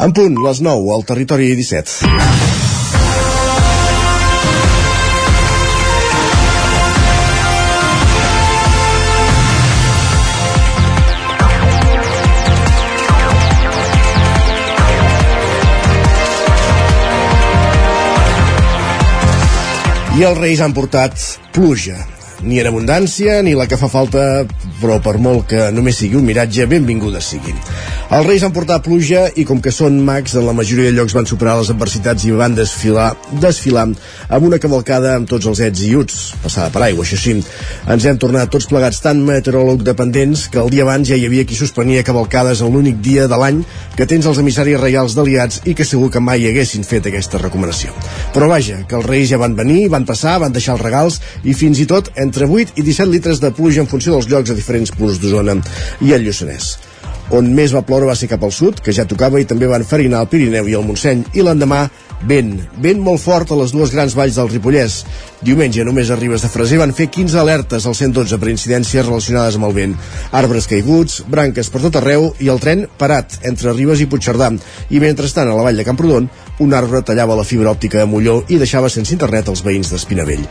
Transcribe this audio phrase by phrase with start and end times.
[0.00, 2.06] En punt, les 9, al territori 17.
[20.16, 21.20] I els Reis han portat
[21.52, 22.00] pluja
[22.40, 24.46] ni en abundància ni la que fa falta,
[24.80, 27.60] però per molt que només sigui un miratge, benvingudes siguin.
[28.10, 31.12] Els Reis han portat pluja i com que són mags, en la majoria de llocs
[31.14, 33.12] van superar les adversitats i van desfilar,
[33.44, 37.36] desfilar amb una cavalcada amb tots els ets i uts, passada per aigua, això sí.
[37.94, 41.46] Ens hem tornat tots plegats tan meteoròleg dependents que el dia abans ja hi havia
[41.46, 43.62] qui suspenia cavalcades en l'únic dia de l'any
[43.94, 47.94] que tens els emissaris reials d'aliats i que segur que mai haguessin fet aquesta recomanació.
[48.34, 51.54] Però vaja, que els Reis ja van venir, van passar, van deixar els regals i
[51.54, 54.58] fins i tot entre 8 i 17 litres de pluja en funció dels llocs a
[54.58, 55.60] diferents punts d'Osona
[56.02, 56.74] i el Lluçanès.
[57.30, 59.84] On més va ploure va ser cap al sud, que ja tocava, i també van
[59.86, 61.84] farinar el Pirineu i el Montseny, i l'endemà
[62.26, 62.50] vent,
[62.82, 64.96] vent molt fort a les dues grans valls del Ripollès.
[65.46, 69.56] Diumenge només a Ribes de Freser van fer 15 alertes al 112 per incidències relacionades
[69.56, 69.96] amb el vent.
[70.42, 74.50] Arbres caiguts, branques per tot arreu i el tren parat entre Ribes i Puigcerdà.
[74.90, 76.26] I mentrestant a la vall de Camprodon
[76.60, 80.44] un arbre tallava la fibra òptica de Molló i deixava sense internet els veïns d'Espinavell.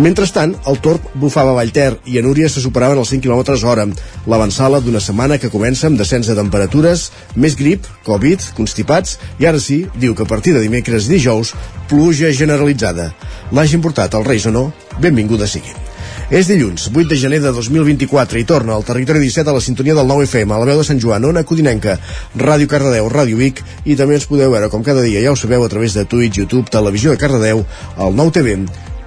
[0.00, 3.86] Mentrestant, el torb bufava Vallter i a Núria se superaven els 5 km hora.
[4.26, 9.60] L'avançala d'una setmana que comença amb descens de temperatures, més grip, Covid, constipats, i ara
[9.60, 11.54] sí, diu que a partir de dimecres i dijous,
[11.92, 13.12] pluja generalitzada.
[13.52, 15.89] L'hagin portat els Reis o no, benvinguda sigui.
[16.30, 19.96] És dilluns, 8 de gener de 2024 i torna al territori 17 a la sintonia
[19.98, 21.96] del 9 FM, a la veu de Sant Joan, Ona Codinenca,
[22.38, 25.64] Ràdio Cardedeu, Ràdio Vic i també ens podeu veure com cada dia, ja ho sabeu,
[25.66, 27.64] a través de Twitch, YouTube, Televisió de Cardedeu,
[27.98, 28.54] el 9 TV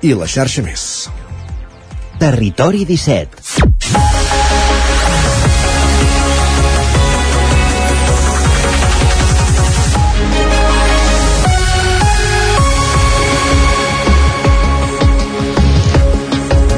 [0.04, 1.08] i la xarxa més.
[2.20, 4.13] Territori 17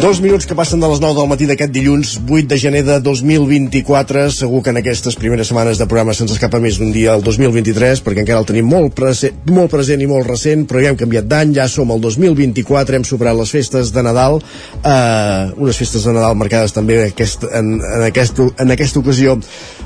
[0.05, 2.99] Dos minuts que passen de les 9 del matí d'aquest dilluns 8 de gener de
[3.01, 7.23] 2024 segur que en aquestes primeres setmanes de programa se'ns escapa més d'un dia el
[7.25, 10.99] 2023 perquè encara el tenim molt present, molt present i molt recent però ja hem
[10.99, 16.05] canviat d'any, ja som al 2024 hem superat les festes de Nadal eh, unes festes
[16.05, 19.39] de Nadal marcades també aquest, en, en, aquest, en aquesta ocasió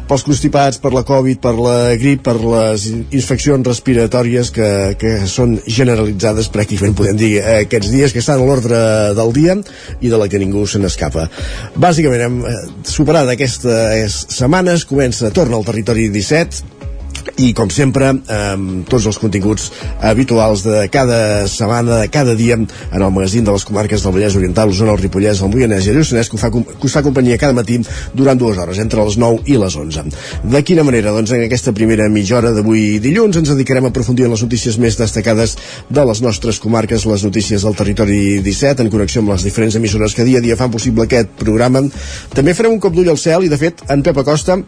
[0.09, 5.57] pels constipats, per la Covid, per la grip, per les infeccions respiratòries que, que són
[5.67, 8.79] generalitzades pràcticament, podem dir, aquests dies que estan a l'ordre
[9.17, 9.57] del dia
[10.01, 11.27] i de la que ningú se n'escapa.
[11.77, 12.57] Bàsicament hem eh,
[12.89, 16.78] superat aquestes setmanes, comença, torna al territori 17,
[17.39, 19.69] i com sempre amb tots els continguts
[20.05, 22.67] habituals de cada setmana, de cada dia en
[23.01, 25.99] el magazín de les comarques del Vallès Oriental, Osona, el Ripollès, el Moianès i el
[25.99, 27.79] Lluçanès que, que us fa companyia cada matí
[28.13, 30.05] durant dues hores, entre les 9 i les 11.
[30.51, 31.13] De quina manera?
[31.15, 34.79] Doncs en aquesta primera mitja hora d'avui dilluns ens dedicarem a aprofundir en les notícies
[34.81, 35.55] més destacades
[35.89, 40.15] de les nostres comarques, les notícies del territori 17, en connexió amb les diferents emissores
[40.15, 41.85] que dia a dia fan possible aquest programa.
[42.35, 44.59] També farem un cop d'ull al cel i, de fet, en Pep Acosta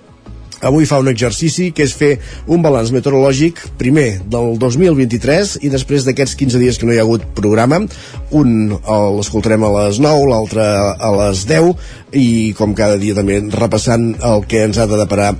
[0.62, 2.12] avui fa un exercici que és fer
[2.52, 7.06] un balanç meteorològic primer del 2023 i després d'aquests 15 dies que no hi ha
[7.06, 7.82] hagut programa.
[8.32, 8.76] Un
[9.18, 11.74] l'escoltarem a les 9 l'altre a les 10
[12.18, 12.28] i
[12.58, 15.34] com cada dia també repassant el que ens ha de deparar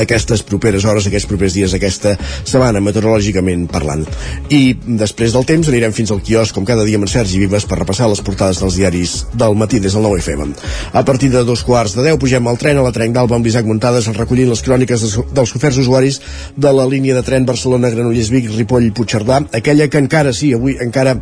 [0.00, 4.04] aquestes properes hores, aquests propers dies, aquesta setmana, meteorològicament parlant.
[4.50, 7.66] I després del temps anirem fins al quiosc, com cada dia amb en Sergi Vives,
[7.68, 10.50] per repassar les portades dels diaris del matí des del 9 FM.
[10.92, 13.46] A partir de dos quarts de 10 pugem al tren a la Trenc d'Alba amb
[13.46, 16.20] l'Isaac Muntades recollint les cròniques dels oferts usuaris
[16.56, 21.16] de la línia de tren Barcelona-Granollers-Vic, Ripoll-Puigcerdà, aquella que encara, sí, avui encara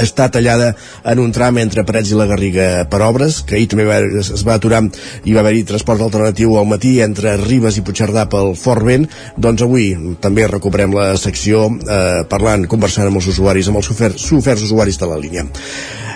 [0.00, 0.72] està tallada
[1.04, 4.44] en un tram entre Parets i la Garriga per obres, que ahir també va, es
[4.46, 4.82] va aturar
[5.24, 9.66] i va haver-hi transport alternatiu al matí entre Ribes i Puigcerdà pel Fort Vent, doncs
[9.66, 9.92] avui
[10.24, 14.30] també recuperem la secció eh, parlant, conversant amb els usuaris, amb els oferts,
[14.64, 15.46] usuaris de la línia.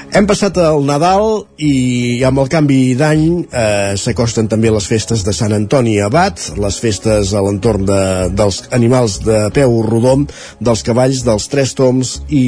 [0.08, 5.34] Hem passat el Nadal i amb el canvi d'any eh, s'acosten també les festes de
[5.36, 8.00] Sant Antoni Abat, les festes a l'entorn de,
[8.32, 10.16] dels animals de peu rodó,
[10.64, 12.44] dels cavalls, dels tres toms i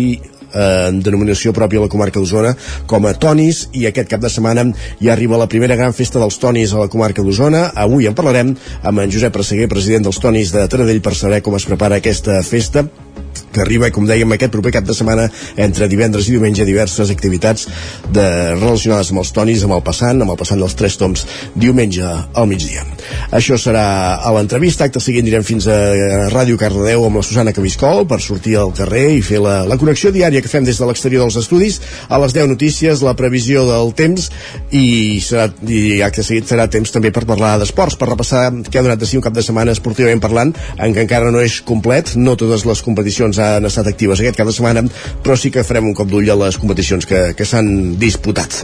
[0.53, 2.55] eh, en denominació pròpia a la comarca d'Osona
[2.91, 4.67] com a Tonis i aquest cap de setmana
[5.01, 7.71] ja arriba la primera gran festa dels Tonis a la comarca d'Osona.
[7.75, 11.57] Avui en parlarem amb en Josep Presseguer, president dels Tonis de Taradell per saber com
[11.57, 12.87] es prepara aquesta festa
[13.53, 15.29] que arriba, com dèiem, aquest proper cap de setmana
[15.61, 17.67] entre divendres i diumenge diverses activitats
[18.13, 18.27] de,
[18.57, 22.49] relacionades amb els tonis, amb el passant, amb el passant dels tres toms diumenge al
[22.51, 22.85] migdia.
[23.37, 23.85] Això serà
[24.23, 25.79] a l'entrevista, acte seguint direm fins a
[26.33, 30.13] Ràdio Cardedeu amb la Susana Cabiscol per sortir al carrer i fer la, la connexió
[30.15, 33.93] diària que fem des de l'exterior dels estudis a les 10 notícies, la previsió del
[33.99, 34.31] temps
[34.71, 38.87] i, serà, i acte seguit serà temps també per parlar d'esports, per repassar què ha
[38.87, 42.15] donat de si un cap de setmana esportivament parlant, en què encara no és complet,
[42.17, 44.85] no totes les competicions han estat actives aquest cap de setmana,
[45.25, 48.63] però sí que farem un cop d'ull a les competicions que, que s'han disputat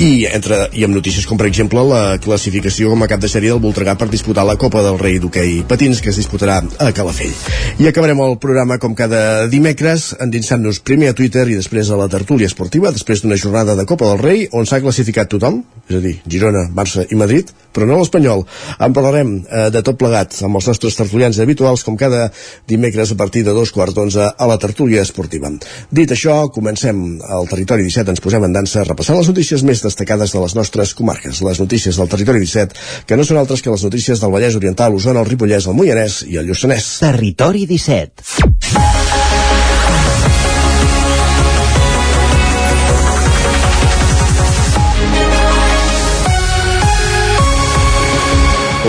[0.00, 3.52] i, entre, i amb notícies com per exemple la classificació com a cap de sèrie
[3.52, 7.34] del Voltregà per disputar la Copa del Rei d'hoquei patins que es disputarà a Calafell.
[7.82, 12.08] I acabarem el programa com cada dimecres endinsant-nos primer a Twitter i després a la
[12.12, 16.02] tertúlia esportiva després d'una jornada de Copa del Rei on s'ha classificat tothom, és a
[16.04, 18.44] dir, Girona, Barça i Madrid, però no l'Espanyol.
[18.84, 22.28] En parlarem eh, de tot plegat amb els nostres tertulians habituals com cada
[22.68, 25.50] dimecres a partir de dos quarts d'onze a la tertúlia esportiva.
[25.90, 27.02] Dit això, comencem.
[27.22, 30.94] Al territori 17 ens posem en dansa repassant les notícies més destacades de les nostres
[30.98, 34.58] comarques, les notícies del territori 17, que no són altres que les notícies del Vallès
[34.58, 36.94] Oriental, Osona, el Ripollès, el Moianès i el Lluçanès.
[37.04, 39.01] Territori 17.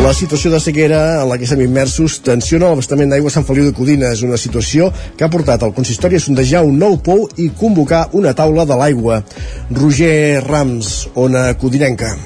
[0.04, 3.70] La situació de sequera en la que estem immersos tensiona l'abastament d'aigua a Sant Feliu
[3.70, 4.10] de Codina.
[4.12, 8.10] És una situació que ha portat el consistori a sondejar un nou pou i convocar
[8.12, 9.24] una taula de l'aigua.
[9.72, 12.18] Roger Rams, Ona Codinenca.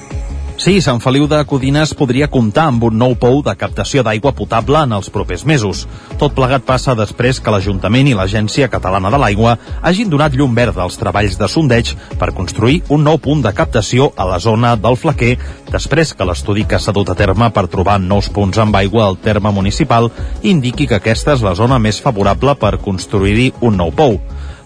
[0.57, 4.80] Sí, Sant Feliu de Codines podria comptar amb un nou pou de captació d'aigua potable
[4.81, 5.83] en els propers mesos.
[6.18, 9.54] Tot plegat passa després que l'Ajuntament i l'Agència Catalana de l'Aigua
[9.86, 14.09] hagin donat llum verda als treballs de sondeig per construir un nou punt de captació
[14.18, 15.36] a la zona del Flaquer
[15.69, 19.21] després que l'estudi que s'ha dut a terme per trobar nous punts amb aigua al
[19.21, 20.09] terme municipal
[20.42, 24.18] indiqui que aquesta és la zona més favorable per construir-hi un nou pou.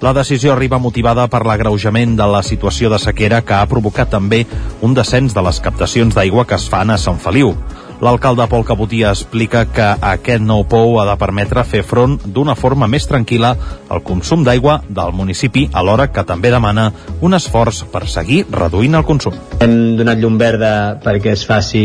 [0.01, 4.39] La decisió arriba motivada per l'agreujament de la situació de sequera que ha provocat també
[4.81, 7.53] un descens de les captacions d'aigua que es fan a Sant Feliu.
[8.01, 12.87] L'alcalde Pol Capotia explica que aquest nou pou ha de permetre fer front d'una forma
[12.89, 13.51] més tranquil·la
[13.93, 16.87] al consum d'aigua del municipi, alhora que també demana
[17.21, 19.37] un esforç per seguir reduint el consum.
[19.61, 20.71] Hem donat llum verda
[21.03, 21.83] perquè es faci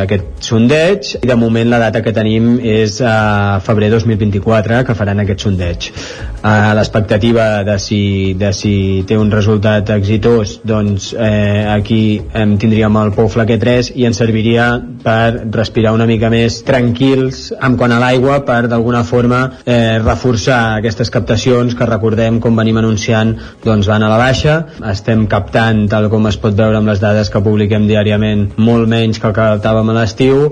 [0.00, 5.20] aquest sondeig i de moment la data que tenim és a febrer 2024 que faran
[5.20, 5.90] aquest sondeig.
[6.38, 8.00] Uh, L'expectativa de, si,
[8.40, 8.72] de si
[9.04, 14.20] té un resultat exitós doncs eh, aquí em tindríem el pou Flaquer 3 i ens
[14.22, 14.70] serviria
[15.04, 20.60] per respirar una mica més tranquils en quant a l'aigua per d'alguna forma eh, reforçar
[20.78, 23.34] aquestes captacions que recordem com venim anunciant
[23.64, 24.58] doncs van a la baixa.
[24.94, 29.18] Estem captant tal com es pot veure amb les dades que publiquem diàriament molt menys
[29.18, 30.48] que el que captàvem a l'estiu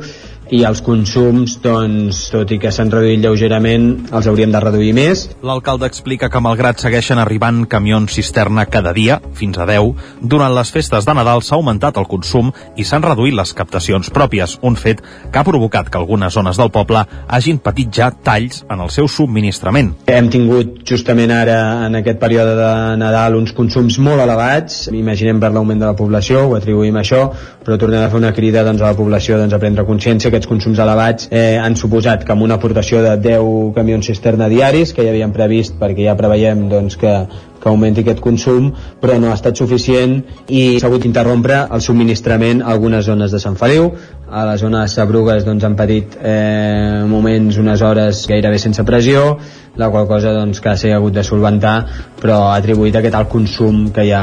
[0.55, 5.27] i els consums, doncs, tot i que s'han reduït lleugerament, els hauríem de reduir més.
[5.47, 10.71] L'alcalde explica que malgrat segueixen arribant camions cisterna cada dia, fins a 10, durant les
[10.73, 15.03] festes de Nadal s'ha augmentat el consum i s'han reduït les captacions pròpies, un fet
[15.03, 19.11] que ha provocat que algunes zones del poble hagin patit ja talls en el seu
[19.11, 19.93] subministrament.
[20.07, 21.59] Hem tingut justament ara,
[21.89, 22.71] en aquest període de
[23.01, 27.25] Nadal, uns consums molt elevats, imaginem per l'augment de la població, ho atribuïm a això,
[27.67, 30.51] però tornem a fer una crida doncs, a la població doncs, a prendre consciència aquests
[30.51, 35.05] consums elevats eh, han suposat que amb una aportació de 10 camions cisterna diaris que
[35.05, 37.15] ja havíem previst perquè ja preveiem doncs, que,
[37.63, 38.69] que augmenti aquest consum,
[39.01, 40.19] però no ha estat suficient
[40.53, 43.91] i s'ha hagut d'interrompre el subministrament a algunes zones de Sant Feliu.
[44.27, 49.37] A la zona de Sabrugues doncs, han patit eh, moments, unes hores gairebé sense pressió,
[49.77, 51.77] la qual cosa doncs, que s'ha hagut de solventar,
[52.21, 54.23] però ha atribuït aquest alt consum que hi ha,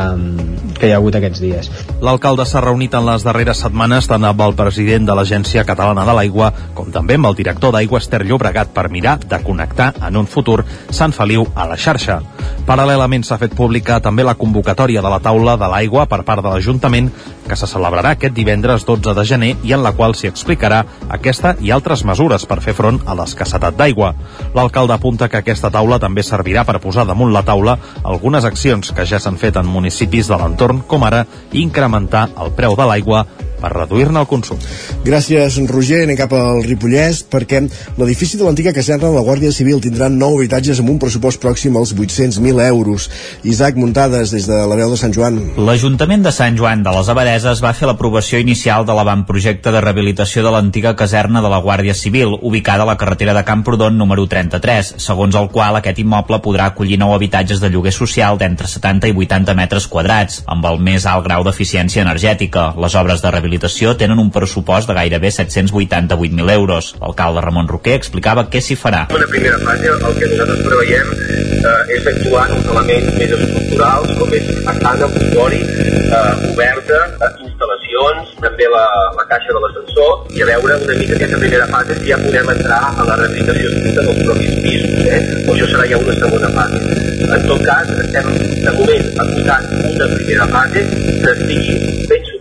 [0.80, 1.70] que hi ha hagut aquests dies.
[2.02, 6.18] L'alcalde s'ha reunit en les darreres setmanes tant amb el president de l'Agència Catalana de
[6.18, 10.28] l'Aigua com també amb el director d'Aigües Ter Llobregat per mirar de connectar en un
[10.28, 12.20] futur Sant Feliu a la xarxa.
[12.68, 16.50] Paral·lelament s'ha fet pública també la convocatòria de la taula de l'aigua per part de
[16.50, 17.12] l'Ajuntament
[17.48, 20.84] que se celebrarà aquest divendres 12 de gener i en la qual s'hi explicarà
[21.18, 24.14] aquesta i altres mesures per fer front a l'escassetat d'aigua.
[24.56, 29.06] L'alcalde apunta que aquesta taula també servirà per posar damunt la taula algunes accions que
[29.06, 33.26] ja s'han fet en municipis de l'entorn, com ara incrementar el preu de l'aigua
[33.64, 34.60] per reduir-ne el consum.
[35.08, 36.04] Gràcies, Roger.
[36.04, 37.62] Anem cap al Ripollès perquè
[38.00, 41.78] l'edifici de l'antiga caserna de la Guàrdia Civil tindrà nou habitatges amb un pressupost pròxim
[41.80, 43.08] als 800.000 euros.
[43.48, 45.40] Isaac Muntades, des de la veu de Sant Joan.
[45.56, 50.44] L'Ajuntament de Sant Joan de les Abadeses va fer l'aprovació inicial de l'avantprojecte de rehabilitació
[50.44, 54.96] de l'antiga caserna de la Guàrdia Civil, ubicada a la carretera de Camprodon número 33,
[55.00, 59.16] segons el qual aquest immoble podrà acollir nou habitatges de lloguer social d'entre 70 i
[59.24, 62.74] 80 metres quadrats, amb el més alt grau d'eficiència energètica.
[62.84, 66.96] Les obres de rehabilitació rehabilitació tenen un pressupost de gairebé 788.000 euros.
[67.02, 69.08] L'alcalde Ramon Roquer explicava què s'hi farà.
[69.10, 73.36] En una primera fase el que nosaltres preveiem eh, és actuar en uns elements més
[73.38, 78.84] estructurals com és façana, motori, eh, oberta, eh, instal·lació doncs, també la,
[79.18, 82.50] la caixa de l'ascensor i a veure una mica aquesta primera fase si ja podem
[82.56, 85.22] entrar a la rehabilitació dels propis pisos, eh?
[85.54, 86.84] això serà ja una segona fase.
[87.24, 88.30] En tot cas, estem
[88.66, 91.78] de moment apuntant una primera fase que estigui
[92.10, 92.33] ben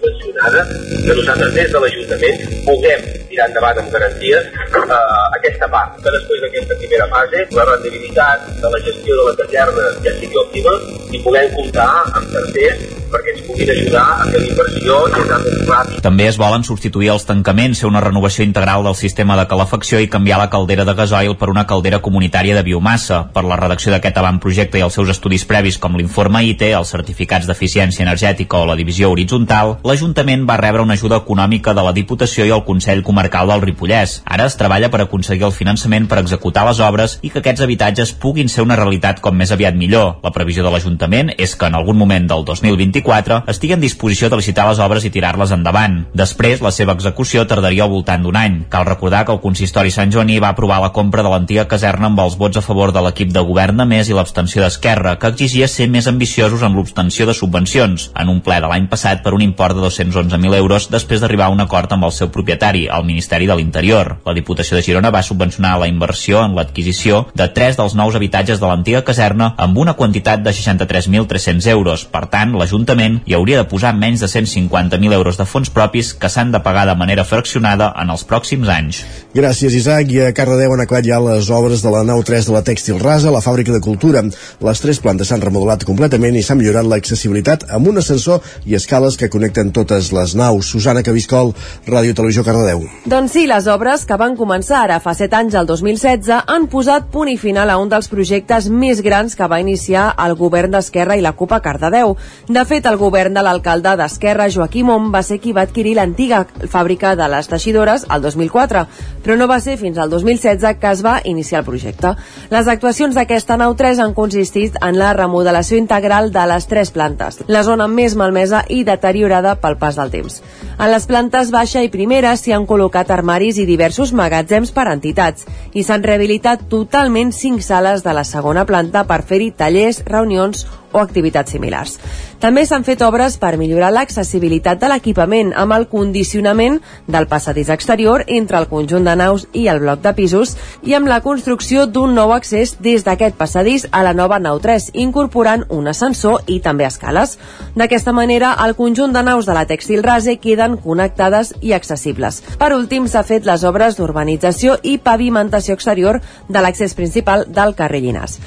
[0.43, 0.67] subvencionada,
[1.05, 6.43] que nosaltres des de l'Ajuntament puguem tirar endavant amb garanties eh, aquesta part, que després
[6.45, 10.75] d'aquesta primera fase la rendibilitat de la gestió de la caserna ja sigui òptima
[11.13, 15.59] i puguem comptar amb tercers perquè ens puguin ajudar a fer l'inversió i anar més
[15.69, 15.99] ràpid.
[16.05, 20.09] També es volen substituir els tancaments, fer una renovació integral del sistema de calefacció i
[20.13, 23.27] canviar la caldera de gasoil per una caldera comunitària de biomassa.
[23.35, 27.49] Per la redacció d'aquest avantprojecte i els seus estudis previs com l'informe IT, els certificats
[27.51, 32.47] d'eficiència energètica o la divisió horitzontal, l'Ajuntament va rebre una ajuda econòmica de la Diputació
[32.49, 34.21] i el Consell Comarcal del Ripollès.
[34.25, 38.13] Ara es treballa per aconseguir el finançament per executar les obres i que aquests habitatges
[38.13, 40.17] puguin ser una realitat com més aviat millor.
[40.25, 44.29] La previsió de l'Ajuntament és que en algun moment del 2024 2024 estigui en disposició
[44.31, 46.03] de licitar les obres i tirar-les endavant.
[46.15, 48.59] Després, la seva execució tardaria al voltant d'un any.
[48.73, 52.21] Cal recordar que el consistori Sant Joaní va aprovar la compra de l'antiga caserna amb
[52.25, 55.69] els vots a favor de l'equip de govern de més i l'abstenció d'Esquerra, que exigia
[55.69, 59.45] ser més ambiciosos en l'obtenció de subvencions, en un ple de l'any passat per un
[59.45, 59.85] import de
[60.23, 64.17] 211.000 euros després d'arribar a un acord amb el seu propietari, el Ministeri de l'Interior.
[64.27, 68.61] La Diputació de Girona va subvencionar la inversió en l'adquisició de tres dels nous habitatges
[68.61, 72.05] de l'antiga caserna amb una quantitat de 63.300 euros.
[72.05, 76.31] Per tant, l'Ajuntament hi hauria de posar menys de 150.000 euros de fons propis que
[76.31, 79.03] s'han de pagar de manera fraccionada en els pròxims anys.
[79.35, 80.13] Gràcies, Isaac.
[80.13, 83.01] I a Cardedeu han acabat ja les obres de la nau 3 de la Tèxtil
[83.01, 84.23] Rasa, la fàbrica de cultura.
[84.63, 89.17] Les tres plantes s'han remodelat completament i s'ha millorat l'accessibilitat amb un ascensor i escales
[89.17, 90.69] que connecten totes les naus.
[90.73, 91.53] Susana Cabiscol,
[91.87, 92.85] Ràdio Televisió Cardedeu.
[93.05, 97.09] Doncs sí, les obres que van començar ara fa 7 anys, el 2016, han posat
[97.13, 101.17] punt i final a un dels projectes més grans que va iniciar el govern d'Esquerra
[101.17, 102.17] i la CUP a Cardedeu.
[102.49, 106.45] De fet, el govern de l'alcalde d'Esquerra, Joaquim Om, va ser qui va adquirir l'antiga
[106.69, 108.87] fàbrica de les teixidores el 2004,
[109.25, 112.15] però no va ser fins al 2016 que es va iniciar el projecte.
[112.53, 117.41] Les actuacions d'aquesta nau 3 han consistit en la remodelació integral de les tres plantes,
[117.47, 120.43] la zona més malmesa i deteriorada pel pas del temps.
[120.77, 125.49] En les plantes baixa i primera s'hi han col·locat armaris i diversos magatzems per entitats
[125.73, 131.01] i s'han rehabilitat totalment cinc sales de la segona planta per fer-hi tallers, reunions o
[131.01, 131.99] activitats similars.
[132.43, 138.25] També s'han fet obres per millorar l'accessibilitat de l'equipament amb el condicionament del passadís exterior
[138.27, 142.17] entre el conjunt de naus i el bloc de pisos i amb la construcció d'un
[142.17, 146.87] nou accés des d'aquest passadís a la nova nau 3, incorporant un ascensor i també
[146.87, 147.39] escales.
[147.77, 152.43] D'aquesta manera, el conjunt de naus de la Textil Rase queden connectades i accessibles.
[152.59, 158.03] Per últim, s'ha fet les obres d'urbanització i pavimentació exterior de l'accés principal del carrer
[158.03, 158.39] Llinàs.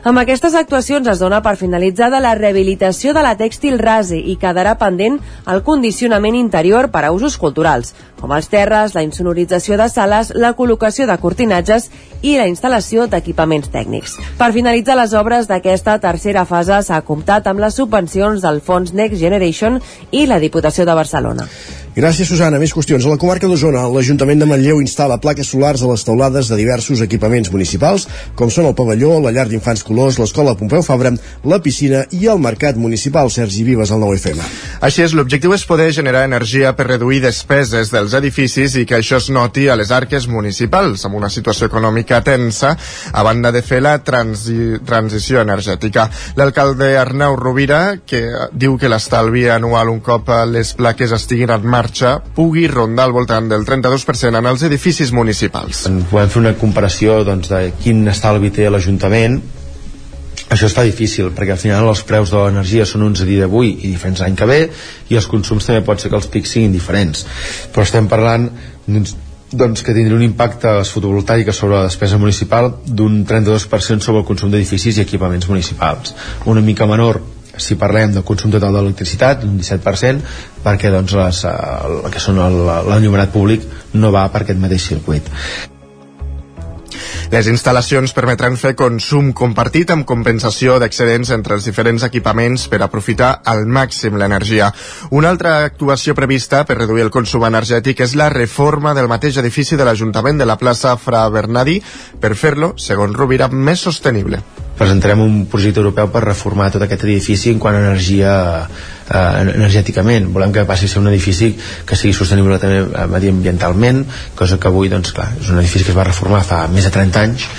[0.00, 4.72] Amb aquestes actuacions es dona per finalitzada la rehabilitació de la tèxtil rase i quedarà
[4.80, 5.18] pendent
[5.52, 10.54] el condicionament interior per a usos culturals, com els terres, la insonorització de sales, la
[10.56, 11.90] col·locació de cortinatges
[12.22, 14.16] i la instal·lació d'equipaments tècnics.
[14.40, 19.20] Per finalitzar les obres d'aquesta tercera fase s'ha comptat amb les subvencions del Fons Next
[19.20, 21.44] Generation i la Diputació de Barcelona.
[22.00, 22.56] Gràcies, Susana.
[22.56, 23.04] Més qüestions.
[23.04, 27.02] A la comarca d'Osona, l'Ajuntament de Manlleu instal·la plaques solars a les teulades de diversos
[27.04, 28.06] equipaments municipals,
[28.38, 31.10] com són el pavelló, la llar d'infants colors, l'escola Pompeu Fabra,
[31.44, 33.28] la piscina i el mercat municipal.
[33.28, 34.40] Sergi Vives, al 9FM.
[34.88, 39.20] Així és, l'objectiu és poder generar energia per reduir despeses dels edificis i que això
[39.20, 42.72] es noti a les arques municipals, amb una situació econòmica tensa,
[43.12, 46.08] a banda de fer la transi transició energètica.
[46.40, 48.24] L'alcalde Arnau Rovira, que
[48.56, 51.89] diu que l'estalvi anual un cop les plaques estiguin en marxa
[52.36, 55.86] pugui rondar al voltant del 32% en els edificis municipals.
[56.10, 59.40] Podem fer una comparació doncs, de quin estalvi té l'Ajuntament.
[60.50, 63.70] Això està difícil perquè al final els preus de l'energia són uns a dia d'avui
[63.70, 64.60] i diferents l'any que ve
[65.10, 67.26] i els consums també pot ser que els pics siguin diferents.
[67.70, 68.48] Però estem parlant
[68.86, 69.14] doncs,
[69.52, 74.50] doncs que tindria un impacte fotovoltaica sobre la despesa municipal d'un 32% sobre el consum
[74.50, 76.14] d'edificis i equipaments municipals.
[76.46, 77.20] Una mica menor
[77.62, 83.34] si parlem del consum total d'electricitat, un 17%, perquè doncs, les, el, que són l'enllumenat
[83.34, 85.28] públic no va per aquest mateix circuit.
[87.30, 93.28] Les instal·lacions permetran fer consum compartit amb compensació d'excedents entre els diferents equipaments per aprofitar
[93.52, 94.72] al màxim l'energia.
[95.14, 99.78] Una altra actuació prevista per reduir el consum energètic és la reforma del mateix edifici
[99.78, 101.78] de l'Ajuntament de la plaça Fra Bernadi
[102.18, 104.42] per fer-lo, segons Rovira, més sostenible
[104.80, 108.32] presentarem un projecte europeu per reformar tot aquest edifici en quant a energia
[108.64, 110.30] eh, energèticament.
[110.32, 111.52] Volem que passi a ser un edifici
[111.86, 114.06] que sigui sostenible també eh, mediambientalment,
[114.38, 116.94] cosa que avui doncs, clar, és un edifici que es va reformar fa més de
[116.96, 117.50] 30 anys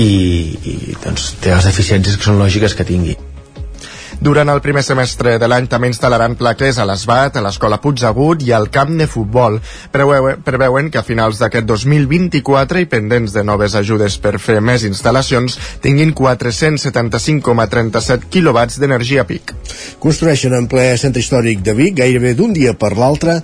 [0.00, 3.18] i, i doncs, té les deficiències que són lògiques que tingui.
[4.22, 8.52] Durant el primer semestre de l'any també instal·laran plaques a l'Esbat, a l'Escola Puigdegut i
[8.54, 9.58] al camp de futbol.
[9.90, 14.86] Preveuen, preveuen que a finals d'aquest 2024 i pendents de noves ajudes per fer més
[14.86, 19.50] instal·lacions tinguin 475,37 quilowatts d'energia pic.
[19.98, 23.42] Construeixen en ple centre històric de Vic, gairebé d'un dia per l'altre,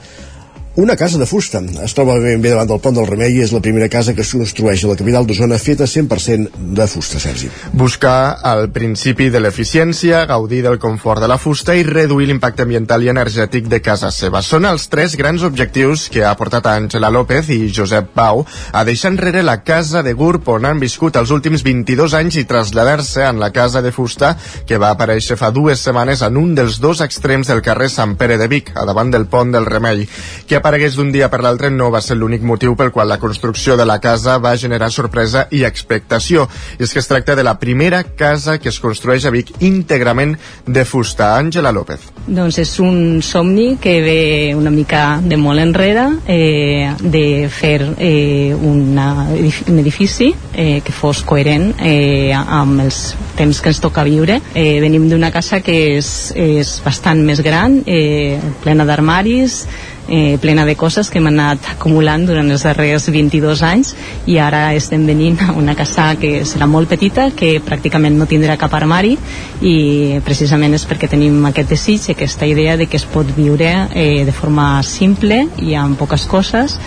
[0.79, 1.59] una casa de fusta.
[1.83, 4.23] Es troba ben bé davant del pont del Remei i és la primera casa que
[4.23, 7.49] es construeix a la capital d'Osona feta 100% de fusta, Sergi.
[7.73, 13.03] Buscar el principi de l'eficiència, gaudir del confort de la fusta i reduir l'impacte ambiental
[13.03, 14.39] i energètic de casa seva.
[14.47, 19.11] Són els tres grans objectius que ha portat Àngela López i Josep Pau a deixar
[19.11, 23.43] enrere la casa de Gurb on han viscut els últims 22 anys i traslladar-se en
[23.43, 27.51] la casa de fusta que va aparèixer fa dues setmanes en un dels dos extrems
[27.51, 30.07] del carrer Sant Pere de Vic, a davant del pont del Remei,
[30.47, 33.73] que aparegués d'un dia per l'altre no va ser l'únic motiu pel qual la construcció
[33.81, 36.45] de la casa va generar sorpresa i expectació.
[36.77, 40.37] I és que es tracta de la primera casa que es construeix a Vic íntegrament
[40.67, 41.31] de fusta.
[41.39, 42.05] Àngela López.
[42.27, 44.21] Doncs és un somni que ve
[44.59, 51.25] una mica de molt enrere eh, de fer eh, una, un edifici eh, que fos
[51.25, 54.43] coherent eh, amb els temps que ens toca viure.
[54.53, 59.63] Eh, venim d'una casa que és, és bastant més gran, eh, plena d'armaris,
[60.09, 63.95] eh, plena de coses que hem anat acumulant durant els darrers 22 anys
[64.27, 68.57] i ara estem venint a una casa que serà molt petita, que pràcticament no tindrà
[68.61, 69.17] cap armari
[69.61, 69.77] i
[70.25, 74.33] precisament és perquè tenim aquest desig, aquesta idea de que es pot viure eh, de
[74.33, 76.79] forma simple i amb poques coses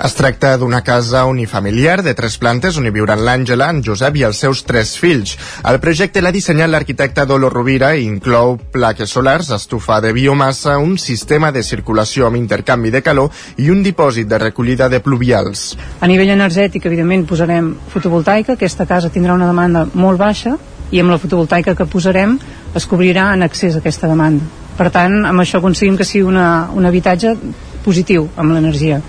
[0.00, 4.24] es tracta d'una casa unifamiliar de tres plantes on hi viuran l'Àngela, en Josep i
[4.26, 5.36] els seus tres fills.
[5.68, 10.96] El projecte l'ha dissenyat l'arquitecte Dolo Rovira i inclou plaques solars, estufa de biomassa, un
[10.98, 15.76] sistema de circulació amb intercanvi de calor i un dipòsit de recollida de pluvials.
[16.00, 18.56] A nivell energètic, evidentment, posarem fotovoltaica.
[18.56, 20.56] Aquesta casa tindrà una demanda molt baixa
[20.92, 22.38] i amb la fotovoltaica que posarem
[22.76, 24.44] es cobrirà en accés a aquesta demanda.
[24.76, 27.36] Per tant, amb això aconseguim que sigui una, un habitatge
[27.84, 29.02] positiu amb l'energia.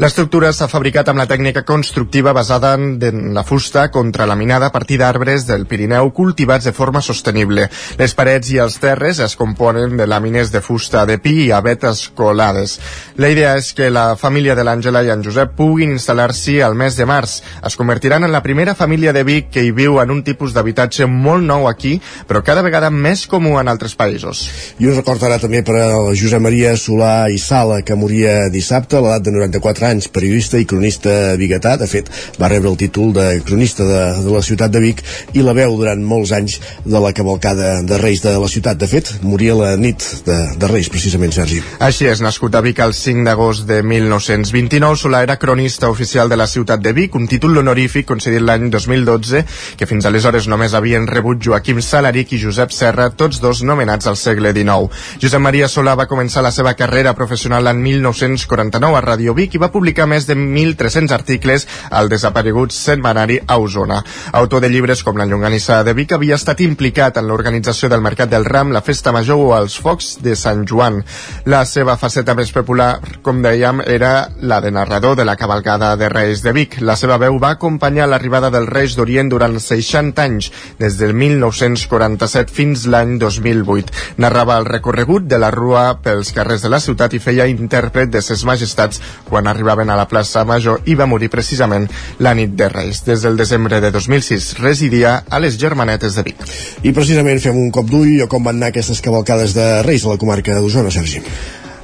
[0.00, 5.42] L'estructura s'ha fabricat amb la tècnica constructiva basada en la fusta contralaminada a partir d'arbres
[5.44, 7.66] del Pirineu cultivats de forma sostenible.
[7.98, 12.06] Les parets i els terres es componen de làmines de fusta de pi i abetes
[12.16, 12.78] colades.
[13.20, 16.96] La idea és que la família de l'Àngela i en Josep puguin instal·lar-s'hi al mes
[16.96, 17.42] de març.
[17.60, 21.04] Es convertiran en la primera família de Vic que hi viu en un tipus d'habitatge
[21.04, 24.46] molt nou aquí, però cada vegada més comú en altres països.
[24.80, 28.96] I un record ara també per al Josep Maria Solà i Sala, que moria dissabte
[28.96, 31.76] a l'edat de 94 anys, periodista i cronista biguetà.
[31.80, 35.02] De fet, va rebre el títol de cronista de, de la ciutat de Vic
[35.34, 38.78] i la veu durant molts anys de la cavalcada de Reis de la ciutat.
[38.80, 41.60] De fet, moria la nit de, de Reis, precisament, Sergi.
[41.82, 46.38] Així és, nascut a Vic el 5 d'agost de 1929, Solà era cronista oficial de
[46.38, 49.44] la ciutat de Vic, un títol honorífic concedit l'any 2012,
[49.76, 54.18] que fins aleshores només havien rebut Joaquim Salaric i Josep Serra, tots dos nomenats al
[54.20, 54.90] segle XIX.
[55.22, 59.62] Josep Maria Solà va començar la seva carrera professional en 1949 a Radio Vic i
[59.62, 64.02] va publicar més de 1.300 articles al desaparegut setmanari a Osona.
[64.32, 68.30] Autor de llibres com La llonganissa de Vic havia estat implicat en l'organització del Mercat
[68.30, 71.00] del Ram, la Festa Major o els Focs de Sant Joan.
[71.44, 76.08] La seva faceta més popular, com dèiem, era la de narrador de la cavalcada de
[76.08, 76.80] Reis de Vic.
[76.80, 82.52] La seva veu va acompanyar l'arribada dels Reis d'Orient durant 60 anys, des del 1947
[82.52, 84.16] fins l'any 2008.
[84.20, 88.22] Narrava el recorregut de la rua pels carrers de la ciutat i feia intèrpret de
[88.24, 91.86] ses majestats quan arribaven a la plaça Major i va morir precisament
[92.18, 93.04] la nit de Reis.
[93.06, 96.42] Des del desembre de 2006 residia a les Germanetes de Vic.
[96.82, 100.14] I precisament fem un cop d'ull a com van anar aquestes cavalcades de Reis a
[100.14, 101.22] la comarca d'Osona, Sergi.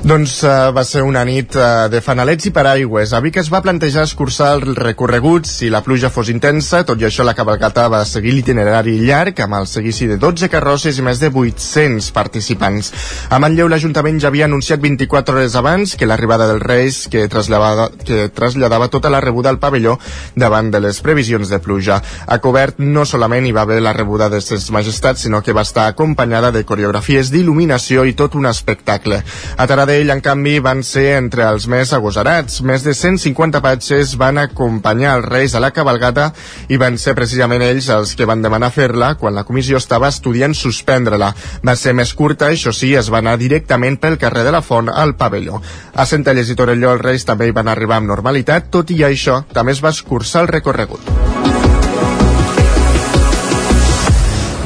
[0.05, 3.15] Doncs uh, va ser una nit uh, de fanalets i paraigües.
[3.17, 7.07] A Vic es va plantejar escurçar el recorregut si la pluja fos intensa, tot i
[7.09, 11.23] això la cabalgata va seguir l'itinerari llarg amb el seguici de 12 carrosses i més
[11.23, 12.93] de 800 participants.
[13.33, 17.89] A Manlleu l'Ajuntament ja havia anunciat 24 hores abans que l'arribada dels Reis que traslladava,
[17.97, 19.97] que traslladava tota la rebuda al pavelló
[20.37, 22.03] davant de les previsions de pluja.
[22.27, 25.65] A cobert no solament hi va haver la rebuda de ses majestats, sinó que va
[25.65, 29.25] estar acompanyada de coreografies d'il·luminació i tot un espectacle.
[29.57, 32.59] A Taradell d'ell, en canvi, van ser entre els més agosarats.
[32.67, 36.33] Més de 150 patxes van acompanyar els reis a la cabalgata
[36.67, 40.59] i van ser precisament ells els que van demanar fer-la quan la comissió estava estudiant
[40.59, 41.31] suspendre-la.
[41.63, 44.91] Va ser més curta, això sí, es va anar directament pel carrer de la Font
[44.91, 45.63] al pavelló.
[45.95, 49.45] A Centelles i Torelló els reis també hi van arribar amb normalitat, tot i això
[49.55, 51.46] també es va escurçar el recorregut.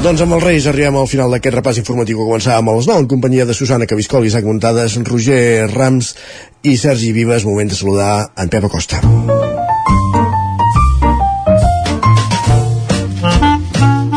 [0.01, 3.05] Doncs amb els Reis arribem al final d'aquest repàs informatiu que començàvem a les 9
[3.05, 6.15] en companyia de Susana Cabiscol, Isaac Montades, Roger Rams
[6.65, 7.45] i Sergi Vives.
[7.45, 9.05] Moment de saludar en Pep Acosta.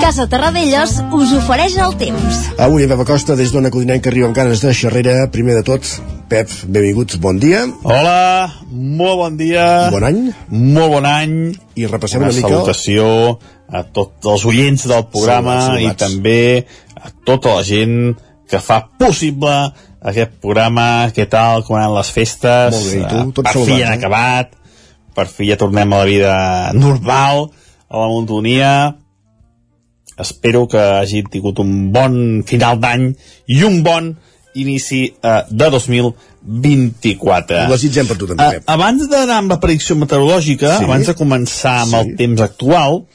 [0.03, 2.37] Casa Terradellos us ofereix el temps.
[2.59, 5.13] Avui Pep Acosta des d'Ona Codinenca arriba amb ganes de xerrera.
[5.31, 5.85] Primer de tot,
[6.27, 7.61] Pep, benvinguts, bon dia.
[7.87, 9.63] Hola, molt bon dia.
[9.93, 10.17] Bon any.
[10.51, 11.37] Molt bon any.
[11.79, 12.49] I repassem una, una mica...
[12.51, 13.05] salutació
[13.71, 16.41] a tots els oients del programa Saludats, i també
[16.99, 17.95] a tota la gent
[18.51, 19.53] que fa possible
[20.03, 23.21] aquest programa, què tal, com anaven les festes, Molt bé, i tu?
[23.21, 24.01] Eh, Tots per fi han eh?
[24.01, 24.51] acabat,
[25.15, 26.35] per fi ja tornem a la vida
[26.75, 27.45] normal,
[27.87, 28.73] a la monotonia,
[30.19, 33.15] espero que hagi tingut un bon final d'any
[33.47, 34.13] i un bon
[34.55, 37.65] inici eh, de 2024.
[37.65, 38.63] Ho desitgem per tu també, Eh, Pep.
[38.69, 40.83] abans d'anar amb la predicció meteorològica, Sí.
[40.83, 41.97] abans de començar amb Sí.
[41.99, 43.05] el temps actual,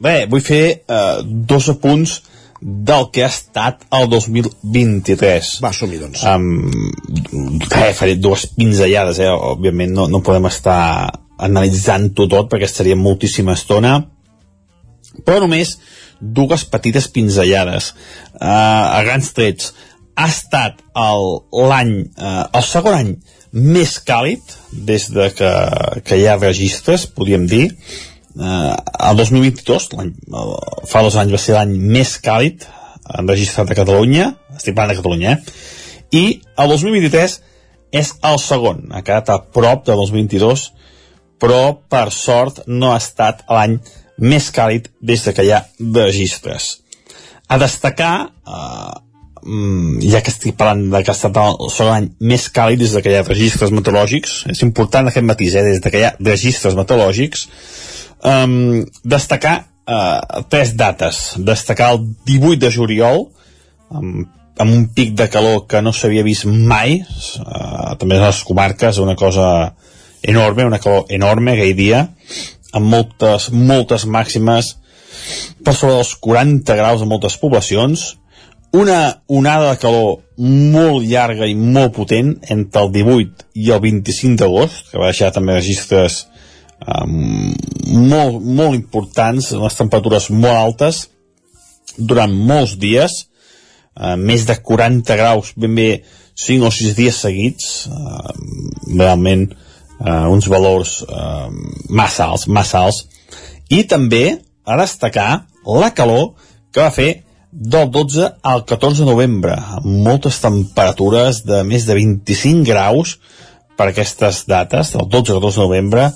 [0.00, 2.22] bé, vull fer eh, dos apunts
[2.60, 5.60] del que ha estat el 2023.
[5.62, 6.22] Va, som-hi, doncs.
[6.24, 6.70] Um,
[7.70, 9.28] eh, faré dues pinzellades, eh?
[9.30, 14.08] òbviament no, no podem estar analitzant-ho tot perquè estaria moltíssima estona,
[15.24, 15.78] però només
[16.20, 17.92] dues petites pinzellades.
[18.34, 19.72] Uh, a grans trets,
[20.18, 23.12] ha estat l'any, uh, el segon any
[23.52, 25.50] més càlid des de que,
[26.04, 27.68] que hi ha registres, podríem dir.
[28.38, 28.74] Uh,
[29.08, 32.66] el 2022, l'any- el- fa dos anys va ser l'any més càlid
[33.18, 35.52] enregistrat a Catalunya, estic parlant de Catalunya, eh?
[36.12, 37.38] i el 2023
[37.98, 40.66] és el segon, ha quedat a prop de 2022,
[41.40, 43.78] però per sort no ha estat l'any
[44.18, 46.78] més càlid des de que hi ha registres.
[47.48, 48.94] A destacar, eh,
[49.42, 52.92] mm, ja que estic parlant de que ha estat el segon any més càlid des
[52.92, 56.04] de que hi ha registres meteorològics, és important aquest matís, eh, des de que hi
[56.04, 57.48] ha registres meteorològics,
[58.24, 61.34] um, destacar uh, tres dates.
[61.38, 63.28] Destacar el 18 de juliol,
[63.90, 64.26] amb,
[64.58, 68.98] amb un pic de calor que no s'havia vist mai, uh, també a les comarques,
[68.98, 69.74] una cosa
[70.22, 72.08] enorme, una calor enorme aquell dia,
[72.76, 74.74] amb moltes, moltes màximes
[75.64, 78.14] per sobre dels 40 graus en moltes poblacions,
[78.72, 84.36] una onada de calor molt llarga i molt potent entre el 18 i el 25
[84.42, 86.26] d'agost, que va deixar també registres
[86.84, 87.54] um,
[87.88, 91.06] molt, molt importants, les temperatures molt altes,
[91.96, 93.24] durant molts dies,
[93.96, 95.88] uh, més de 40 graus, ben bé
[96.38, 98.36] 5 o 6 dies seguits, uh,
[98.92, 99.67] realment uh,
[100.00, 101.48] uns valors uh,
[101.90, 103.04] massa alts, massa alts,
[103.68, 105.30] i també a destacar
[105.66, 106.34] la calor
[106.72, 107.10] que va fer
[107.50, 113.16] del 12 al 14 de novembre, amb moltes temperatures de més de 25 graus
[113.78, 116.10] per aquestes dates, del 12 al 14 de novembre,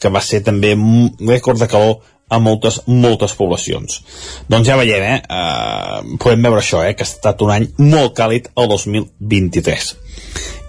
[0.00, 4.00] que va ser també un rècord de calor a moltes, moltes poblacions.
[4.50, 5.18] Doncs ja veiem, eh?
[5.28, 6.94] Uh, podem veure això, eh?
[6.96, 9.90] Que ha estat un any molt càlid el 2023.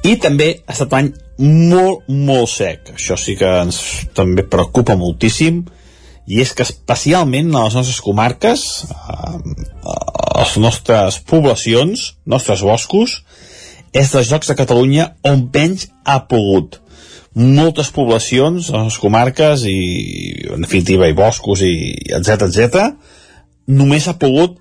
[0.05, 2.93] I també ha estat un any molt, molt sec.
[2.95, 3.79] Això sí que ens
[4.15, 5.63] també preocupa moltíssim,
[6.25, 13.21] i és que especialment a les nostres comarques, eh, a les nostres poblacions, nostres boscos,
[13.93, 16.81] és dels llocs de Catalunya on menys ha pogut.
[17.35, 19.79] Moltes poblacions, a les comarques i,
[20.55, 21.75] en definitiva, i boscos i
[22.15, 22.91] etc etc,
[23.67, 24.57] només ha pogut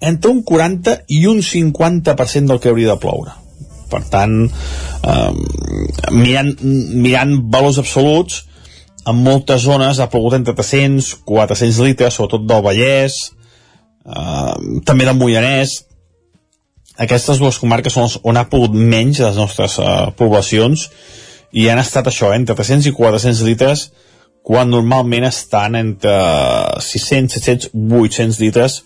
[0.00, 3.45] entre un 40 i un 50% del que hauria de ploure.
[3.90, 5.32] Per tant, eh,
[6.10, 6.52] mirant,
[7.06, 8.44] mirant valors absoluts,
[9.06, 13.18] en moltes zones ha plogut entre 300, 400 litres, sobretot del Vallès,
[14.06, 15.82] eh, també del Moianès.
[16.98, 20.88] Aquestes dues comarques són on ha pogut menys les nostres eh, poblacions
[21.52, 23.90] i han estat això, entre 300 i 400 litres,
[24.46, 26.16] quan normalment estan entre
[26.82, 28.80] 600, 700, 800 litres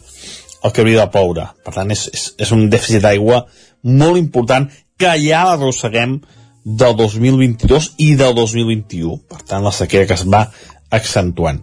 [0.65, 1.47] el que hauria de ploure.
[1.65, 3.43] Per tant, és, és, és un dèficit d'aigua
[3.85, 4.69] molt important
[5.01, 6.19] que ja l'arrosseguem
[6.65, 9.17] del 2022 i del 2021.
[9.31, 10.47] Per tant, la sequera que es va
[10.93, 11.63] accentuant.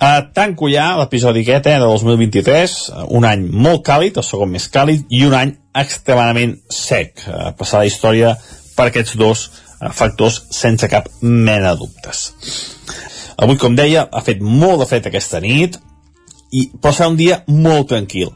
[0.00, 4.48] Uh, tanco ja l'episodi aquest eh, de 2023, uh, un any molt càlid, el segon
[4.48, 7.20] més càlid, i un any extremadament sec.
[7.28, 8.32] Uh, passar la història
[8.78, 12.22] per aquests dos uh, factors sense cap mena de dubtes.
[13.40, 15.76] Avui, com deia, ha fet molt de fred aquesta nit,
[16.50, 18.32] i, però serà un dia molt tranquil.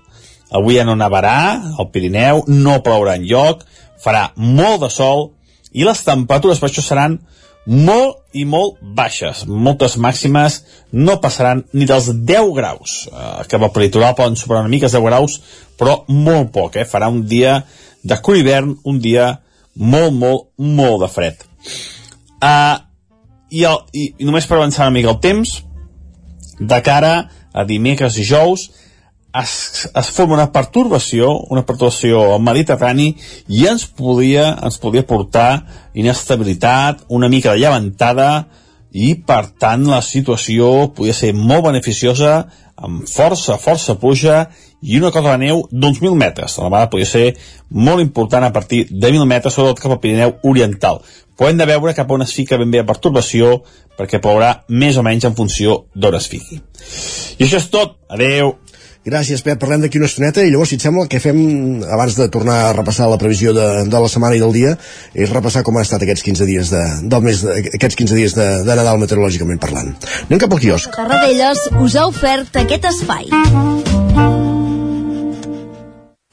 [0.55, 1.38] Avui ja no nevarà
[1.81, 3.64] al Pirineu, no plourà en lloc,
[4.05, 5.31] farà molt de sol
[5.73, 7.19] i les temperatures per això seran
[7.64, 9.45] molt i molt baixes.
[9.49, 10.61] Moltes màximes
[10.93, 12.97] no passaran ni dels 10 graus.
[13.09, 15.38] Eh, que al peritoral poden superar una mica els 10 graus,
[15.79, 16.77] però molt poc.
[16.77, 16.85] Eh?
[16.85, 17.62] Farà un dia
[18.05, 19.38] de cru hivern, un dia
[19.75, 21.47] molt, molt, molt de fred.
[22.45, 22.77] Uh,
[23.49, 25.62] i, el, i, I només per avançar una mica el temps,
[26.61, 27.14] de cara
[27.55, 28.69] a dimecres i jous,
[29.40, 33.11] es, es forma una pertorbació, una pertorbació al Mediterrani
[33.49, 38.29] i ens podia, ens podia portar inestabilitat, una mica de llevantada
[38.94, 42.44] i per tant la situació podia ser molt beneficiosa
[42.75, 44.44] amb força, força pluja
[44.85, 46.59] i una cota de neu d'uns 1.000 metres.
[46.59, 47.27] La vegada podia ser
[47.70, 51.01] molt important a partir de 1.000 metres, sobretot cap al Pirineu Oriental.
[51.35, 53.57] Però hem de veure cap on es fica ben bé la pertorbació
[53.99, 56.61] perquè plourà més o menys en funció d'on es fiqui.
[57.38, 57.99] I això és tot.
[58.14, 58.55] Adeu.
[59.05, 59.59] Gràcies, Pep.
[59.61, 61.37] Parlem d'aquí una estoneta i llavors, si et sembla, que fem
[61.85, 64.73] abans de tornar a repassar la previsió de, de la setmana i del dia
[65.12, 68.38] és repassar com han estat aquests 15 dies de, del mes de, aquests 15 dies
[68.38, 69.93] de, de Nadal meteorològicament parlant.
[70.25, 70.93] Anem cap al quiosc.
[70.97, 73.29] Tarradellas us ha ofert aquest espai.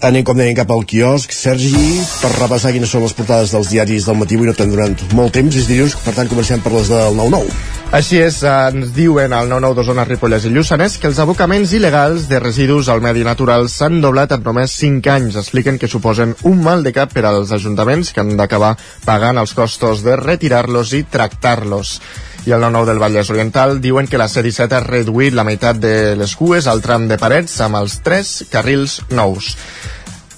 [0.01, 1.29] Anem, com dèiem, cap al quiosc.
[1.29, 1.77] Sergi,
[2.23, 5.35] per repassar quines són les portades dels diaris del matí, avui no t'hem donat molt
[5.37, 7.51] temps, és dilluns, per tant comencem per les del 9-9.
[7.93, 12.39] Així és, ens diuen al 99 d'Osona, Ripollès i Lluçanès que els abocaments il·legals de
[12.41, 15.37] residus al medi natural s'han doblat en només 5 anys.
[15.43, 18.73] Expliquen que suposen un mal de cap per als ajuntaments que han d'acabar
[19.05, 21.99] pagant els costos de retirar-los i tractar-los
[22.45, 26.15] i el 9-9 del Vallès Oriental diuen que la C-17 ha reduït la meitat de
[26.17, 29.53] les cues al tram de parets amb els tres carrils nous.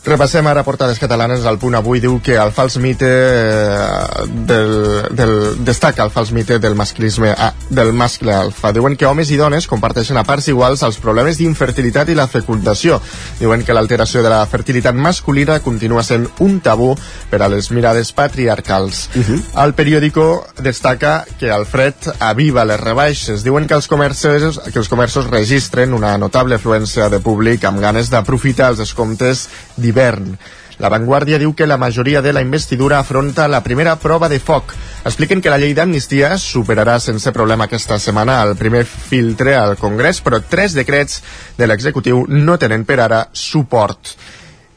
[0.06, 1.46] Repassem ara portades catalanes.
[1.48, 4.74] El punt avui diu que el fals mite eh, del,
[5.16, 8.74] del, destaca el fals mite del masclisme ah, del mascle alfa.
[8.76, 13.00] Diuen que homes i dones comparteixen a parts iguals els problemes d'infertilitat i la fecundació.
[13.39, 16.92] Diuen que l'alteració de la fertilitat masculina continua sent un tabú
[17.32, 19.08] per a les mirades patriarcals.
[19.16, 19.42] Uh -huh.
[19.63, 23.44] El periòdico destaca que el fred aviva les rebaixes.
[23.44, 28.10] Diuen que els comerços, que els comerços registren una notable afluència de públic amb ganes
[28.10, 29.48] d'aprofitar els descomptes
[29.93, 30.34] d'hivern.
[30.82, 34.73] La Vanguardia diu que la majoria de la investidura afronta la primera prova de foc.
[35.06, 40.19] Expliquen que la llei d'amnistia superarà sense problema aquesta setmana el primer filtre al Congrés,
[40.25, 41.21] però tres decrets
[41.58, 44.15] de l'executiu no tenen per ara suport.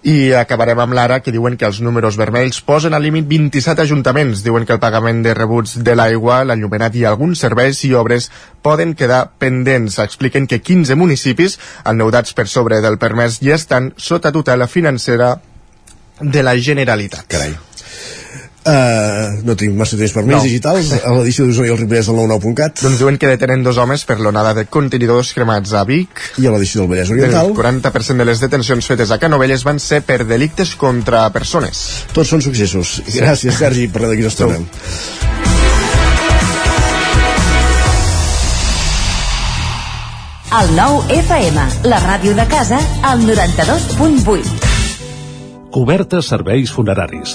[0.07, 4.45] I acabarem amb l'ara, que diuen que els números vermells posen al límit 27 ajuntaments.
[4.47, 8.31] Diuen que el pagament de rebuts de l'aigua, l'enllumenat i alguns serveis i obres
[8.63, 9.99] poden quedar pendents.
[10.05, 15.35] Expliquen que 15 municipis, endeudats per sobre del permès, ja estan sota tutela financera
[16.21, 17.27] de la Generalitat.
[17.27, 17.57] Carai.
[18.67, 20.43] Uh, no tenim massa temps per més No.
[20.43, 24.03] digitals a l'edició d'Osona i el Ripollès del 99.cat Doncs diuen que detenen dos homes
[24.09, 26.09] per l'onada de contenidors cremats a Vic.
[26.43, 29.79] i a l'edició del Vallès Oriental El 40% de les detencions fetes a Canovelles van
[29.79, 31.85] ser per delictes contra persones.
[32.13, 34.59] tots són successos gràcies Sergi, parlem d'aquí una estona
[40.57, 44.71] El nou FM, la ràdio de casa, al 92.8.
[45.75, 47.35] Cobertes serveis funeraris.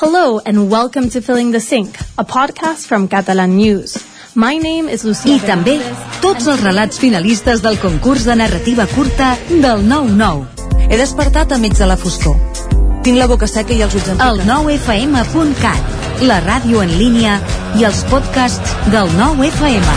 [0.00, 3.98] Hello and welcome to Filling the Sink, a podcast from Catalan News.
[4.32, 5.74] My name is Lucía I també
[6.22, 10.86] tots els relats finalistes del concurs de narrativa curta del 9-9.
[10.86, 12.38] He despertat a mig de la foscor.
[13.02, 15.90] Tinc la boca seca i els ulls El 9fm.cat,
[16.30, 17.40] la ràdio en línia
[17.74, 19.88] i els podcasts del 9FM.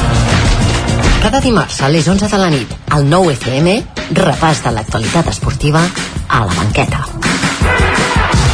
[1.22, 3.78] Cada dimarts a les 11 de la nit, al 9FM,
[4.18, 5.86] repàs de l'actualitat esportiva
[6.26, 7.06] a la banqueta.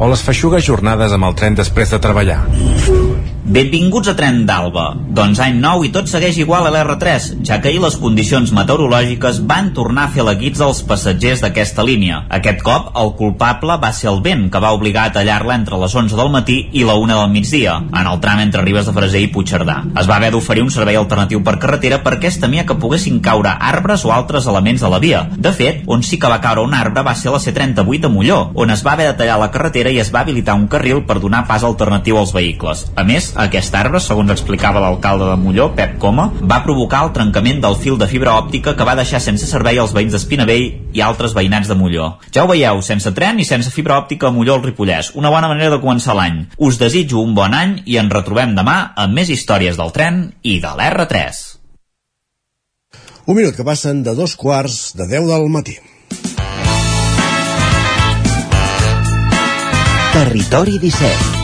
[0.00, 2.40] o les feixugues jornades amb el tren després de treballar.
[3.50, 4.92] Benvinguts a Tren d'Alba.
[5.10, 9.40] Doncs any nou i tot segueix igual a l'R3, ja que ahir les condicions meteorològiques
[9.50, 12.20] van tornar a fer la guits als passatgers d'aquesta línia.
[12.30, 15.96] Aquest cop, el culpable va ser el vent, que va obligar a tallar-la entre les
[15.98, 19.24] 11 del matí i la 1 del migdia, en el tram entre Ribes de Freser
[19.24, 19.80] i Puigcerdà.
[19.98, 23.56] Es va haver d'oferir un servei alternatiu per carretera perquè es temia que poguessin caure
[23.72, 25.24] arbres o altres elements de la via.
[25.34, 28.40] De fet, on sí que va caure un arbre va ser la C38 a Molló,
[28.54, 31.18] on es va haver de tallar la carretera i es va habilitar un carril per
[31.20, 32.84] donar pas alternatiu als vehicles.
[32.96, 37.60] A més, aquest arbre, segons explicava l'alcalde de Molló, Pep Coma, va provocar el trencament
[37.64, 41.34] del fil de fibra òptica que va deixar sense servei els veïns d'Espinavell i altres
[41.36, 42.10] veïnats de Molló.
[42.34, 45.12] Ja ho veieu, sense tren i sense fibra òptica a Molló al Ripollès.
[45.14, 46.44] Una bona manera de començar l'any.
[46.58, 50.58] Us desitjo un bon any i ens retrobem demà amb més històries del tren i
[50.62, 51.46] de l'R3.
[53.30, 55.76] Un minut que passen de dos quarts de 10 del matí.
[60.20, 61.39] Territori 17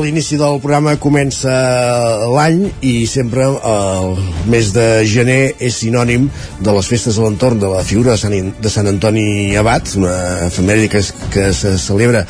[0.00, 1.52] l'inici del programa comença
[2.32, 4.16] l'any i sempre el
[4.50, 6.26] mes de gener és sinònim
[6.64, 10.14] de les festes a l'entorn de la figura de Sant, de Sant Antoni Abat, una
[10.46, 12.24] efemèride que, que se celebra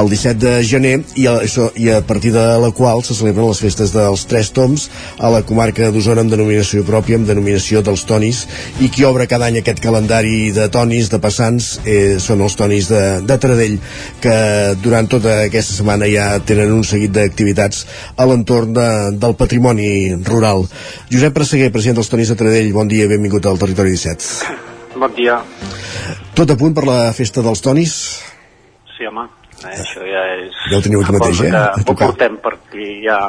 [0.00, 1.36] el 17 de gener i a,
[1.76, 5.42] i a partir de la qual se celebren les festes dels Tres Toms a la
[5.46, 8.44] comarca d'Osona amb denominació pròpia, amb denominació dels Tonis
[8.80, 12.90] i qui obre cada any aquest calendari de Tonis, de passants, eh, són els Tonis
[12.92, 13.78] de, de Taradell
[14.22, 14.36] que
[14.82, 17.84] durant tota aquesta setmana ja tenen un seguit d'activitats
[18.16, 18.88] a l'entorn de,
[19.22, 19.90] del patrimoni
[20.26, 20.66] rural.
[21.10, 24.98] Josep Presseguer, president dels Tonis de Taradell, bon dia i benvingut al Territori 17.
[25.00, 25.38] Bon dia.
[26.36, 27.94] Tot a punt per la festa dels Tonis?
[28.96, 29.28] Sí, home.
[29.60, 30.56] Eh, això ja és...
[30.72, 31.52] Ja ho teniu aquí mateix, eh?
[31.52, 33.20] Que ho portem perquè ja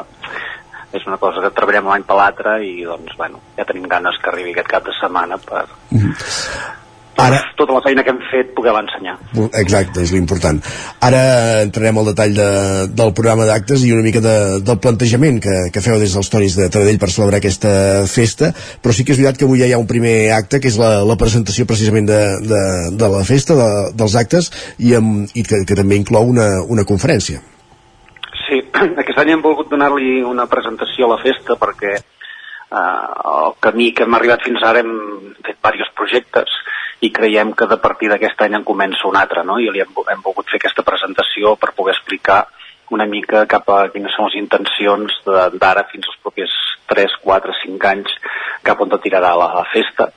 [0.92, 4.28] és una cosa que treballem l'any per l'altre i doncs, bueno, ja tenim ganes que
[4.32, 6.81] arribi aquest cap de setmana per, Mm -hmm.
[7.22, 7.38] Ara...
[7.58, 9.14] tota la feina que hem fet poder ensenyar.
[9.60, 10.58] Exacte, és l'important.
[11.06, 11.22] Ara
[11.62, 12.48] entrarem al detall de,
[12.90, 14.34] del programa d'actes i una mica de,
[14.66, 17.72] del plantejament que, que feu des dels Tonis de Taradell per celebrar aquesta
[18.10, 20.70] festa, però sí que és veritat que avui ja hi ha un primer acte, que
[20.72, 22.62] és la, la presentació precisament de, de,
[22.98, 23.70] de la festa, de,
[24.02, 27.42] dels actes, i, amb, i que, que també inclou una, una conferència.
[28.46, 28.62] Sí,
[29.02, 31.94] aquest any hem volgut donar-li una presentació a la festa perquè
[32.72, 33.06] eh,
[33.36, 34.92] el camí que hem arribat fins ara hem
[35.46, 36.58] fet diversos projectes
[37.02, 39.58] i creiem que de partir d'aquest any en comença un altre, no?
[39.58, 42.44] I li hem, hem volgut fer aquesta presentació per poder explicar
[42.94, 45.16] una mica cap a quines són les intencions
[45.58, 46.54] d'ara fins als propers
[46.92, 48.14] 3, 4, 5 anys
[48.62, 50.12] cap on tirarà la, la festa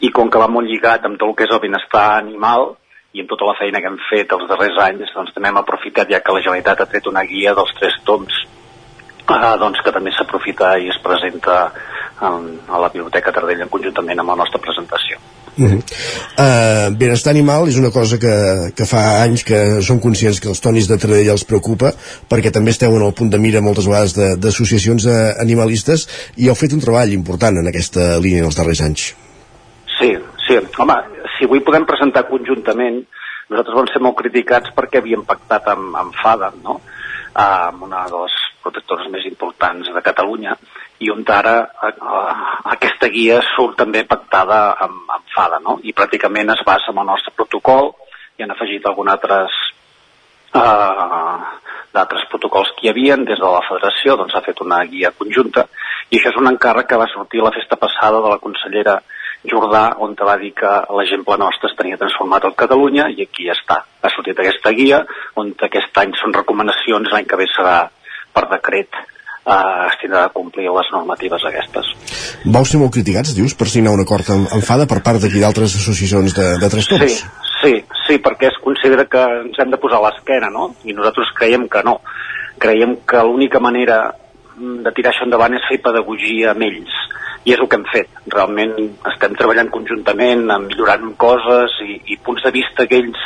[0.00, 2.72] i com que va molt lligat amb tot el que és el benestar animal
[3.12, 6.10] i amb tota la feina que hem fet els darrers anys, doncs també hem aprofitat
[6.12, 10.12] ja que la Generalitat ha tret una guia dels tres toms eh, doncs que també
[10.12, 11.70] s'aprofita i es presenta
[12.20, 15.20] en, a la Biblioteca Tardella conjuntament amb la nostra presentació.
[15.58, 15.80] Uh -huh.
[15.80, 20.60] uh, benestar animal és una cosa que, que fa anys que som conscients que els
[20.60, 21.92] tonis de Tradella els preocupa
[22.28, 25.06] perquè també esteu en el punt de mira moltes vegades d'associacions
[25.40, 29.14] animalistes i heu fet un treball important en aquesta línia els darrers anys
[29.98, 30.12] Sí,
[30.46, 30.96] sí, home,
[31.38, 33.06] si avui podem presentar conjuntament
[33.48, 36.80] nosaltres vam ser molt criticats perquè havíem pactat amb, amb FADA no?
[37.36, 40.56] amb una de les protectores més importants de Catalunya
[40.98, 41.56] i on ara
[41.88, 41.92] eh,
[42.72, 45.78] aquesta guia surt també pactada amb, amb FADA, no?
[45.82, 47.92] I pràcticament es basa en el nostre protocol
[48.38, 49.58] i han afegit alguns altres
[50.54, 51.36] eh,
[51.96, 55.66] d'altres protocols que hi havien des de la federació, doncs ha fet una guia conjunta
[56.10, 59.00] i això és un encàrrec que va sortir a la festa passada de la consellera
[59.46, 63.44] Jordà, on te va dir que l'exemple nostre es tenia transformat al Catalunya i aquí
[63.46, 63.76] ja està.
[64.02, 65.04] Ha sortit aquesta guia
[65.38, 67.76] on aquest any són recomanacions, l'any que ve serà
[68.34, 68.98] per decret
[69.46, 71.92] eh, es tindrà de complir les normatives aquestes.
[72.56, 75.42] Vau ser molt criticats, dius, per signar un acord amb, amb FADA per part d'aquí
[75.42, 77.22] d'altres associacions de, de trastorns?
[77.22, 77.74] Sí, sí,
[78.06, 80.70] sí, perquè es considera que ens hem de posar a l'esquena, no?
[80.84, 82.00] I nosaltres creiem que no.
[82.62, 84.00] Creiem que l'única manera
[84.56, 86.94] de tirar això endavant és fer pedagogia amb ells
[87.46, 88.08] i és el que hem fet.
[88.32, 88.72] Realment
[89.12, 93.20] estem treballant conjuntament, millorant coses i, i punts de vista que ells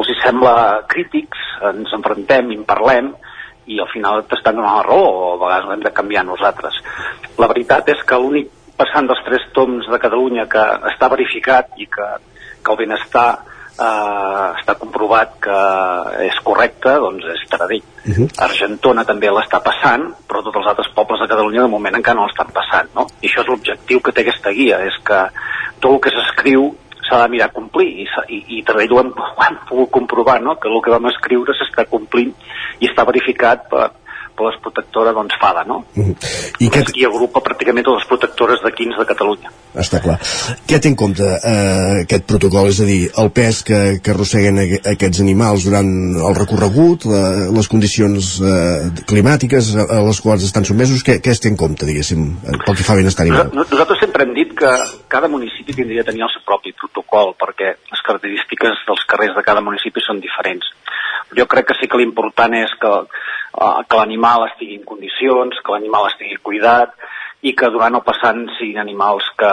[0.00, 0.54] els hi sembla
[0.90, 3.12] crítics, ens enfrontem i en parlem
[3.70, 6.80] i al final t'estan donant la raó o a vegades hem de canviar nosaltres.
[7.38, 8.50] La veritat és que l'únic
[8.80, 12.08] passant dels tres toms de Catalunya que està verificat i que,
[12.64, 13.28] que el benestar
[13.80, 15.60] eh, està comprovat que
[16.26, 17.84] és correcte, doncs és Taradell.
[18.04, 18.28] Uh -huh.
[18.48, 22.26] Argentona també l'està passant, però tots els altres pobles de Catalunya de moment encara no
[22.26, 23.06] l'estan passant, no?
[23.20, 25.20] I això és l'objectiu que té aquesta guia, és que
[25.80, 26.74] tot el que s'escriu
[27.10, 30.56] s'ha de mirar complir i, i, i Taradell ho hem, ho hem pogut comprovar, no?
[30.62, 32.30] que el que vam escriure s'està complint
[32.80, 33.90] i està verificat per,
[34.40, 35.84] per les protectores doncs FADA, no?
[35.94, 36.14] Uh -huh.
[36.64, 39.52] I que aquí agrupa pràcticament totes les protectores de quins de Catalunya.
[39.74, 40.18] Està clar.
[40.66, 42.68] Què té en compte eh, aquest protocol?
[42.68, 44.58] És a dir, el pes que, que arrosseguen
[44.94, 45.90] aquests animals durant
[46.28, 51.40] el recorregut, la, les condicions eh, climàtiques a les quals estan sotmesos, què, què es
[51.40, 52.24] té en compte, diguéssim,
[52.66, 53.52] pel que fa benestar animal?
[53.52, 54.70] Nosaltres sempre hem dit que
[55.08, 59.42] cada municipi tindria de tenir el seu propi protocol, perquè les característiques dels carrers de
[59.42, 60.66] cada municipi són diferents.
[61.36, 65.74] Jo crec que sí que l'important és que uh, que l'animal estigui en condicions, que
[65.74, 66.94] l'animal estigui cuidat
[67.42, 69.52] i que durant el passant siguin animals que,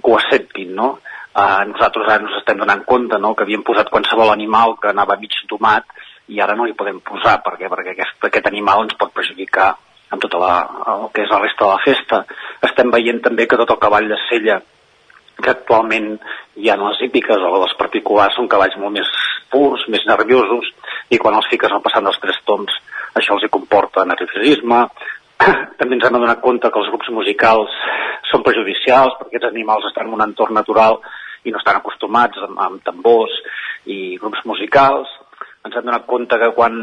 [0.00, 0.98] que ho acceptin, no?
[1.34, 3.32] Uh, nosaltres ara ens estem donant compte no?
[3.34, 5.88] que havíem posat qualsevol animal que anava mig domat
[6.30, 9.72] i ara no li podem posar perquè, perquè aquest, aquest animal ens pot perjudicar
[10.14, 10.52] amb tota la,
[10.92, 12.20] el que és la resta de la festa.
[12.68, 14.60] Estem veient també que tot el cavall de sella
[15.42, 16.12] que actualment
[16.62, 19.10] hi ha les hípiques o les particulars són cavalls molt més
[19.50, 20.70] purs, més nerviosos,
[21.10, 22.72] i quan els fiques al passant dels tres toms
[23.14, 24.80] això els hi comporta nerviosisme,
[25.78, 27.74] també ens hem donat compte que els grups musicals
[28.30, 30.98] són perjudicials perquè aquests animals estan en un entorn natural
[31.44, 33.34] i no estan acostumats amb, amb tambors
[33.86, 35.10] i grups musicals.
[35.64, 36.78] Ens hem donat compte que quan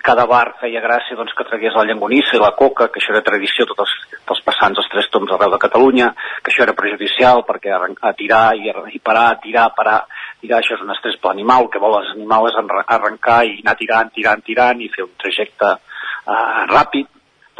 [0.00, 3.24] cada bar feia gràcia doncs, que tragués la llangonissa i la coca, que això era
[3.24, 3.94] tradició tots els,
[4.32, 6.10] els passants dels tres toms arreu de Catalunya,
[6.40, 10.00] que això era prejudicial perquè a tirar i, a, i parar, tirar, parar,
[10.40, 14.12] tirar, això és un estrès per l'animal, que vol els animals arrencar i anar tirant,
[14.14, 17.08] tirant, tirant i fer un trajecte eh, ràpid.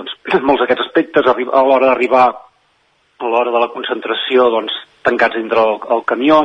[0.00, 0.16] Doncs
[0.48, 2.26] molts d'aquests aspectes a l'hora d'arribar
[3.20, 4.72] a l'hora de la concentració doncs,
[5.04, 6.40] tancats dintre el, el camió,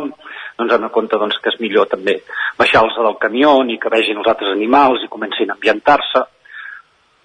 [0.59, 2.19] doncs de compte doncs, que és millor també
[2.59, 6.23] baixar-los del camió i que vegin els altres animals i comencin a ambientar-se.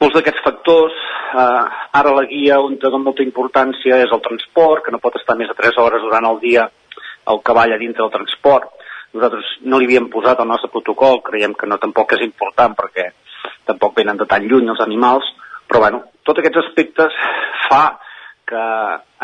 [0.00, 0.96] Molts d'aquests factors,
[1.36, 1.64] eh,
[2.00, 5.50] ara la guia on té molta importància és el transport, que no pot estar més
[5.50, 6.70] de 3 hores durant el dia
[7.30, 8.70] el cavall a dintre del transport.
[9.16, 13.10] Nosaltres no li havíem posat al nostre protocol, creiem que no tampoc és important perquè
[13.66, 15.26] tampoc venen de tan lluny els animals,
[15.66, 17.16] però bueno, tots aquests aspectes
[17.68, 17.84] fa
[18.50, 18.62] que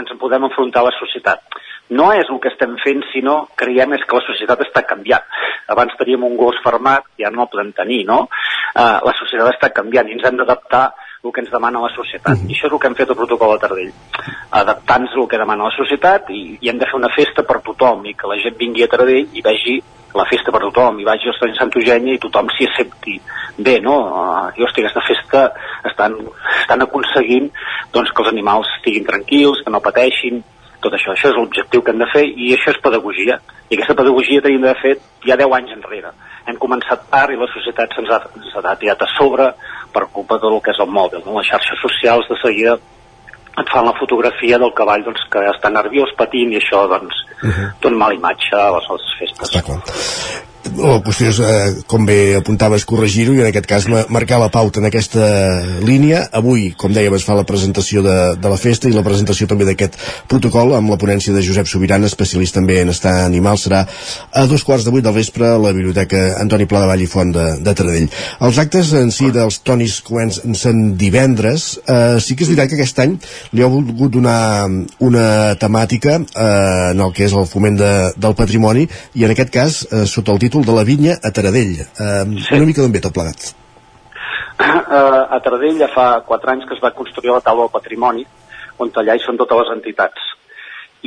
[0.00, 1.56] ens en podem enfrontar a la societat
[1.94, 5.22] no és el que estem fent, sinó creiem és que la societat està canviant.
[5.70, 8.24] Abans teníem un gos fermat, ja no el podem tenir, no?
[8.74, 10.88] Uh, la societat està canviant i ens hem d'adaptar
[11.26, 12.44] el que ens demana la societat.
[12.46, 13.92] I això és el que hem fet el protocol de Tardell.
[14.62, 18.06] Adaptant-nos al que demana la societat i, i hem de fer una festa per tothom
[18.06, 19.78] i que la gent vingui a Tardell i vegi
[20.16, 23.18] la festa per tothom, i vagi al Sant Eugènia i tothom s'hi accepti
[23.58, 23.96] bé, no?
[24.08, 25.42] Uh, I, hòstia, aquesta festa
[25.90, 26.16] estan,
[26.62, 27.50] estan aconseguint
[27.92, 30.42] doncs, que els animals estiguin tranquils, que no pateixin,
[30.84, 31.12] tot això.
[31.12, 33.38] Això és l'objectiu que hem de fer i això és pedagogia.
[33.68, 34.96] I aquesta pedagogia tenim de fer
[35.26, 36.12] ja 10 anys enrere.
[36.46, 38.20] Hem començat tard i la societat se'ns ha,
[38.62, 39.50] ha tirat a sobre
[39.96, 41.24] per culpa del que és el mòbil.
[41.24, 41.38] No?
[41.38, 42.76] Les xarxes socials de seguida
[43.56, 47.50] et fan la fotografia del cavall doncs, que està nerviós, patint, i això doncs, Uh
[47.52, 47.68] -huh.
[47.82, 49.50] dona mala imatge a les nostres festes.
[49.50, 54.38] Està clar la qüestió és, eh, com bé apuntaves, corregir-ho i en aquest cas marcar
[54.40, 56.28] la pauta en aquesta línia.
[56.32, 59.64] Avui, com dèiem, es fa la presentació de, de la festa i la presentació també
[59.64, 59.96] d'aquest
[60.28, 63.58] protocol amb la ponència de Josep Sobiran, especialista en benestar animal.
[63.58, 63.86] Serà
[64.32, 67.10] a dos quarts de vuit del vespre a la Biblioteca Antoni Pla de Vall i
[67.10, 68.08] Font de, de Taradell.
[68.40, 71.80] Els actes en si dels Tonis comencen divendres.
[71.86, 73.16] Eh, sí que és veritat que aquest any
[73.52, 74.66] li ha volgut donar
[75.04, 75.28] una
[75.60, 79.82] temàtica eh, en el que és el foment de, del patrimoni i en aquest cas,
[79.90, 81.76] eh, sota el títol de la vinya a Taradell.
[81.82, 82.54] Eh, sí.
[82.56, 83.52] Una mica d'on ve tot plegat?
[84.56, 88.24] Uh, a Taradell ja fa 4 anys que es va construir la taula del patrimoni,
[88.80, 90.32] on allà hi són totes les entitats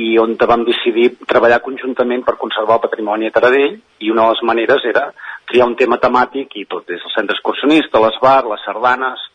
[0.00, 4.34] i on vam decidir treballar conjuntament per conservar el patrimoni a Taradell i una de
[4.34, 5.10] les maneres era
[5.50, 9.26] triar un tema temàtic i tot, des del centre excursionista, l'Esbar, les sardanes,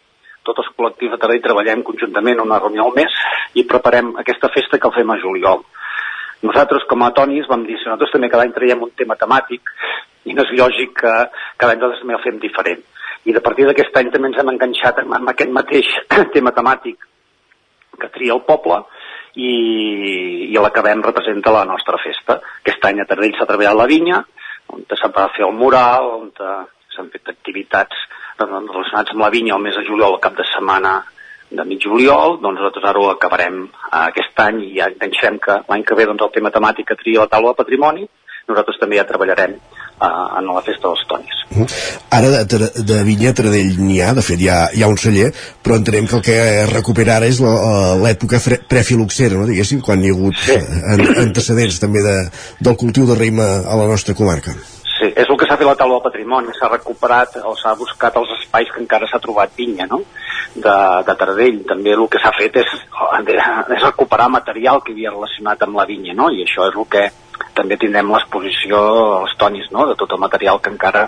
[0.47, 3.19] tots els col·lectius de Taradell treballem conjuntament una reunió al mes
[3.59, 5.65] i preparem aquesta festa que el fem a juliol.
[6.43, 9.71] Nosaltres, com a tonis, vam dir, si nosaltres també cada any traiem un tema temàtic,
[10.25, 11.13] i no és lògic que
[11.57, 12.83] cada any nosaltres també el fem diferent.
[13.25, 15.89] I de partir d'aquest any també ens hem enganxat amb aquest mateix
[16.35, 17.07] tema temàtic
[17.99, 18.81] que tria el poble
[19.35, 19.51] i,
[20.51, 22.39] i l'acabem representa la nostra festa.
[22.61, 24.21] Aquest any a Tardell s'ha treballat la vinya,
[24.75, 26.31] on s'ha de fer el mural, on
[26.95, 28.05] s'han fet activitats
[28.39, 30.97] relacionats amb la vinya el mes de juliol, el cap de setmana
[31.55, 35.61] de mig juliol, doncs nosaltres ara ho acabarem eh, aquest any i ja enganxem que
[35.69, 38.07] l'any que ve doncs, el tema temàtic que tria la taula de patrimoni,
[38.49, 41.41] nosaltres també ja treballarem eh, en la festa dels tonis.
[41.49, 41.67] Uh -huh.
[42.17, 45.31] Ara de, de Vinya Tradell n'hi ha, de fet hi ha, hi ha un celler,
[45.63, 50.13] però entenem que el que recupera ara és l'època prefiluxera, no, diguéssim, quan hi ha
[50.13, 50.57] hagut sí.
[51.27, 52.15] antecedents també de,
[52.59, 54.74] del cultiu de raïm a la nostra comarca.
[55.05, 58.15] Sí, és el que s'ha fet la taula del patrimoni, s'ha recuperat o s'ha buscat
[58.17, 59.99] els espais que encara s'ha trobat vinya, no?
[60.55, 61.59] De, de Taradell.
[61.69, 62.71] També el que s'ha fet és,
[63.75, 66.31] és recuperar material que havia relacionat amb la vinya, no?
[66.33, 67.05] I això és el que
[67.53, 68.81] també tindrem l'exposició
[69.21, 69.85] als tonis, no?
[69.91, 71.05] De tot el material que encara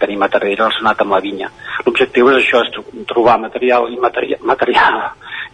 [0.00, 1.52] tenim a Taradell relacionat amb la vinya.
[1.84, 5.02] L'objectiu és això, és trobar material i material, material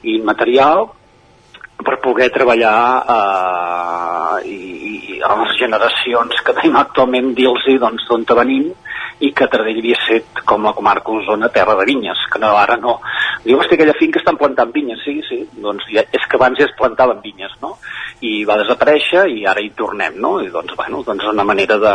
[0.07, 0.91] i material
[1.87, 2.77] per poder treballar
[3.15, 4.59] eh, i,
[5.17, 8.71] i a les generacions que tenim actualment dir-los doncs, d'on venim
[9.23, 12.77] i que Taradell havia set com la comarca Osona terra de vinyes, que no, ara
[12.81, 12.97] no.
[13.45, 16.67] Diu, hosti, aquella finca estan plantant vinyes, sí, sí, doncs ja, és que abans ja
[16.67, 17.77] es plantaven vinyes, no?
[18.27, 20.41] I va desaparèixer i ara hi tornem, no?
[20.43, 21.95] I doncs, bueno, doncs una manera de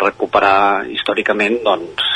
[0.00, 2.08] recuperar històricament, doncs,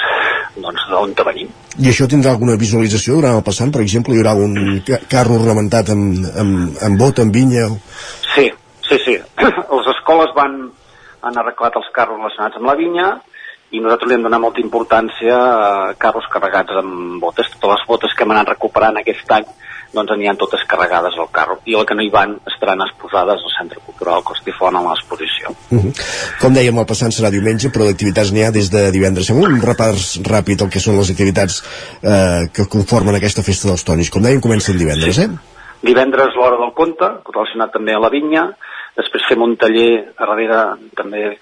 [0.60, 1.48] doncs d'on venim.
[1.78, 3.72] I això tindrà alguna visualització durant el passant?
[3.72, 7.68] Per exemple, hi haurà un carro ornamentat amb, amb, amb bot, amb vinya?
[8.34, 8.50] Sí,
[8.88, 9.16] sí, sí.
[9.76, 10.60] Les escoles van,
[11.22, 13.10] han arreglat els carros relacionats amb la vinya
[13.70, 17.52] i nosaltres li hem donat molta importància a carros carregats amb botes.
[17.56, 19.46] Totes les botes que hem anat recuperant aquest any
[19.92, 23.54] doncs aniran totes carregades al carro i el que no hi van estaran exposades al
[23.56, 25.50] Centre Cultural Costifon a l'exposició.
[25.70, 25.92] Uh -huh.
[26.40, 29.26] Com dèiem, el passant serà diumenge, però d'activitats n'hi ha des de divendres.
[29.26, 31.62] Fem un repàs ràpid el que són les activitats
[32.02, 34.10] eh, que conformen aquesta festa dels tonis.
[34.10, 35.22] Com dèiem, comencen divendres, sí.
[35.22, 35.28] eh?
[35.82, 38.50] Divendres l'hora del conte, relacionat també a la vinya,
[38.96, 41.38] després fem un taller a darrere també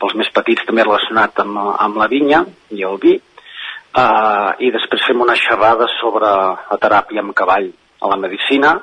[0.00, 3.20] pels més petits també relacionat amb, amb la vinya i el vi,
[3.96, 7.70] uh, i després fem una xerrada sobre la teràpia amb cavall
[8.00, 8.78] a la medicina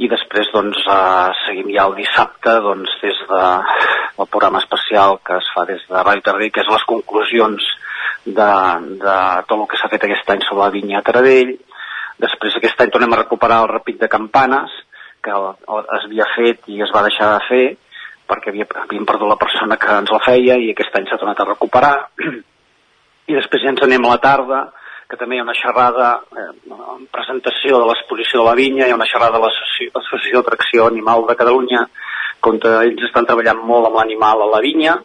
[0.00, 3.42] i després doncs eh, seguim ja el dissabte doncs des de
[4.20, 7.66] el programa especial que es fa des de Ràdio Taradell que és les conclusions
[8.24, 8.52] de,
[9.02, 9.16] de
[9.48, 11.54] tot el que s'ha fet aquest any sobre la vinya a Taradell.
[12.20, 14.72] Després aquest any tornem a recuperar el repic de campanes
[15.24, 17.64] que es havia fet i es va deixar de fer
[18.30, 21.40] perquè havia, havíem perdut la persona que ens la feia i aquest any s'ha tornat
[21.42, 21.94] a recuperar.
[23.30, 24.60] I després ja ens anem a la tarda
[25.10, 26.48] que també hi ha una xerrada, eh,
[27.10, 31.36] presentació de l'exposició de la vinya, hi ha una xerrada de l'Associació d'Atracció Animal de
[31.40, 31.84] Catalunya,
[32.46, 34.96] on ells estan treballant molt amb l'animal a la vinya,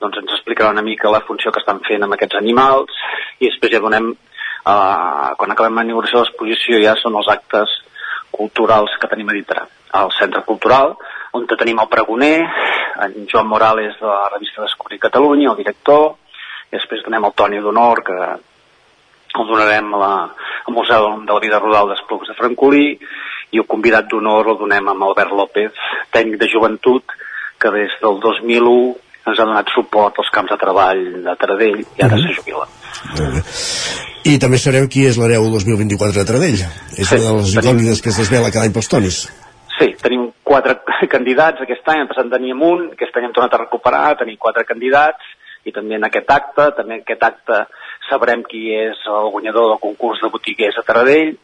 [0.00, 2.96] doncs ens explicarà una mica la funció que estan fent amb aquests animals,
[3.38, 7.76] i després ja donem, eh, quan acabem la inauguració de l'exposició ja són els actes
[8.32, 9.66] culturals que tenim a dintre.
[9.92, 10.96] Al Centre Cultural,
[11.36, 12.38] on tenim el pregoner,
[13.04, 16.16] en Joan Morales de la revista Descobrir Catalunya, el director,
[16.70, 18.18] i després donem el Toni d'Honor, que
[19.38, 20.14] el donarem a la,
[20.66, 22.86] al Museu de la Vida Rural d'Esplucs de Francolí
[23.52, 25.72] i el convidat d'honor el donem amb Albert López,
[26.12, 27.16] tècnic de joventut,
[27.60, 28.76] que des del 2001
[29.30, 32.26] ens ha donat suport als camps de treball de Taradell i ara uh -huh.
[32.26, 32.66] se jubila.
[34.24, 36.60] I també sabrem qui és l'hereu 2024 de Taradell.
[36.98, 39.16] És sí, una de les incògnites que es desvela cada any pels tonis.
[39.78, 40.80] Sí, tenim quatre
[41.14, 44.64] candidats aquest any, en passat teníem un, aquest any hem tornat a recuperar, tenim quatre
[44.64, 45.22] candidats,
[45.64, 47.66] i també en aquest acte, també en aquest acte
[48.12, 51.34] sabrem qui és el guanyador del concurs de botiguers a Taradell,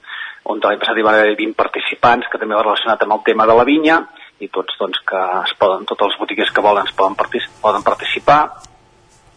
[0.49, 3.49] on l'any passat hi va haver 20 participants, que també va relacionat amb el tema
[3.49, 4.03] de la vinya,
[4.39, 7.85] i tots doncs, que es poden, tots els botiguers que volen es poden, partic poden
[7.87, 8.43] participar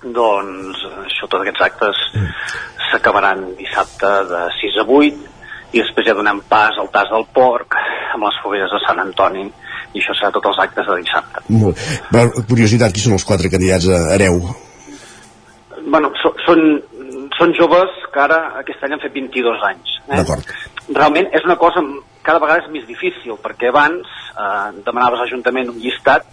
[0.01, 1.99] doncs això, tots aquests actes
[2.89, 7.77] s'acabaran dissabte de 6 a 8 i després ja donem pas al tas del porc
[8.15, 11.43] amb les fogueres de Sant Antoni i això serà tots els actes de dissabte.
[11.51, 11.79] Molt.
[12.11, 14.39] Per curiositat, qui són els quatre candidats a hereu?
[15.91, 16.61] Bueno, so, són,
[17.37, 19.97] són joves que ara aquest any han fet 22 anys.
[20.07, 20.19] Eh?
[20.19, 20.53] D'acord.
[20.91, 21.83] Realment és una cosa
[22.25, 26.27] cada vegada és més difícil, perquè abans eh, demanaves a l'Ajuntament un llistat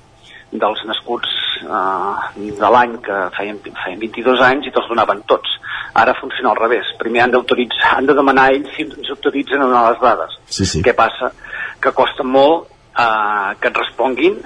[0.50, 1.32] dels nascuts
[1.64, 5.56] eh, de l'any que feien, feien 22 anys i te'ls donaven tots.
[5.98, 6.90] Ara funciona al revés.
[7.00, 10.40] Primer han han de demanar ells si ens autoritzen a donar les dades.
[10.46, 10.82] Sí, sí.
[10.84, 11.32] Què passa?
[11.80, 12.68] Que costa molt
[12.98, 14.40] eh, que et responguin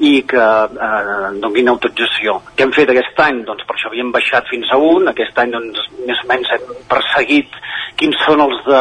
[0.00, 2.38] i que eh, donin autorització.
[2.56, 3.42] Què hem fet aquest any?
[3.48, 6.70] Doncs per això havíem baixat fins a un, aquest any doncs més o menys hem
[6.88, 7.58] perseguit
[8.00, 8.80] quins són els de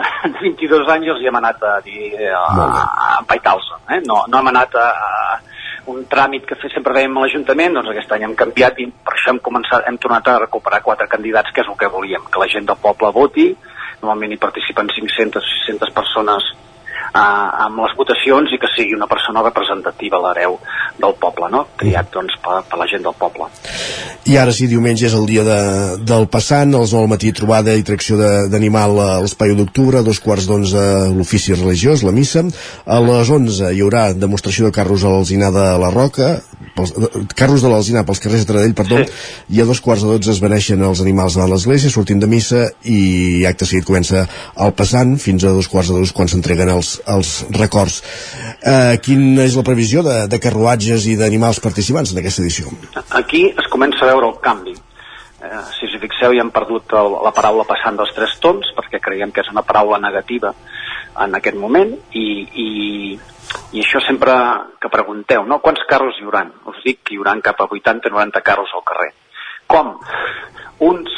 [0.42, 3.70] 22 anys i els hi hem anat a dir eh, a, a empaitar-los.
[3.96, 4.02] Eh?
[4.04, 5.38] No, no hem anat a, a
[5.88, 9.32] un tràmit que sempre veiem a l'Ajuntament, doncs aquest any hem canviat i per això
[9.32, 12.50] hem, començat, hem tornat a recuperar quatre candidats, que és el que volíem, que la
[12.52, 13.48] gent del poble voti,
[14.02, 16.52] normalment hi participen 500 o 600 persones
[17.14, 20.58] eh, amb les votacions i que sigui una persona representativa l'hereu
[20.98, 21.64] del poble, no?
[21.80, 23.48] triat doncs, per, per la gent del poble.
[24.28, 25.60] I ara sí, diumenge és el dia de,
[26.04, 28.18] del passant, als 9 al matí trobada i tracció
[28.52, 30.82] d'animal a l'Espai d'Octubre, dos quarts d'onze
[31.14, 32.44] l'ofici religiós, la missa.
[32.84, 36.36] A les 11 hi haurà demostració de carros a l'Alzinar de la Roca,
[36.76, 39.54] pels, de, carros de l'Alzinar pels carrers de Taradell, perdó, sí.
[39.56, 42.64] i a dos quarts de dotze es beneixen els animals davant l'església, sortint de missa
[42.84, 44.24] i acte seguit comença
[44.56, 48.02] el passant fins a dos quarts de dos quan s'entreguen els, els records.
[48.58, 52.74] Eh, quina és la previsió de, de carruatges i d'animals participants en aquesta edició?
[53.18, 54.76] Aquí es comença a veure el canvi.
[55.38, 59.00] Eh, si us fixeu, ja hem perdut el, la paraula passant dels tres tons, perquè
[59.02, 60.52] creiem que és una paraula negativa
[61.18, 62.26] en aquest moment, i,
[62.64, 62.68] i,
[63.72, 64.34] i això sempre
[64.80, 65.60] que pregunteu, no?
[65.64, 66.44] Quants carros hi haurà?
[66.70, 69.10] Us dic que hi haurà cap a 80-90 carros al carrer.
[69.68, 69.94] Com?
[70.88, 71.16] Uns,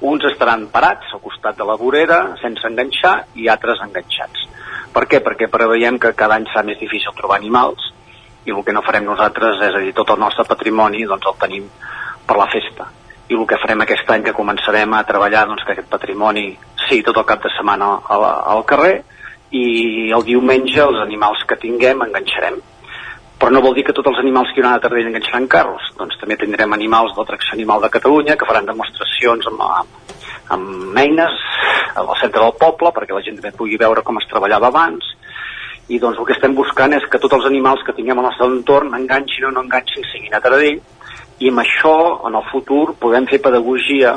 [0.00, 4.46] uns estaran parats al costat de la vorera, sense enganxar, i altres enganxats.
[4.94, 5.22] Per què?
[5.22, 7.92] Perquè preveiem que cada any serà més difícil trobar animals,
[8.48, 11.36] i el que no farem nosaltres és a dir, tot el nostre patrimoni doncs el
[11.42, 11.68] tenim
[12.26, 12.88] per la festa
[13.28, 16.46] i el que farem aquest any que començarem a treballar doncs, que aquest patrimoni
[16.86, 19.02] sigui tot el cap de setmana al, al carrer
[19.54, 22.58] i el diumenge els animals que tinguem enganxarem.
[23.38, 25.84] Però no vol dir que tots els animals que hi haurà a Tardell enganxaran carros.
[25.98, 30.16] Doncs també tindrem animals d'atracció animal de Catalunya que faran demostracions amb, amb,
[30.56, 31.38] amb eines
[31.94, 35.14] al centre del poble perquè la gent també pugui veure com es treballava abans.
[35.88, 38.50] I doncs el que estem buscant és que tots els animals que tinguem al nostre
[38.50, 40.82] entorn enganxin o no enganxin siguin a Taradell
[41.38, 41.96] i amb això
[42.26, 44.16] en el futur podem fer pedagogia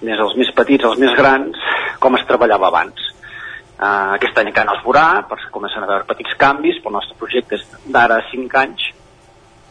[0.00, 1.58] des dels més petits als més grans
[2.00, 3.10] com es treballava abans
[3.80, 6.98] uh, aquest any encara no es veurà perquè comencen a haver petits canvis però el
[7.00, 8.90] nostre projecte és d'ara a 5 anys.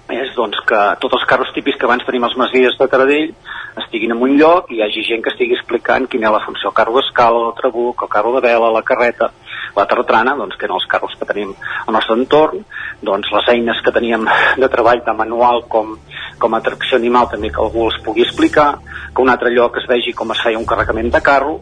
[0.09, 3.33] És doncs, que tots els carros típics que abans tenim als masies de Taradell
[3.77, 6.71] estiguin en un lloc i hi hagi gent que estigui explicant quina és la funció,
[6.71, 9.29] el carro d'escala, el trabuc, el carro de vela, la carreta,
[9.75, 11.53] la tartrana, doncs, que eren els carros que tenim
[11.85, 12.65] al nostre entorn,
[13.05, 14.25] doncs les eines que teníem
[14.57, 15.93] de treball tant manual com,
[16.41, 18.71] com a atracció animal també que algú els pugui explicar,
[19.13, 21.59] que un altre lloc es vegi com es feia un carregament de carro,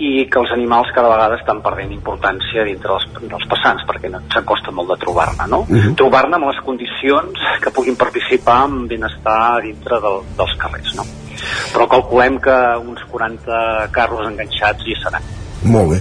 [0.00, 4.22] i que els animals cada vegada estan perdent importància dintre dels, dels passants perquè no,
[4.32, 5.64] se'n costa molt de trobar-ne no?
[5.68, 5.96] Mhm.
[6.00, 11.04] trobar-ne amb les condicions que puguin participar amb benestar dintre del, dels carrers no?
[11.74, 13.60] però calculem que uns 40
[13.92, 15.28] carros enganxats hi seran
[15.62, 15.98] Molt bé.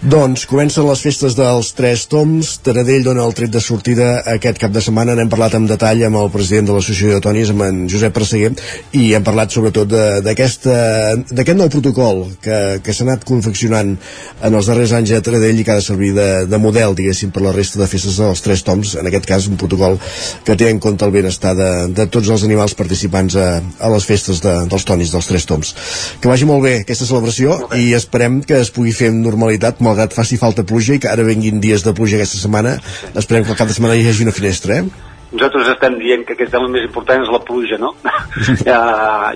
[0.00, 2.50] Doncs comencen les festes dels Tres Toms.
[2.64, 5.14] Taradell dona el tret de sortida aquest cap de setmana.
[5.16, 8.50] N'hem parlat amb detall amb el president de l'Associació de Tonis, amb en Josep Presseguer,
[8.96, 9.88] i hem parlat sobretot
[10.24, 10.68] d'aquest
[11.56, 15.72] nou protocol que, que s'ha anat confeccionant en els darrers anys a Taradell i que
[15.72, 18.94] ha de servir de, de model, diguéssim, per la resta de festes dels Tres Toms.
[19.00, 19.96] En aquest cas, un protocol
[20.44, 23.48] que té en compte el benestar de, de tots els animals participants a,
[23.80, 25.74] a les festes de, dels Tonis, dels Tres Toms.
[26.20, 30.16] Que vagi molt bé aquesta celebració i esperem que es pugui fer amb normalitat, malgrat
[30.16, 32.78] faci falta pluja i que ara venguin dies de pluja aquesta setmana.
[33.14, 35.08] Esperem que al cap de setmana hi hagi una finestra, eh?
[35.30, 37.92] nosaltres estem dient que aquest el més important és la pluja, no?
[38.68, 38.80] ja,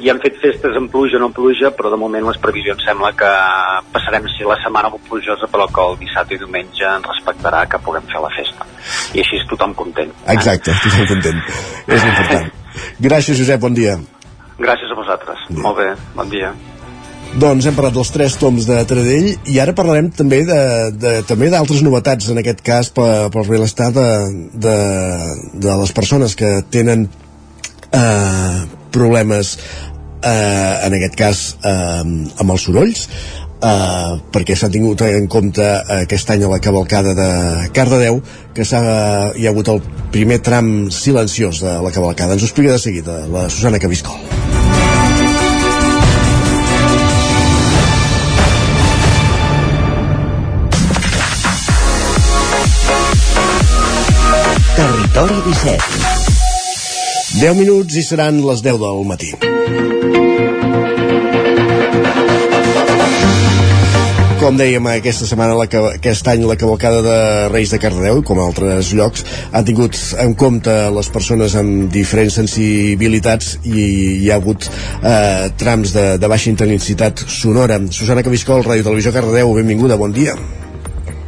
[0.03, 2.83] ja han fet festes amb pluja o no amb pluja, però de moment les previsions
[2.87, 3.31] sembla que
[3.95, 7.83] passarem si la setmana molt plujosa, però que el dissabte i diumenge ens respectarà que
[7.87, 8.69] puguem fer la festa.
[9.15, 10.11] I així és tothom content.
[10.35, 11.43] Exacte, tothom content.
[11.87, 12.53] És l'important.
[13.09, 13.99] Gràcies, Josep, bon dia.
[14.59, 15.51] Gràcies a vosaltres.
[15.55, 16.55] Molt bé, bon dia.
[17.35, 20.59] Doncs hem parlat dels tres toms de Taradell i ara parlarem també de,
[20.95, 24.07] de també d'altres novetats, en aquest cas per, pel benestar de,
[24.55, 24.77] de,
[25.67, 27.09] de les persones que tenen
[27.91, 28.61] eh,
[28.95, 29.57] problemes
[30.23, 35.67] eh, en aquest cas eh, amb els sorolls eh, perquè s'ha tingut en compte
[35.99, 37.29] aquest any a la cavalcada de
[37.75, 38.23] Cardedeu
[38.55, 38.85] que s'ha
[39.35, 39.83] hi ha hagut el
[40.15, 42.39] primer tram silenciós de la cavalcada.
[42.39, 44.44] Ens ho explica de seguida la Susana Cabiscol
[55.15, 59.29] Territori 17 10 minuts i seran les 10 del matí.
[64.41, 67.15] Com dèiem, aquesta setmana, la, aquest any, la cavalcada de
[67.53, 69.23] Reis de Cardedeu, com altres llocs,
[69.55, 69.95] han tingut
[70.25, 73.87] en compte les persones amb diferents sensibilitats i
[74.19, 77.79] hi ha hagut eh, trams de, de baixa intensitat sonora.
[77.95, 80.35] Susana Cabiscol, Ràdio Televisió Cardedeu, benvinguda, bon dia.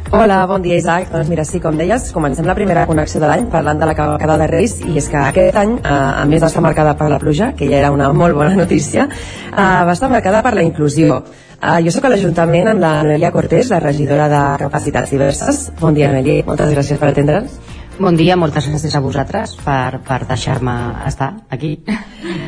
[0.09, 1.09] Hola, bon dia Isaac.
[1.11, 4.37] Doncs mira, sí, com deies, comencem la primera connexió de l'any parlant de la cavalcada
[4.39, 7.51] de Reis i és que aquest any, eh, a més d'estar marcada per la pluja,
[7.57, 11.23] que ja era una molt bona notícia, eh, va estar marcada per la inclusió.
[11.57, 15.71] Uh, jo sóc a l'Ajuntament amb la Noelia Cortés, la regidora de Capacitats Diverses.
[15.79, 16.43] Bon dia, Noelia.
[16.45, 17.57] Moltes gràcies per atendre'ns.
[17.97, 20.73] Bon dia, moltes gràcies a vosaltres per, per deixar-me
[21.09, 21.71] estar aquí.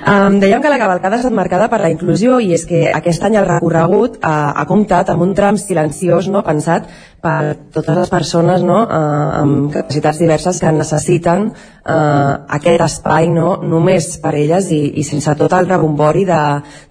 [0.06, 3.26] Um, dèiem que la cavalcada ha estat marcada per la inclusió i és que aquest
[3.26, 6.86] any el recorregut uh, ha comptat amb un tram silenciós no, pensat
[7.26, 13.58] per totes les persones no, uh, amb capacitats diverses que necessiten uh, aquest espai no,
[13.66, 16.42] només per elles i, i sense tot el rebombori de,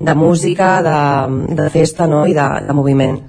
[0.02, 1.00] de música, de,
[1.62, 3.20] de festa no, i de, de moviment.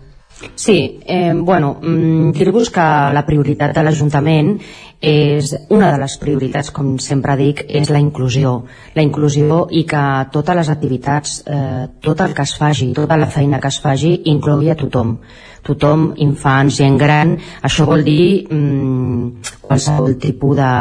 [0.56, 4.54] Sí, eh, bueno, mm, dir-vos que la prioritat de l'Ajuntament
[5.02, 8.66] és una de les prioritats, com sempre dic, és la inclusió.
[8.96, 10.02] La inclusió i que
[10.34, 14.12] totes les activitats, eh, tot el que es faci, tota la feina que es faci,
[14.26, 15.18] inclogui a tothom.
[15.64, 20.74] Tothom, infants, gent gran, això vol dir mm, qualsevol tipus de,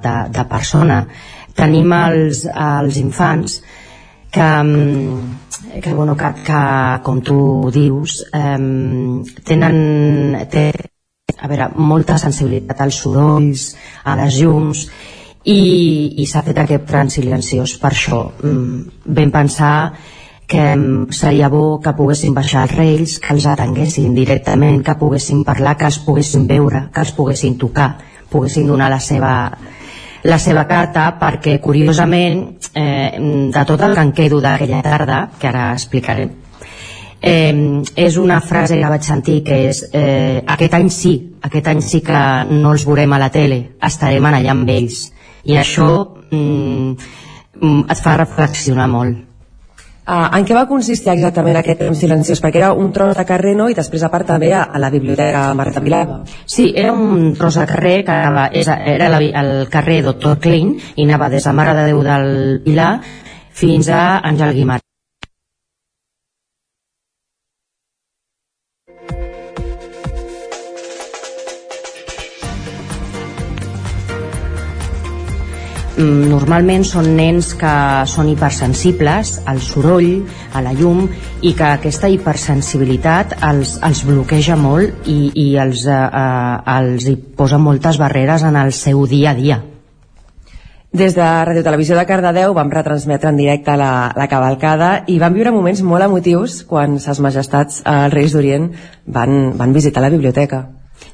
[0.00, 1.06] de, de persona.
[1.56, 3.60] Tenim els, els infants
[4.32, 6.66] que, mm, que, bueno, que, que
[7.02, 8.58] com tu dius, eh,
[9.44, 10.70] tenen, té,
[11.40, 13.68] a veure, molta sensibilitat als sorolls,
[14.04, 14.86] a les llums,
[15.46, 15.60] i,
[16.22, 18.20] i s'ha fet aquest tram silenciós per això.
[18.42, 19.74] Mm, vam pensar
[20.46, 25.44] que mm, seria bo que poguessin baixar els reis, que els atenguessin directament, que poguessin
[25.44, 27.96] parlar, que els poguessin veure, que els poguessin tocar,
[28.30, 29.34] poguessin donar la seva,
[30.26, 32.42] la seva carta perquè curiosament
[32.74, 36.26] eh, de tot el que en quedo d'aquella tarda que ara explicaré
[37.26, 41.82] eh, és una frase que vaig sentir que és eh, aquest any sí, aquest any
[41.84, 42.22] sí que
[42.52, 45.06] no els veurem a la tele, estarem allà amb ells
[45.46, 45.90] i això
[46.30, 47.14] mm,
[47.90, 49.24] et fa reflexionar molt
[50.06, 52.38] Uh, en què va consistir exactament aquest temps silenciós?
[52.38, 54.92] Perquè era un tros de carrer, no?, i després a part també a, a la
[54.92, 56.20] biblioteca Marta Vilava.
[56.46, 61.08] Sí, era un tros de carrer que anava, era la, el carrer Doctor Klein i
[61.08, 62.28] anava des de Mare de Déu del
[62.62, 62.92] Pilar
[63.50, 64.86] fins a Àngel Guimarà.
[76.04, 77.72] Normalment són nens que
[78.10, 81.06] són hipersensibles al soroll, a la llum
[81.40, 87.16] i que aquesta hipersensibilitat els, els bloqueja molt i, i els, eh, eh, els hi
[87.16, 89.62] posa moltes barreres en el seu dia a dia.
[90.96, 95.34] Des de Radio Televisió de Cardedeu vam retransmetre en directe la, la cavalcada i vam
[95.36, 98.70] viure moments molt emotius quan ses majestats, eh, els Reis d'Orient,
[99.06, 100.66] van, van visitar la biblioteca.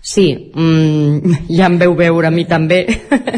[0.03, 2.83] Sí, mm, ja em veu veure a mi també.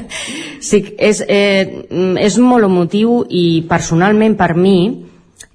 [0.69, 1.85] sí, és, eh,
[2.25, 4.79] és molt emotiu i personalment per mi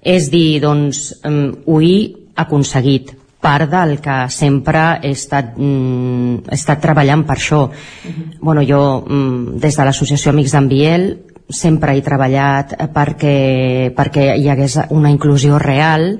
[0.06, 1.96] és dir, doncs, mm, ho he
[2.40, 7.64] aconseguit part del que sempre he estat, mm, he estat treballant per això.
[7.66, 8.38] Uh -huh.
[8.40, 11.18] bueno, jo, mm, des de l'associació Amics d'en Biel,
[11.50, 16.20] sempre he treballat perquè, perquè hi hagués una inclusió real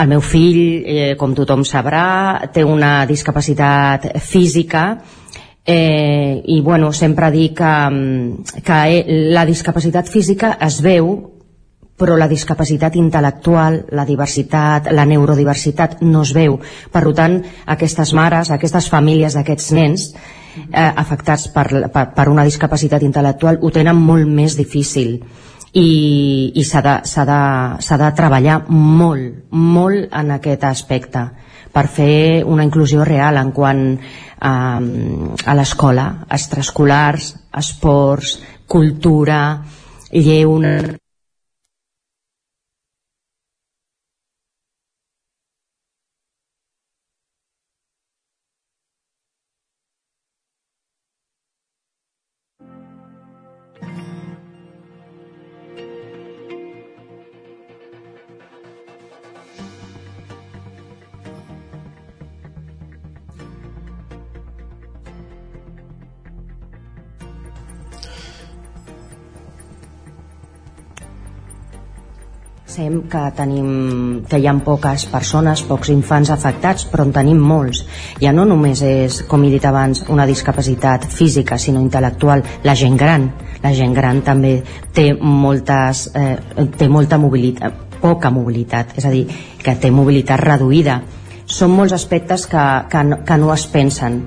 [0.00, 4.84] el meu fill, eh, com tothom sabrà, té una discapacitat física
[5.64, 11.12] eh, i bueno, sempre dic que, mm, que eh, la discapacitat física es veu
[12.00, 16.56] però la discapacitat intel·lectual, la diversitat, la neurodiversitat no es veu.
[16.88, 17.34] Per tant,
[17.66, 20.06] aquestes mares, aquestes famílies d'aquests nens
[20.72, 25.18] eh, afectats per, per, per una discapacitat intel·lectual ho tenen molt més difícil
[25.72, 31.26] i, i s'ha de, de, de treballar molt, molt en aquest aspecte
[31.70, 33.84] per fer una inclusió real en quant
[34.40, 39.42] a, a l'escola, extraescolars, esports, cultura,
[40.10, 40.96] lleure,
[72.70, 73.70] Sabem que tenim
[74.30, 77.80] que hi ha poques persones, pocs infants afectats, però en tenim molts.
[78.22, 82.44] Ja no només és, com he dit abans, una discapacitat física, sinó intel·lectual.
[82.62, 83.26] La gent gran,
[83.64, 84.52] la gent gran també
[84.94, 86.36] té moltes, eh,
[86.78, 89.26] té molta mobilitat, poca mobilitat, és a dir,
[89.58, 91.00] que té mobilitat reduïda.
[91.50, 94.22] Són molts aspectes que, que, no, que no es pensen.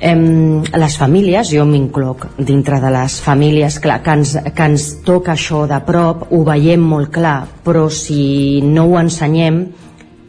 [0.00, 5.34] Em, les famílies, jo m'incloc dintre de les famílies clar, que, ens, que ens toca
[5.34, 9.60] això de prop, ho veiem molt clar, però si no ho ensenyem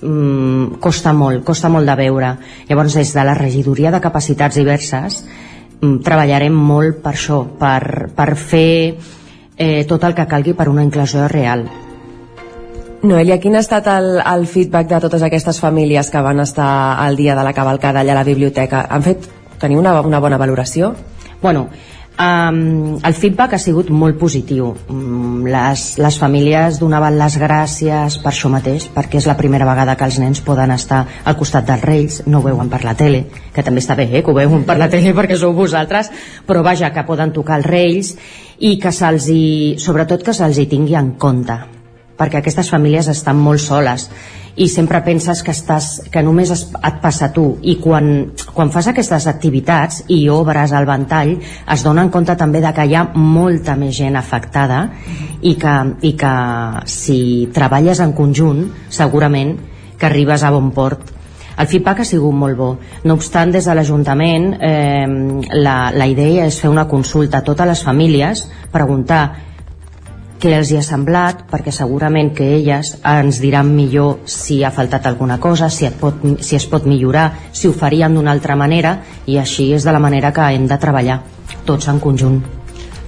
[0.02, 2.34] mm, costa molt, costa molt de veure.
[2.68, 5.22] Llavors, des de la regidoria de capacitats diverses
[5.80, 8.76] mm, treballarem molt per això, per, per fer
[9.56, 11.64] eh, tot el que calgui per una inclusió real.
[13.08, 17.16] Noelia, quin ha estat el, el feedback de totes aquestes famílies que van estar al
[17.16, 18.90] dia de la cavalcada allà a la biblioteca?
[18.92, 20.96] Han fet tenir una, una bona valoració?
[21.42, 21.70] Bueno,
[22.20, 28.30] Um, el feedback ha sigut molt positiu um, les, les famílies donaven les gràcies per
[28.34, 31.86] això mateix perquè és la primera vegada que els nens poden estar al costat dels
[31.88, 33.24] reis, no ho veuen per la tele
[33.56, 36.12] que també està bé eh, que ho veuen per la tele perquè sou vosaltres,
[36.46, 38.12] però vaja que poden tocar els reis
[38.60, 39.46] i que se'ls hi,
[39.82, 41.58] sobretot que se'ls hi tingui en compte
[42.20, 44.12] perquè aquestes famílies estan molt soles
[44.56, 48.72] i sempre penses que, estàs, que només es, et passa a tu i quan, quan
[48.74, 53.06] fas aquestes activitats i obres al ventall es donen compte també de que hi ha
[53.16, 54.84] molta més gent afectada
[55.42, 55.78] i que,
[56.08, 56.36] i que
[56.90, 57.22] si
[57.54, 59.56] treballes en conjunt segurament
[59.98, 61.18] que arribes a bon port
[61.62, 62.70] el feedback ha sigut molt bo.
[63.06, 65.06] No obstant, des de l'Ajuntament eh,
[65.62, 69.51] la, la idea és fer una consulta a totes les famílies, preguntar
[70.42, 75.06] què els hi ha semblat, perquè segurament que elles ens diran millor si ha faltat
[75.06, 78.96] alguna cosa, si, et pot, si es pot millorar, si ho faríem d'una altra manera,
[79.30, 81.20] i així és de la manera que hem de treballar,
[81.68, 82.42] tots en conjunt.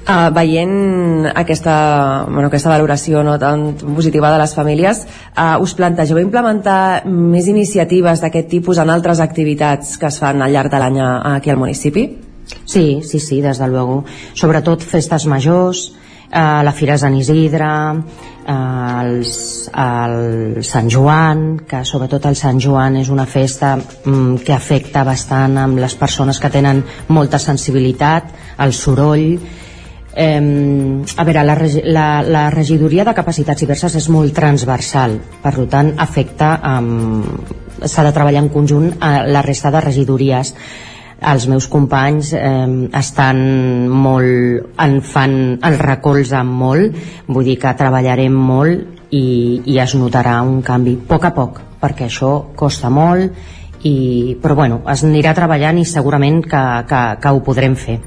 [0.04, 1.74] Uh, veient aquesta,
[2.28, 5.00] bueno, aquesta valoració no, tan positiva de les famílies,
[5.32, 10.52] uh, us plantegeu implementar més iniciatives d'aquest tipus en altres activitats que es fan al
[10.52, 12.06] llarg de l'any aquí al municipi?
[12.68, 14.04] Sí, sí, sí, des de luego.
[14.36, 15.94] Sobretot festes majors,
[16.34, 18.54] eh, la Fira Sant Isidre, eh,
[19.04, 19.34] els,
[19.70, 25.60] el Sant Joan, que sobretot el Sant Joan és una festa mm, que afecta bastant
[25.62, 28.34] amb les persones que tenen molta sensibilitat,
[28.66, 29.38] el soroll,
[30.16, 30.38] Eh,
[31.18, 31.56] a veure, la,
[31.90, 36.52] la, la regidoria de capacitats diverses és molt transversal, per tant afecta
[37.82, 40.54] s'ha de treballar en conjunt a la resta de regidories
[41.22, 43.43] els meus companys eh, estan
[43.89, 46.97] molt, en fan, el recolzen molt,
[47.28, 51.61] vull dir que treballarem molt i, i es notarà un canvi a poc a poc,
[51.84, 53.38] perquè això costa molt,
[53.84, 57.99] i, però bueno, es anirà treballant i segurament que, que, que ho podrem fer.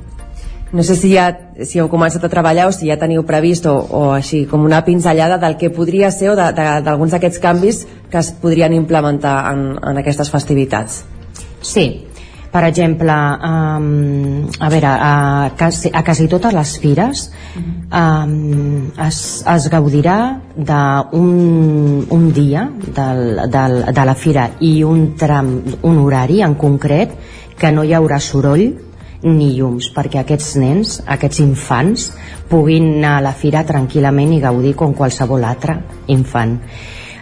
[0.72, 1.28] No sé si ja
[1.64, 4.82] si heu començat a treballar o si ja teniu previst o, o així com una
[4.84, 10.02] pinzellada del que podria ser o d'alguns d'aquests canvis que es podrien implementar en, en
[10.02, 11.04] aquestes festivitats.
[11.62, 12.05] Sí,
[12.56, 17.26] per exemple um, a veure a quasi, a quasi totes les fires
[17.92, 20.16] um, es, es gaudirà
[20.56, 25.52] d'un un dia del, del, de la fira i un tram,
[25.84, 27.12] un horari en concret
[27.60, 28.64] que no hi haurà soroll
[29.26, 32.10] ni llums perquè aquests nens, aquests infants
[32.48, 35.76] puguin anar a la fira tranquil·lament i gaudir com qualsevol altre
[36.14, 36.56] infant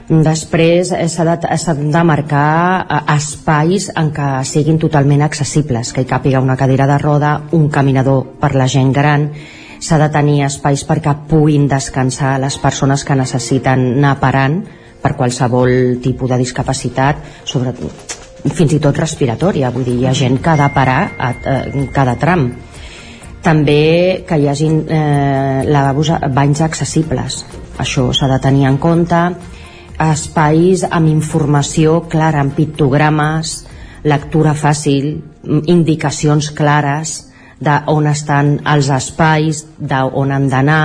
[0.05, 6.09] Després eh, s'ha de, de marcar eh, espais en què siguin totalment accessibles, que hi
[6.11, 9.31] càpiga una cadira de roda, un caminador per la gent gran,
[9.81, 14.61] s'ha de tenir espais perquè puguin descansar les persones que necessiten anar parant
[15.01, 18.21] per qualsevol tipus de discapacitat, sobretot
[18.53, 21.57] fins i tot respiratòria, vull dir, hi ha gent que ha de parar a, a,
[21.65, 22.51] a cada tram.
[23.45, 27.45] També que hi hagin eh, lavabos, banys accessibles,
[27.81, 29.21] això s'ha de tenir en compte,
[30.01, 33.65] espais amb informació clara, amb pictogrames,
[34.05, 35.23] lectura fàcil,
[35.71, 37.17] indicacions clares
[37.65, 40.85] de on estan els espais, d'on han d'anar,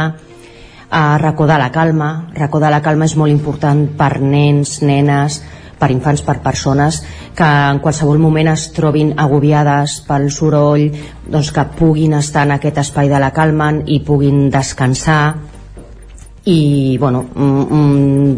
[0.90, 2.30] a racó de la calma.
[2.34, 5.42] Racó de la calma és molt important per nens, nenes,
[5.80, 7.02] per infants, per persones
[7.38, 10.90] que en qualsevol moment es trobin agobiades pel soroll,
[11.24, 15.22] doncs que puguin estar en aquest espai de la calma i puguin descansar
[16.50, 18.38] i bueno, mm, mm,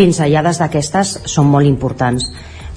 [0.00, 2.30] pinzellades d'aquestes són molt importants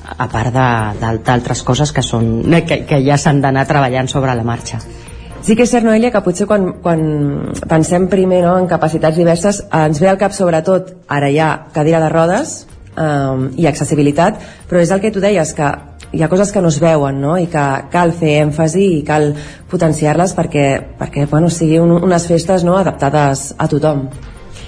[0.04, 4.82] a part d'altres coses que, són, que, que ja s'han d'anar treballant sobre la marxa.
[5.44, 7.02] Sí que és cert, Noelia, que potser quan, quan
[7.68, 12.12] pensem primer no, en capacitats diverses ens ve al cap sobretot, ara ha cadira de
[12.12, 12.54] rodes
[12.96, 15.72] eh, i accessibilitat, però és el que tu deies, que
[16.14, 17.36] hi ha coses que no es veuen no?
[17.42, 19.32] i que cal fer èmfasi i cal
[19.72, 20.68] potenciar-les perquè,
[21.00, 22.78] perquè bueno, siguin un, unes festes no?
[22.80, 24.08] adaptades a tothom.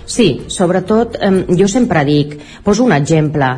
[0.06, 3.49] Sí, sobretot, eh, jo sempre dic, poso un exemple,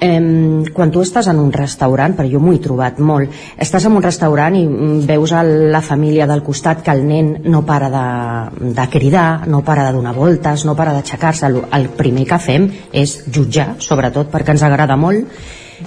[0.00, 3.96] eh, quan tu estàs en un restaurant, però jo m'ho he trobat molt, estàs en
[3.98, 7.90] un restaurant i mm, veus a la família del costat que el nen no para
[7.90, 11.46] de, de cridar, no para de donar voltes, no para d'aixecar-se.
[11.46, 15.26] El, el primer que fem és jutjar, sobretot perquè ens agrada molt,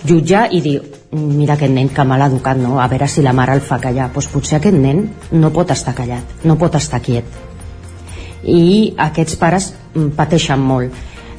[0.08, 0.80] jutjar i dir
[1.12, 2.80] mira aquest nen que mal educat, no?
[2.80, 4.12] a veure si la mare el fa callar.
[4.14, 7.51] Doncs potser aquest nen no pot estar callat, no pot estar quiet.
[8.44, 10.94] I aquests pares mm, pateixen molt.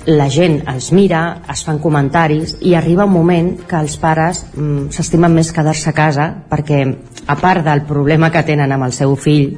[0.07, 1.23] La gent els mira,
[1.53, 5.97] es fan comentaris i arriba un moment que els pares mm, s'estimen més quedar-se a
[5.97, 6.83] casa perquè
[7.27, 9.57] a part del problema que tenen amb el seu fill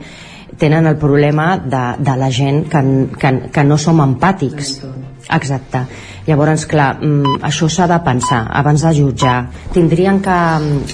[0.59, 2.82] tenen el problema de, de la gent que,
[3.18, 4.76] que, que no som empàtics
[5.32, 5.84] exacte
[6.26, 9.36] llavors clar, mm, això s'ha de pensar abans de jutjar
[9.72, 10.40] tindrien que,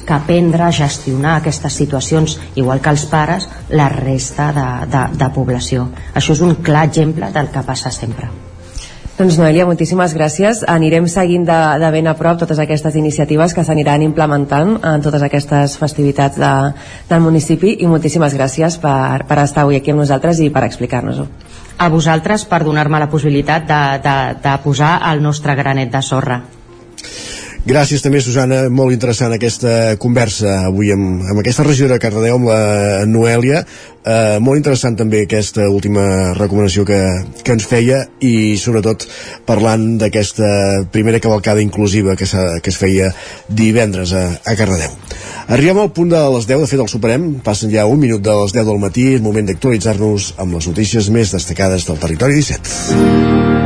[0.06, 5.32] que aprendre a gestionar aquestes situacions igual que els pares la resta de, de, de
[5.34, 8.30] població això és un clar exemple del que passa sempre
[9.20, 10.62] doncs Noelia, moltíssimes gràcies.
[10.64, 15.20] Anirem seguint de, de ben a prop totes aquestes iniciatives que s'aniran implementant en totes
[15.26, 16.52] aquestes festivitats de,
[17.10, 21.28] del municipi i moltíssimes gràcies per, per estar avui aquí amb nosaltres i per explicar-nos-ho.
[21.80, 26.42] A vosaltres per donar-me la possibilitat de, de, de posar el nostre granet de sorra.
[27.60, 32.48] Gràcies també, Susana, molt interessant aquesta conversa avui amb, amb aquesta regió de Cardedeu, amb
[32.48, 33.60] la Noèlia.
[34.00, 37.00] Eh, molt interessant també aquesta última recomanació que,
[37.44, 39.04] que ens feia i sobretot
[39.44, 43.12] parlant d'aquesta primera cavalcada inclusiva que, que es feia
[43.46, 44.96] divendres a, a Cardedeu.
[45.52, 48.40] Arribem al punt de les 10, de fet el superem, passen ja un minut de
[48.40, 53.59] les 10 del matí, és moment d'actualitzar-nos amb les notícies més destacades del territori 17.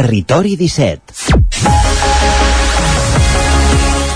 [0.00, 1.79] Territori 17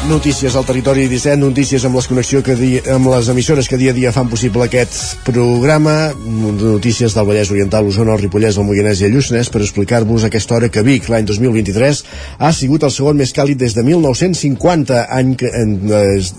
[0.08, 3.94] Notícies al territori 17, notícies amb les connexió que dia, amb les emissores que dia
[3.94, 9.00] a dia fan possible aquest programa, notícies del Vallès Oriental, Osona, el Ripollès, el Moianès
[9.00, 12.02] i el Lluçanès per explicar-vos aquesta hora que Vic, l'any 2023,
[12.36, 16.34] ha sigut el segon més càlid des de 1950, any que, en, des,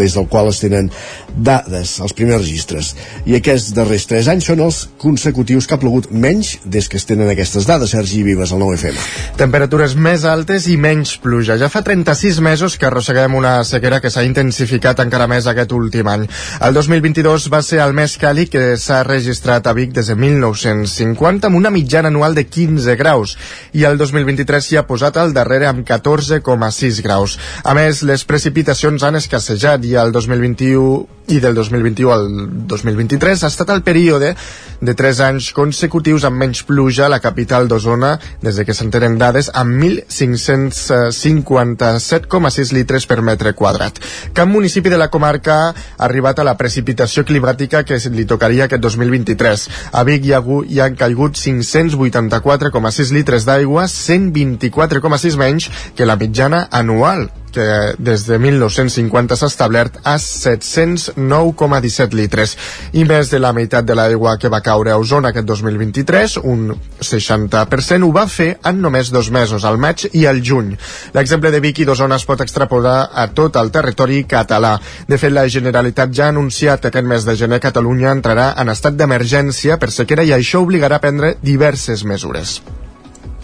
[0.00, 0.88] des del qual es tenen
[1.36, 2.94] dades, els primers registres.
[3.28, 7.04] I aquests darrers 3 anys són els consecutius que ha plogut menys des que es
[7.04, 9.04] tenen aquestes dades, Sergi Vives, al 9FM.
[9.44, 11.60] Temperatures més altes i menys pluja.
[11.60, 15.72] Ja fa 36 mesos que arrosseguem arrosseguem una sequera que s'ha intensificat encara més aquest
[15.74, 16.26] últim any.
[16.62, 21.48] El 2022 va ser el més càlid que s'ha registrat a Vic des de 1950
[21.48, 23.36] amb una mitjana anual de 15 graus
[23.74, 27.38] i el 2023 s'hi ha posat al darrere amb 14,6 graus.
[27.64, 32.28] A més, les precipitacions han escassejat i el 2021 i del 2021 al
[32.66, 34.34] 2023 ha estat el període
[34.80, 39.18] de 3 anys consecutius amb menys pluja a la capital d'Osona des de que s'entenen
[39.20, 44.00] dades amb 1.557,6 litres per metre quadrat.
[44.34, 45.74] Cap municipi de la comarca ha
[46.08, 49.68] arribat a la precipitació climàtica que li tocaria aquest 2023.
[49.92, 56.66] A Vic hi ha, hi han caigut 584,6 litres d'aigua, 124,6 menys que la mitjana
[56.70, 62.56] anual que des de 1950 s'ha establert a 709,17 litres
[62.92, 66.74] i més de la meitat de l'aigua que va caure a Osona aquest 2023, un
[67.00, 70.76] 60%, ho va fer en només dos mesos, al maig i al juny.
[71.14, 74.76] L'exemple de Vic i d'Osona es pot extrapolar a tot el territori català.
[75.08, 78.72] De fet, la Generalitat ja ha anunciat que aquest mes de gener Catalunya entrarà en
[78.72, 82.60] estat d'emergència per sequera i això obligarà a prendre diverses mesures.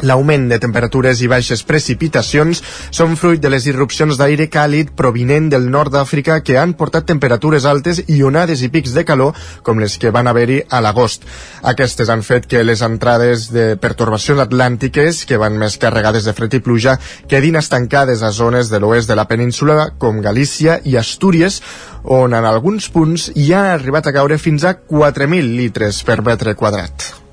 [0.04, 2.60] L'augment de temperatures i baixes precipitacions
[2.92, 7.64] són fruit de les irrupcions d'aire càlid provinent del nord d'Àfrica que han portat temperatures
[7.64, 9.32] altes i onades i pics de calor
[9.64, 11.24] com les que van haver-hi a l'agost.
[11.62, 16.58] Aquestes han fet que les entrades de pertorbacions atlàntiques, que van més carregades de fred
[16.58, 21.62] i pluja, quedin estancades a zones de l'oest de la península com Galícia i Astúries,
[22.04, 26.54] on en alguns punts hi ha arribat a caure fins a 4.000 litres per metre
[26.54, 27.25] quadrat.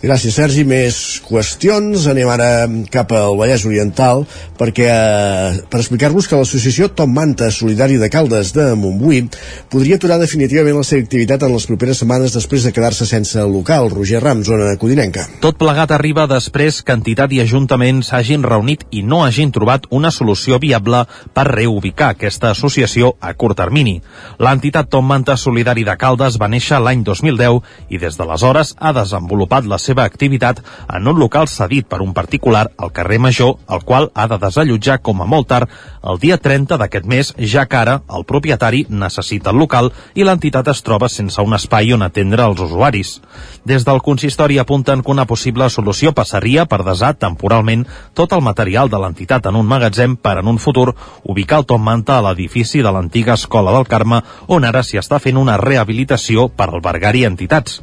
[0.00, 0.62] Gràcies, Sergi.
[0.64, 2.06] Més qüestions.
[2.08, 4.22] Anem ara cap al Vallès Oriental
[4.56, 9.26] perquè eh, per explicar-vos que l'associació Tom Manta Solidari de Caldes de Montbui
[9.72, 13.90] podria aturar definitivament la seva activitat en les properes setmanes després de quedar-se sense local.
[13.92, 15.26] Roger Ram, zona codinenca.
[15.44, 20.08] Tot plegat arriba després que entitat i ajuntament s'hagin reunit i no hagin trobat una
[20.08, 21.02] solució viable
[21.36, 23.98] per reubicar aquesta associació a curt termini.
[24.40, 27.60] L'entitat Tom Manta Solidari de Caldes va néixer l'any 2010
[27.92, 32.14] i des d'aleshores ha desenvolupat la seva seva activitat en un local cedit per un
[32.14, 35.70] particular al carrer Major, el qual ha de desallotjar com a molt tard
[36.00, 40.70] el dia 30 d'aquest mes, ja que ara el propietari necessita el local i l'entitat
[40.72, 43.18] es troba sense un espai on atendre els usuaris.
[43.66, 48.90] Des del consistori apunten que una possible solució passaria per desar temporalment tot el material
[48.90, 52.84] de l'entitat en un magatzem per en un futur ubicar el Tom Manta a l'edifici
[52.84, 57.80] de l'antiga Escola del Carme on ara s'hi està fent una rehabilitació per albergar-hi entitats.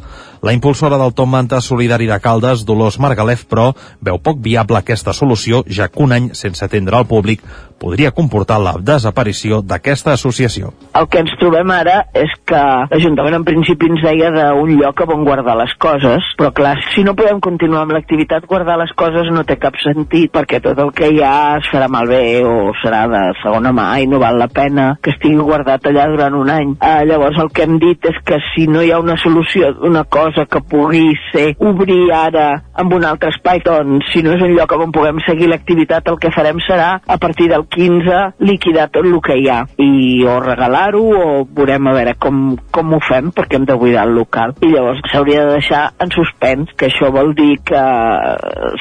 [0.47, 3.65] La impulsora del Tom Manta Solidari de Caldes, Dolors Margalef, però,
[3.99, 7.43] veu poc viable aquesta solució, ja que un any sense atendre al públic
[7.80, 10.73] podria comportar la desaparició d'aquesta associació.
[10.97, 12.61] El que ens trobem ara és que
[12.91, 17.15] l'Ajuntament en principi ens deia d'un lloc on guardar les coses, però clar, si no
[17.17, 21.11] podem continuar amb l'activitat, guardar les coses no té cap sentit, perquè tot el que
[21.13, 24.89] hi ha es farà malbé o serà de segona mà i no val la pena
[25.03, 26.73] que estigui guardat allà durant un any.
[26.82, 30.03] Eh, llavors el que hem dit és que si no hi ha una solució d'una
[30.09, 34.55] cosa que pugui ser obrir ara amb un altre espai, doncs si no és un
[34.57, 39.05] lloc on puguem seguir l'activitat, el que farem serà a partir del 15 liquidar tot
[39.05, 39.59] el que hi ha.
[39.82, 44.07] I o regalar-ho o veurem a veure com, com ho fem perquè hem de buidar
[44.07, 44.55] el local.
[44.61, 47.84] I llavors s'hauria de deixar en suspens que això vol dir que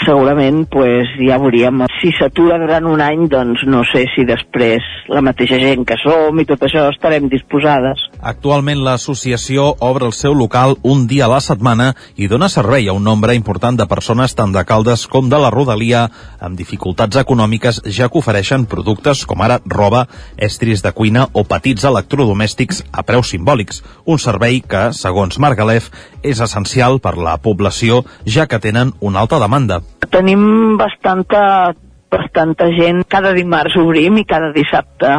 [0.04, 1.84] segurament pues, ja veuríem.
[2.00, 6.38] Si s'atura durant un any doncs no sé si després la mateixa gent que som
[6.40, 8.06] i tot això estarem disposades.
[8.20, 12.94] Actualment l'associació obre el seu local un dia a la setmana i dona servei a
[12.96, 16.06] un nombre important de persones tant de Caldes com de la Rodalia
[16.40, 20.04] amb dificultats econòmiques ja que ofereixen productes com ara roba,
[20.36, 25.88] estris de cuina o petits electrodomèstics a preus simbòlics, un servei que, segons Margalef,
[26.22, 29.80] és essencial per la població ja que tenen una alta demanda.
[30.12, 31.72] Tenim bastanta,
[32.12, 35.16] bastanta gent, cada dimarts obrim i cada dissabte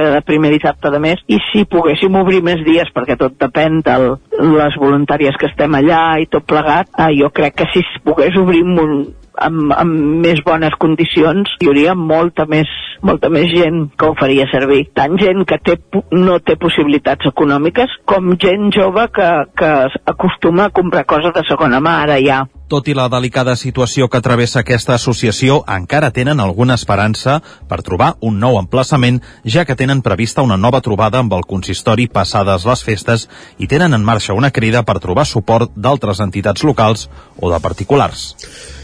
[0.00, 1.20] cada primer dissabte de mes.
[1.28, 3.96] I si poguéssim obrir més dies perquè tot depèn de
[4.38, 8.36] les voluntàries que estem allà i tot plegat eh, jo crec que si es pogués
[8.40, 8.94] obrir un,
[9.40, 12.70] amb, amb més bones condicions hi hauria molta més,
[13.06, 14.84] molta més gent que ho faria servir.
[14.96, 15.76] Tant gent que té,
[16.14, 19.74] no té possibilitats econòmiques com gent jove que, que
[20.14, 22.44] acostuma a comprar coses de segona mà ara ja.
[22.70, 28.12] Tot i la delicada situació que travessa aquesta associació, encara tenen alguna esperança per trobar
[28.22, 32.84] un nou emplaçament, ja que tenen prevista una nova trobada amb el consistori passades les
[32.86, 33.26] festes
[33.58, 37.08] i tenen en marxa una crida per trobar suport d'altres entitats locals
[37.42, 38.36] o de particulars.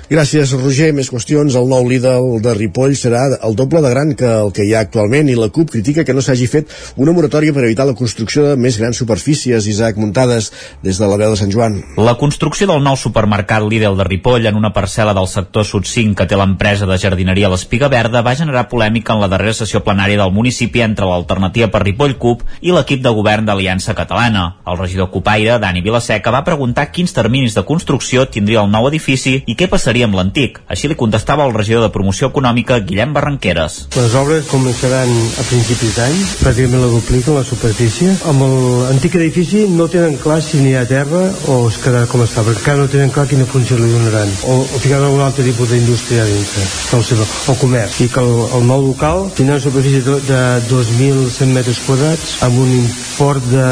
[0.07, 0.93] Gràcies, Roger.
[0.95, 1.57] Més qüestions.
[1.59, 4.85] El nou líder de Ripoll serà el doble de gran que el que hi ha
[4.87, 8.45] actualment i la CUP critica que no s'hagi fet una moratòria per evitar la construcció
[8.47, 10.53] de més grans superfícies, Isaac, muntades
[10.87, 11.81] des de la veu de Sant Joan.
[11.99, 16.15] La construcció del nou supermercat Lidl de Ripoll en una parcel·la del sector Sud 5
[16.21, 20.23] que té l'empresa de jardineria l'Espiga Verda va generar polèmica en la darrera sessió plenària
[20.23, 24.47] del municipi entre l'alternativa per Ripoll CUP i l'equip de govern d'Aliança Catalana.
[24.71, 29.41] El regidor copaire, Dani Vilaseca, va preguntar quins terminis de construcció tindria el nou edifici
[29.43, 30.61] i què passaria amb l'antic.
[30.69, 33.79] Així li contestava el regidor de promoció econòmica, Guillem Barranqueres.
[33.97, 38.13] Les obres començaran a principis d'any, pràcticament la dupliquen la superfície.
[38.29, 38.45] Amb
[38.91, 41.23] l'antic edifici no tenen clar si n'hi ha terra
[41.53, 44.33] o es quedarà com està, perquè encara no tenen clar quina funció li donaran.
[44.51, 48.01] O, o ficaran algun altre tipus d'indústria dintre, seu, o comerç.
[48.05, 52.59] I que el, el nou local tindrà una superfície de, de 2.100 metres quadrats amb
[52.61, 53.67] un import de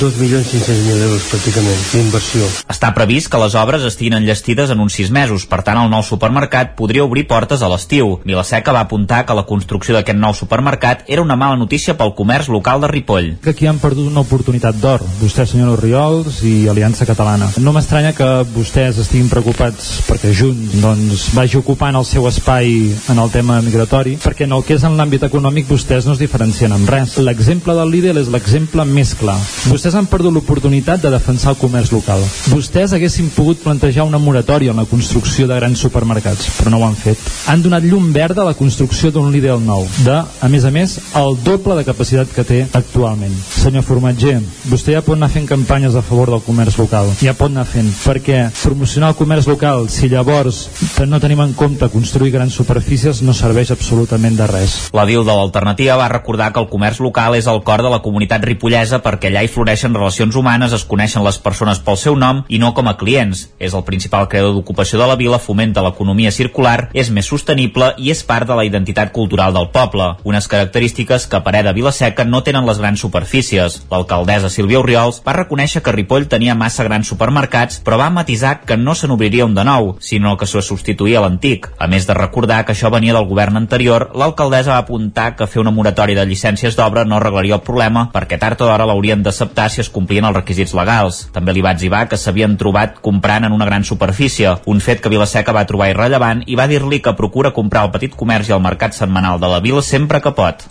[0.00, 2.46] 2.500.000 euros pràcticament d'inversió.
[2.70, 6.04] Està previst que les obres estiguin enllestides en uns sis mesos, per tant el nou
[6.06, 8.20] supermercat podria obrir portes a l'estiu.
[8.24, 12.48] Vilaseca va apuntar que la construcció d'aquest nou supermercat era una mala notícia pel comerç
[12.52, 13.32] local de Ripoll.
[13.42, 17.50] Que aquí han perdut una oportunitat d'or, vostè, senyor Oriols i Aliança Catalana.
[17.58, 22.70] No m'estranya que vostès estiguin preocupats perquè Junts doncs, vagi ocupant el seu espai
[23.10, 26.22] en el tema migratori, perquè en el que és en l'àmbit econòmic vostès no es
[26.22, 27.18] diferencien en res.
[27.18, 29.38] L'exemple del Lidl és l'exemple més clar.
[29.66, 32.22] Vostès han perdut l'oportunitat de defensar el comerç local.
[32.52, 36.86] Vostès haguessin pogut plantejar una moratòria en la construcció de grans supermercats, però no ho
[36.86, 37.18] han fet.
[37.50, 40.98] Han donat llum verda a la construcció d'un Lidl nou, de, a més a més,
[41.16, 43.34] el doble de capacitat que té actualment.
[43.56, 44.36] Senyor Formatger,
[44.70, 47.90] vostè ja pot anar fent campanyes a favor del comerç local, ja pot anar fent,
[48.04, 50.68] perquè promocionar el comerç local, si llavors
[51.08, 54.76] no tenim en compte construir grans superfícies, no serveix absolutament de res.
[54.94, 58.02] La diu de l'alternativa va recordar que el comerç local és el cor de la
[58.04, 62.44] comunitat ripollesa perquè allà hi floreixen relacions humanes, es coneixen les persones pel seu nom
[62.48, 63.48] i no com a clients.
[63.58, 67.92] És el principal creador d'ocupació de la la vila fomenta l'economia circular, és més sostenible
[68.02, 71.72] i és part de la identitat cultural del poble, unes característiques que a parer de
[71.76, 73.76] Vilaseca no tenen les grans superfícies.
[73.92, 78.76] L'alcaldessa Sílvia Oriols va reconèixer que Ripoll tenia massa grans supermercats, però va matisar que
[78.76, 81.70] no se n'obriria un de nou, sinó que se substituïa l'antic.
[81.78, 85.62] A més de recordar que això venia del govern anterior, l'alcaldessa va apuntar que fer
[85.62, 89.68] una moratòria de llicències d'obra no arreglaria el problema perquè tard o d'hora l'haurien d'acceptar
[89.70, 91.28] si es complien els requisits legals.
[91.30, 95.12] També li va etzibar que s'havien trobat comprant en una gran superfície, un fet que
[95.12, 98.64] Vilaseca va trobar irrellevant i va dir-li que procura comprar al petit comerç i al
[98.64, 100.64] mercat setmanal de la vila sempre que pot.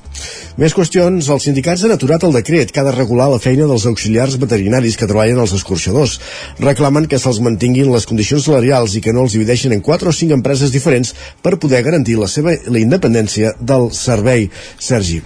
[0.61, 1.30] Més qüestions.
[1.34, 4.97] Els sindicats han aturat el decret que ha de regular la feina dels auxiliars veterinaris
[4.97, 6.19] que treballen als escorxadors.
[6.61, 10.14] Reclamen que se'ls mantinguin les condicions salarials i que no els divideixin en quatre o
[10.14, 14.49] cinc empreses diferents per poder garantir la seva la independència del servei.
[14.77, 15.23] Sergi.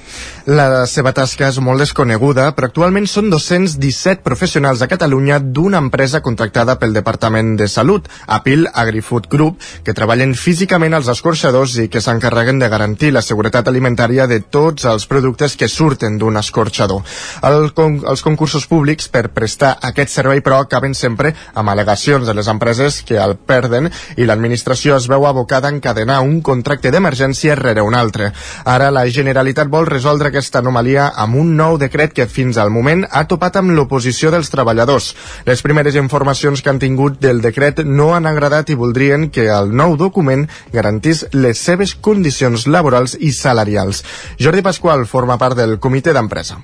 [0.47, 6.21] La seva tasca és molt desconeguda, però actualment són 217 professionals a Catalunya d'una empresa
[6.23, 8.63] contractada pel Departament de Salut, Apil
[8.97, 14.27] AgriFood Group, que treballen físicament als escorxadors i que s'encarreguen de garantir la seguretat alimentària
[14.27, 17.03] de tots els productes que surten d'un escorxador.
[17.45, 22.33] El, con, els concursos públics per prestar aquest servei, però, acaben sempre amb al·legacions de
[22.33, 27.55] les empreses que el perden i l'administració es veu abocada a encadenar un contracte d'emergència
[27.59, 28.31] rere un altre.
[28.65, 33.05] Ara la Generalitat vol resoldre aquesta anomalia amb un nou decret que fins al moment
[33.11, 35.13] ha topat amb l'oposició dels treballadors.
[35.45, 38.86] Les primeres informacions que han tingut del decret no han agradat i voldrien
[39.31, 44.03] que el nou document garantís les seves condicions laborals i salarials.
[44.39, 46.61] Jordi Pasqual forma part del comitè d'empresa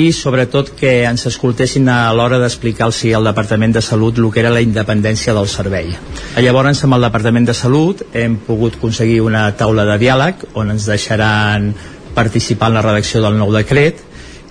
[0.00, 4.52] i sobretot que ens escoltessin a l'hora d'explicar-los al Departament de Salut el que era
[4.54, 5.90] la independència del servei.
[6.38, 10.86] Llavors, amb el Departament de Salut hem pogut aconseguir una taula de diàleg on ens
[10.86, 11.74] deixaran
[12.14, 14.00] participar en la redacció del nou decret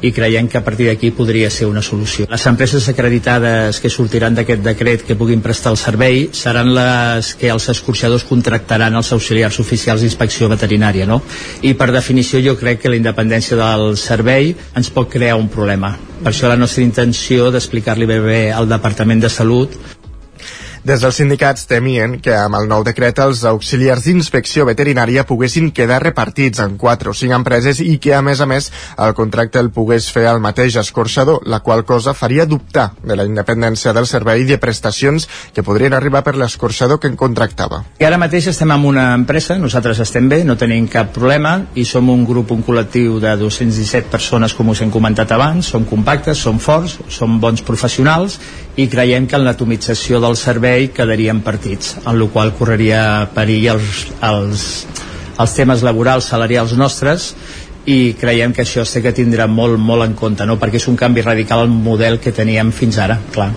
[0.01, 2.27] i creiem que a partir d'aquí podria ser una solució.
[2.29, 7.51] Les empreses acreditades que sortiran d'aquest decret que puguin prestar el servei seran les que
[7.51, 11.21] els escorxadors contractaran els auxiliars oficials d'inspecció veterinària, no?
[11.61, 15.95] I per definició jo crec que la independència del servei ens pot crear un problema.
[16.19, 19.75] Per això la nostra intenció d'explicar-li bé bé al Departament de Salut
[20.89, 25.99] des dels sindicats temien que amb el nou decret els auxiliars d'inspecció veterinària poguessin quedar
[26.01, 29.69] repartits en quatre o cinc empreses i que a més a més el contracte el
[29.75, 34.47] pogués fer el mateix escorxador, la qual cosa faria dubtar de la independència del servei
[34.49, 37.83] de prestacions que podrien arribar per l'escorxador que en contractava.
[38.01, 41.85] I ara mateix estem amb una empresa, nosaltres estem bé, no tenim cap problema i
[41.85, 46.41] som un grup, un col·lectiu de 217 persones com us hem comentat abans, som compactes,
[46.41, 48.39] som forts, som bons professionals
[48.79, 53.01] i creiem que en l'atomització del servei quedarien partits, en la qual correria
[53.35, 54.67] perill els, els,
[55.35, 57.33] els temes laborals salarials nostres
[57.89, 60.59] i creiem que això sé que tindrà molt, molt en compte, no?
[60.61, 63.51] perquè és un canvi radical al model que teníem fins ara, clar.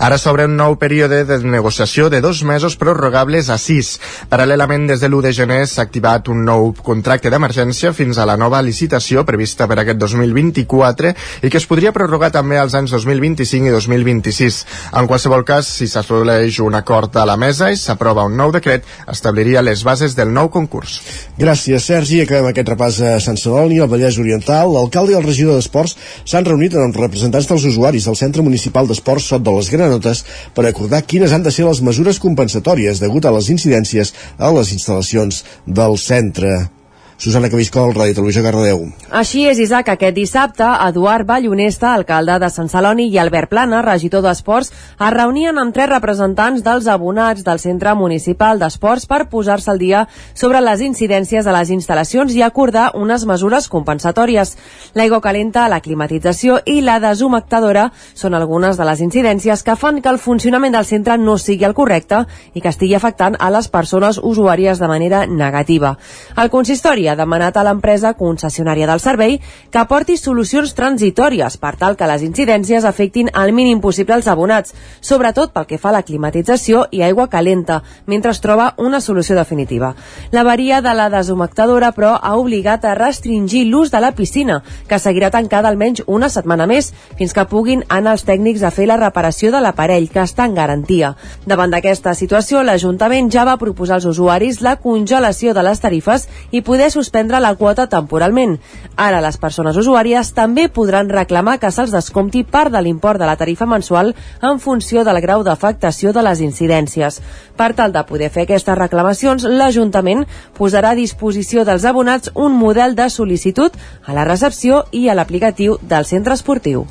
[0.00, 3.98] Ara s'obre un nou període de negociació de dos mesos prorrogables a sis.
[4.30, 8.36] Paral·lelament, des de l'1 de gener s'ha activat un nou contracte d'emergència fins a la
[8.40, 13.68] nova licitació prevista per aquest 2024 i que es podria prorrogar també als anys 2025
[13.68, 14.60] i 2026.
[14.96, 18.86] En qualsevol cas, si s'assoleix un acord a la mesa i s'aprova un nou decret,
[19.10, 21.00] establiria les bases del nou concurs.
[21.38, 22.22] Gràcies, Sergi.
[22.24, 24.72] Acabem aquest repàs a Sant Celoni, al Vallès Oriental.
[24.74, 29.30] L'alcalde i el regidor d'Esports s'han reunit amb representants dels usuaris del Centre Municipal d'Esports
[29.32, 30.24] Sot de les Granotes
[30.56, 34.74] per acordar quines han de ser les mesures compensatòries degut a les incidències a les
[34.76, 36.79] instal·lacions del centre.
[37.20, 38.86] Susana Cabiscol, Ràdio Televisió Cardedeu.
[39.12, 44.22] Així és, Isaac, aquest dissabte, Eduard Ballonesta, alcalde de Sant Celoni, i Albert Plana, regidor
[44.24, 49.82] d'Esports, es reunien amb tres representants dels abonats del Centre Municipal d'Esports per posar-se al
[49.82, 54.54] dia sobre les incidències a les instal·lacions i acordar unes mesures compensatòries.
[54.96, 60.08] L'aigua calenta, la climatització i la deshumectadora són algunes de les incidències que fan que
[60.08, 62.24] el funcionament del centre no sigui el correcte
[62.54, 65.98] i que estigui afectant a les persones usuàries de manera negativa.
[66.40, 69.38] El consistori ha demanat a l'empresa concessionària del servei
[69.70, 74.74] que aporti solucions transitòries per tal que les incidències afectin al mínim possible els abonats,
[75.00, 79.36] sobretot pel que fa a la climatització i aigua calenta, mentre es troba una solució
[79.36, 79.94] definitiva.
[80.32, 85.30] L'averia de la deshumectadora, però, ha obligat a restringir l'ús de la piscina, que seguirà
[85.30, 89.50] tancada almenys una setmana més, fins que puguin anar els tècnics a fer la reparació
[89.50, 91.14] de l'aparell, que està en garantia.
[91.46, 96.62] Davant d'aquesta situació, l'Ajuntament ja va proposar als usuaris la congelació de les tarifes i
[96.62, 98.58] poder suspendre la quota temporalment.
[99.00, 103.38] Ara les persones usuàries també podran reclamar que se'ls descompti part de l'import de la
[103.40, 104.12] tarifa mensual
[104.42, 107.20] en funció del grau d'afectació de les incidències.
[107.56, 112.96] Per tal de poder fer aquestes reclamacions, l'Ajuntament posarà a disposició dels abonats un model
[112.98, 116.86] de sol·licitud a la recepció i a l'aplicatiu del centre esportiu.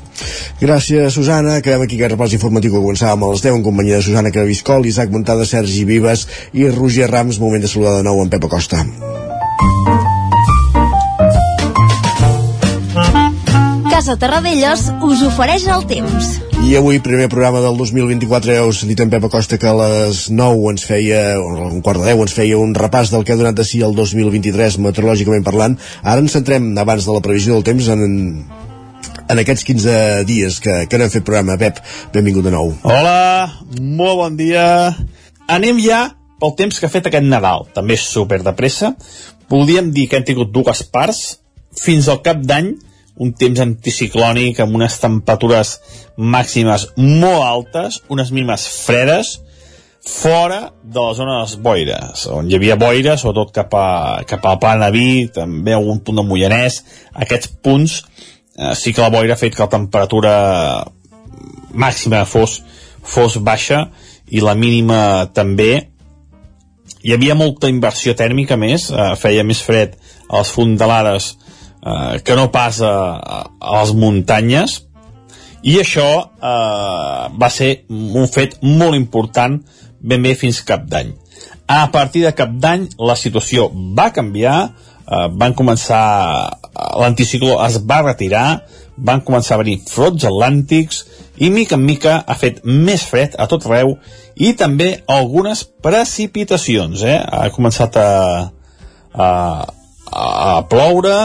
[0.60, 1.56] Gràcies, Susana.
[1.60, 4.86] Acabem aquí aquest repòs informatiu que començàvem a les 10 en companyia de Susana Craviscol,
[4.86, 7.40] Isaac Montada, Sergi Vives i Roger Rams.
[7.40, 8.84] Moment de saludar de nou en Pep Acosta.
[14.00, 16.28] Casa Terradellos us ofereix el temps.
[16.64, 20.70] I avui, primer programa del 2024, heu sentit en Pep Acosta que a les 9
[20.72, 23.60] ens feia, o un quart de 10 ens feia un repàs del que ha donat
[23.60, 25.76] de si el 2023 meteorològicament parlant.
[26.00, 28.08] Ara ens centrem, abans de la previsió del temps, en,
[29.20, 30.00] en aquests 15
[30.32, 31.60] dies que, que no hem fet programa.
[31.60, 31.84] Pep,
[32.16, 32.72] benvingut de nou.
[32.80, 34.66] Hola, molt bon dia.
[35.44, 36.06] Anem ja
[36.40, 37.68] pel temps que ha fet aquest Nadal.
[37.76, 38.94] També és super de pressa.
[39.52, 41.34] Podríem dir que hem tingut dues parts.
[41.76, 42.78] Fins al cap d'any,
[43.20, 45.76] un temps anticiclònic amb unes temperatures
[46.16, 49.36] màximes molt altes, unes mínimes fredes,
[50.00, 54.46] fora de la zona de les boires, on hi havia boires, sobretot cap, a, cap
[54.48, 56.80] al Pla Naví, també algun punt de Mollanès,
[57.12, 57.98] aquests punts
[58.56, 60.32] eh, sí que la boira ha fet que la temperatura
[61.76, 62.62] màxima fos,
[63.04, 63.84] fos baixa
[64.32, 65.72] i la mínima també.
[67.04, 71.49] Hi havia molta inversió tèrmica més, eh, feia més fred a les fondalades eh,
[71.80, 72.94] que no pas a,
[73.56, 74.80] a les muntanyes
[75.62, 79.58] i això eh, va ser un fet molt important
[80.00, 81.12] ben bé fins cap d'any.
[81.70, 84.58] A partir de cap d'any la situació va canviar,
[85.04, 86.04] eh, van començar
[87.00, 88.62] l'anticicló es va retirar,
[88.96, 91.04] van començar a venir frots atlàntics
[91.40, 93.94] i mica en mica ha fet més fred a tot arreu
[94.36, 97.04] i també algunes precipitacions.
[97.04, 97.18] Eh?
[97.20, 98.10] Ha començat a,
[99.12, 99.30] a,
[100.10, 101.16] a ploure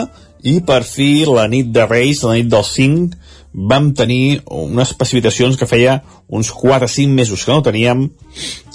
[0.45, 3.17] i per fi la nit de Reis, la nit del 5,
[3.55, 8.09] vam tenir unes precipitacions que feia uns 4 o 5 mesos que no teníem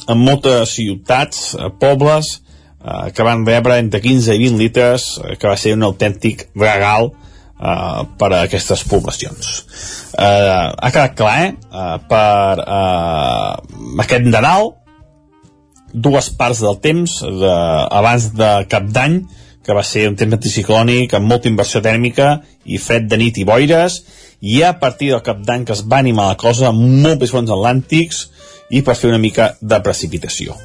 [0.09, 2.41] en moltes ciutats, eh, pobles,
[2.83, 6.49] eh, que van rebre entre 15 i 20 litres, eh, que va ser un autèntic
[6.57, 9.53] regal eh, per a aquestes poblacions.
[10.19, 11.53] Eh, ha quedat clar, eh?
[11.55, 14.73] eh per eh, aquest Nadal,
[15.93, 17.55] dues parts del temps, de,
[18.01, 19.21] abans de cap d'any,
[19.65, 23.47] que va ser un temps anticiclònic amb molta inversió tèrmica i fred de nit i
[23.49, 24.01] boires,
[24.41, 27.32] i a partir del cap d'any que es va animar la cosa amb molt més
[27.35, 28.23] fons atlàntics
[28.70, 30.57] i per fer una mica de precipitació.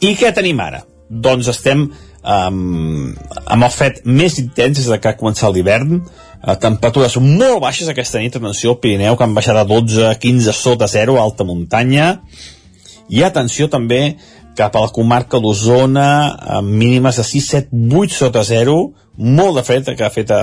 [0.00, 0.84] I què tenim ara?
[1.08, 3.14] Doncs estem um,
[3.44, 6.00] amb el fred més intens des que ha començat l'hivern,
[6.38, 10.54] a temperatures molt baixes aquesta nit, atenció, al Pirineu, que han baixat a 12, 15
[10.54, 12.12] sota zero, alta muntanya,
[13.08, 14.18] i atenció també
[14.58, 16.08] cap a la comarca d'Osona,
[16.58, 18.76] amb mínimes de 6, 7, 8 sota 0,
[19.38, 20.42] molt de fred que ha fet a,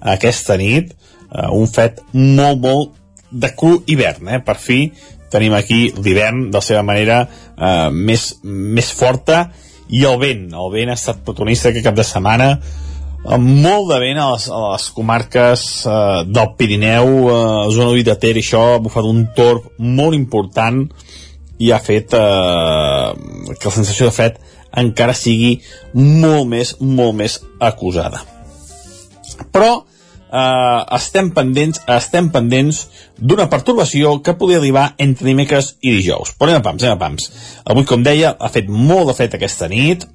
[0.00, 0.92] a aquesta nit,
[1.30, 2.94] uh, un fred molt, molt
[3.34, 4.40] de cru hivern, eh?
[4.44, 4.86] per fi
[5.34, 9.48] tenim aquí l'hivern de la seva manera uh, més, més forta.
[9.90, 12.52] I el vent, el vent ha estat protagonista aquest cap de setmana.
[13.34, 17.34] Amb molt de vent a les, a les comarques uh, del Pirineu, uh,
[17.74, 20.84] zona de Ter, això ha bufat un torb molt important
[21.64, 23.08] i ha fet eh,
[23.56, 24.38] que la sensació de fred
[24.84, 25.56] encara sigui
[25.94, 28.20] molt més, molt més acusada.
[29.54, 29.70] Però
[30.34, 32.82] eh, estem pendents, estem pendents
[33.18, 36.34] d'una pertorbació que podria arribar entre dimecres i dijous.
[36.36, 37.30] Però anem a pams, anem a pams.
[37.64, 40.06] Avui, com deia, ha fet molt de fred aquesta nit,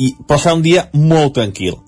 [0.00, 1.78] i, però serà un dia molt tranquil.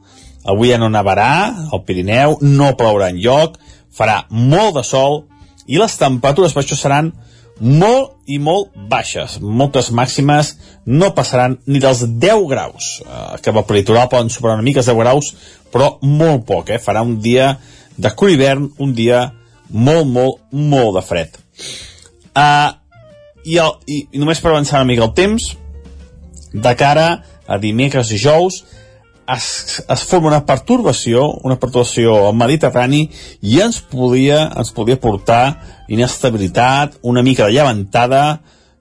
[0.45, 1.31] Avui ja no nevarà
[1.73, 3.57] al Pirineu, no plourà en lloc,
[3.95, 5.23] farà molt de sol
[5.65, 7.15] i les temperatures per això seran
[7.60, 9.39] molt i molt baixes.
[9.40, 10.55] Moltes màximes
[10.86, 13.01] no passaran ni dels 10 graus.
[13.05, 15.32] Eh, que pel litoral poden superar una mica els 10 graus,
[15.72, 16.70] però molt poc.
[16.70, 16.81] Eh?
[16.82, 17.55] Farà un dia
[17.97, 19.28] de cru hivern, un dia
[19.70, 21.39] molt, molt, molt de fred.
[22.35, 22.74] Uh,
[23.44, 25.52] i, el, i, I només per avançar una mica el temps,
[26.55, 27.06] de cara
[27.47, 28.62] a dimecres i jous,
[29.28, 33.06] es, es forma una pertorbació, una pertorbació al Mediterrani
[33.40, 35.44] i ens podia, ens podia portar
[35.88, 38.24] inestabilitat, una mica de llevantada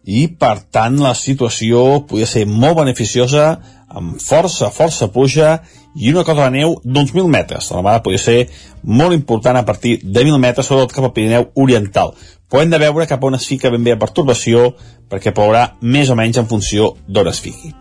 [0.03, 3.53] i per tant la situació podia ser molt beneficiosa
[3.93, 5.59] amb força, força pluja
[5.95, 7.69] i una cota de neu d'uns 1.000 metres.
[7.71, 8.39] La vegada podia ser
[8.83, 12.15] molt important a partir de 1.000 metres, sobretot cap al Pirineu Oriental.
[12.53, 14.67] Però hem de veure cap on es fica ben bé la pertorbació
[15.09, 17.71] perquè plourà més o menys en funció d'on es fiqui.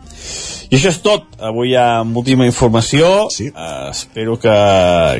[0.72, 1.26] I això és tot.
[1.44, 3.28] Avui hi ha moltíssima informació.
[3.28, 3.50] Sí.
[3.52, 4.54] Uh, espero que,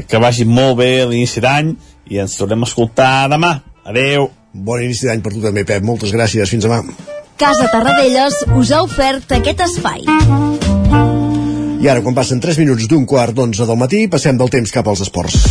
[0.09, 1.74] que vagi molt bé l'inici d'any
[2.09, 3.59] i ens tornem a escoltar demà.
[3.85, 4.31] Adeu.
[4.57, 5.85] Bon inici d'any per tu també, Pep.
[5.85, 6.49] Moltes gràcies.
[6.49, 6.81] Fins demà.
[7.37, 10.09] Casa Tarradellas us ha ofert aquest espai.
[11.83, 14.89] I ara, quan passen 3 minuts d'un quart d'onze del matí, passem del temps cap
[14.89, 15.43] als esports.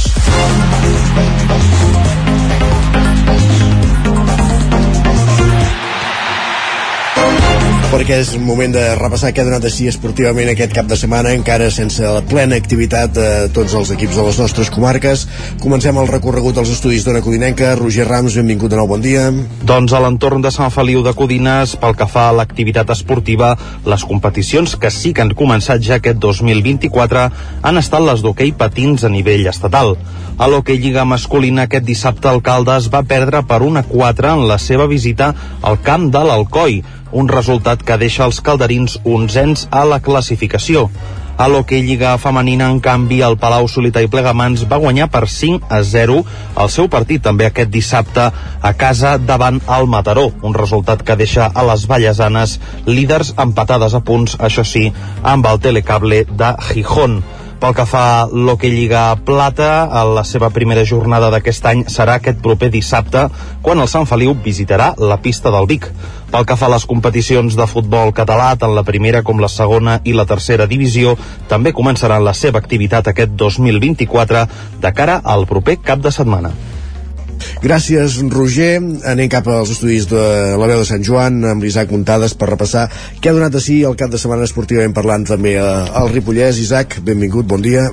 [7.91, 11.65] Perquè és moment de repassar què ha donat si esportivament aquest cap de setmana, encara
[11.75, 15.25] sense la plena activitat de tots els equips de les nostres comarques.
[15.59, 17.73] Comencem el recorregut als estudis d'Ona Codinenca.
[17.75, 19.25] Roger Rams, benvingut de nou, bon dia.
[19.67, 24.07] Doncs a l'entorn de Sant Feliu de Codines, pel que fa a l'activitat esportiva, les
[24.07, 27.27] competicions que sí que han començat ja aquest 2024
[27.67, 29.97] han estat les d'hoquei patins a nivell estatal.
[30.39, 34.87] A l'hoquei Lliga Masculina aquest dissabte el Caldes va perdre per 1-4 en la seva
[34.87, 36.79] visita al camp de l'Alcoi,
[37.11, 40.89] un resultat que deixa els calderins onzens a la classificació.
[41.41, 45.71] A l'hoquei Lliga Femenina, en canvi, el Palau Solità i Plegamans va guanyar per 5
[45.73, 46.19] a 0
[46.61, 48.27] el seu partit també aquest dissabte
[48.61, 54.03] a casa davant el Mataró, un resultat que deixa a les Vallesanes líders empatades a
[54.05, 54.91] punts, això sí,
[55.23, 57.23] amb el telecable de Gijón.
[57.61, 62.39] Pel que fa a l'Hockey Lliga Plata, la seva primera jornada d'aquest any serà aquest
[62.41, 63.27] proper dissabte,
[63.61, 65.85] quan el Sant Feliu visitarà la pista del Vic.
[66.33, 69.99] Pel que fa a les competicions de futbol català, tant la primera com la segona
[70.09, 71.13] i la tercera divisió,
[71.53, 74.45] també començaran la seva activitat aquest 2024
[74.81, 76.55] de cara al proper cap de setmana.
[77.59, 78.79] Gràcies, Roger.
[79.11, 80.23] Anem cap als estudis de
[80.55, 82.87] la veu de Sant Joan amb l'Isaac Muntades per repassar
[83.19, 86.63] què ha donat a si el cap de setmana esportivament parlant també al Ripollès.
[86.63, 87.89] Isaac, benvingut, bon dia.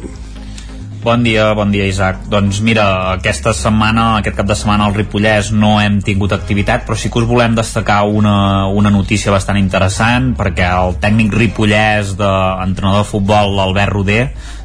[0.98, 2.24] Bon dia, bon dia Isaac.
[2.26, 6.98] Doncs mira, aquesta setmana, aquest cap de setmana al Ripollès no hem tingut activitat, però
[6.98, 13.06] sí que us volem destacar una, una notícia bastant interessant perquè el tècnic ripollès d'entrenador
[13.06, 14.24] de futbol, l'Albert Roder,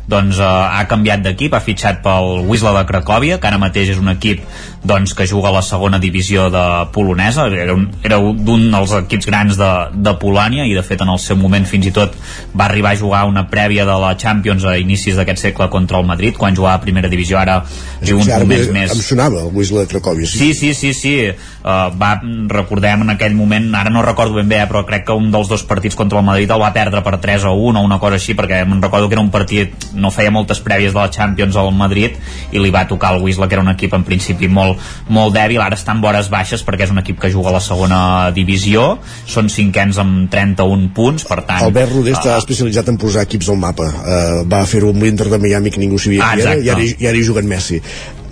[0.09, 4.01] doncs eh, ha canviat d'equip, ha fitxat pel Wisla de Cracòvia, que ara mateix és
[4.01, 4.41] un equip
[4.83, 9.27] doncs, que juga a la segona divisió de polonesa, era un, era un dels equips
[9.29, 12.15] grans de, de Polònia i de fet en el seu moment fins i tot
[12.51, 16.07] va arribar a jugar una prèvia de la Champions a inicis d'aquest segle contra el
[16.07, 17.61] Madrid quan jugava a primera divisió, ara
[18.01, 18.93] viu uns moments més...
[18.93, 20.37] Em sonava el Wisla de Cracòvia, sí.
[20.37, 21.15] Sí, sí, sí, sí.
[21.63, 22.17] Uh, va,
[22.51, 25.47] recordem en aquell moment, ara no recordo ben bé, eh, però crec que un dels
[25.47, 28.19] dos partits contra el Madrid el va perdre per 3 a 1 o una cosa
[28.19, 31.55] així, perquè me'n recordo que era un partit no feia moltes prèvies de la Champions
[31.55, 32.17] al Madrid
[32.51, 34.72] i li va tocar el Wisla que era un equip en principi molt,
[35.13, 35.61] molt dèbil.
[35.63, 38.01] Ara està en vores baixes perquè és un equip que juga a la segona
[38.35, 38.97] divisió.
[39.29, 43.51] Són cinquens amb 31 punts per tant, Albert Roder uh, està especialitzat en posar equips
[43.53, 43.89] al mapa.
[43.89, 46.85] Uh, va fer-ho amb l'Inter de Miami que ningú sabia ah, qui era i ara,
[46.85, 47.81] i ara hi juguen Messi.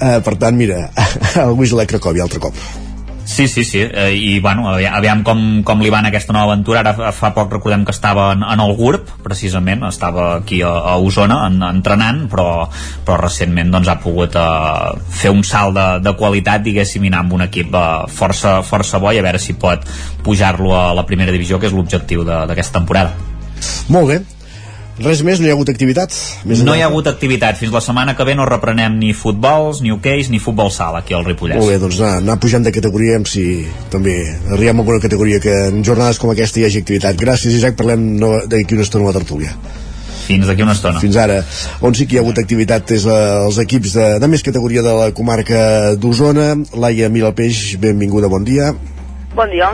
[0.02, 0.88] Uh, per tant mira
[1.44, 2.91] el Wisla Cracòvia altre cop
[3.32, 6.82] Sí, sí, sí, eh, i bueno, aviam, com, com li va en aquesta nova aventura,
[6.82, 10.98] ara fa poc recordem que estava en, en el GURB, precisament, estava aquí a, a
[11.00, 12.66] Osona en, entrenant, però,
[13.08, 14.92] però recentment doncs, ha pogut eh,
[15.22, 19.16] fer un salt de, de qualitat, diguéssim, anar amb un equip eh, força, força bo
[19.16, 19.88] i a veure si pot
[20.28, 23.16] pujar-lo a la primera divisió, que és l'objectiu d'aquesta temporada.
[23.96, 24.20] Molt bé,
[25.02, 25.40] Res més?
[25.42, 26.16] No hi ha hagut activitat?
[26.48, 27.58] Més no hi ha hagut activitat.
[27.60, 31.16] Fins la setmana que ve no reprenem ni futbols, ni hoqueis, ni futbol sala aquí
[31.18, 31.60] al Ripollès.
[31.62, 33.46] Molt bé, doncs anar, anar pujant de categoria amb si
[33.94, 34.16] també
[34.52, 37.18] arribem a alguna categoria que en jornades com aquesta hi hagi activitat.
[37.20, 37.78] Gràcies, Isaac.
[37.80, 39.56] Parlem no, d'aquí una estona a la tertúlia.
[40.22, 41.02] Fins d'aquí una estona.
[41.02, 41.40] Fins ara.
[41.82, 44.86] On sí que hi ha hagut activitat és la, els equips de, de més categoria
[44.86, 46.52] de la comarca d'Osona.
[46.78, 48.76] Laia Milapeix, benvinguda, bon dia.
[49.34, 49.72] Bon dia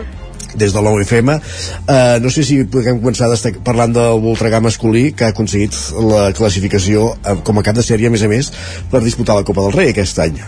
[0.56, 1.34] des de l'OFM.
[1.34, 3.30] Uh, no sé si podem començar
[3.66, 5.76] parlant del Voltregà masculí, que ha aconseguit
[6.12, 8.54] la classificació uh, com a cap de sèrie, a més a més,
[8.92, 10.40] per disputar la Copa del Rei aquest any.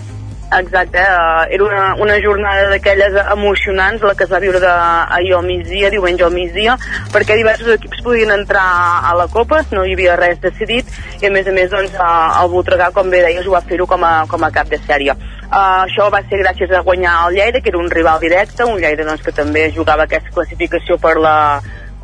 [0.50, 4.72] Exacte, uh, era una, una jornada d'aquelles emocionants, la que es va viure de,
[5.20, 6.74] ahir al migdia, diumenge al migdia,
[7.14, 8.66] perquè diversos equips podien entrar
[9.06, 10.90] a la Copa, no hi havia res decidit,
[11.22, 14.02] i a més a més doncs, el Voltregà, com bé deies, ho va fer-ho com,
[14.02, 15.14] a, com a cap de sèrie.
[15.50, 18.78] Uh, això va ser gràcies a guanyar el Lleida, que era un rival directe, un
[18.78, 21.38] Lleida doncs, que també jugava aquesta classificació per la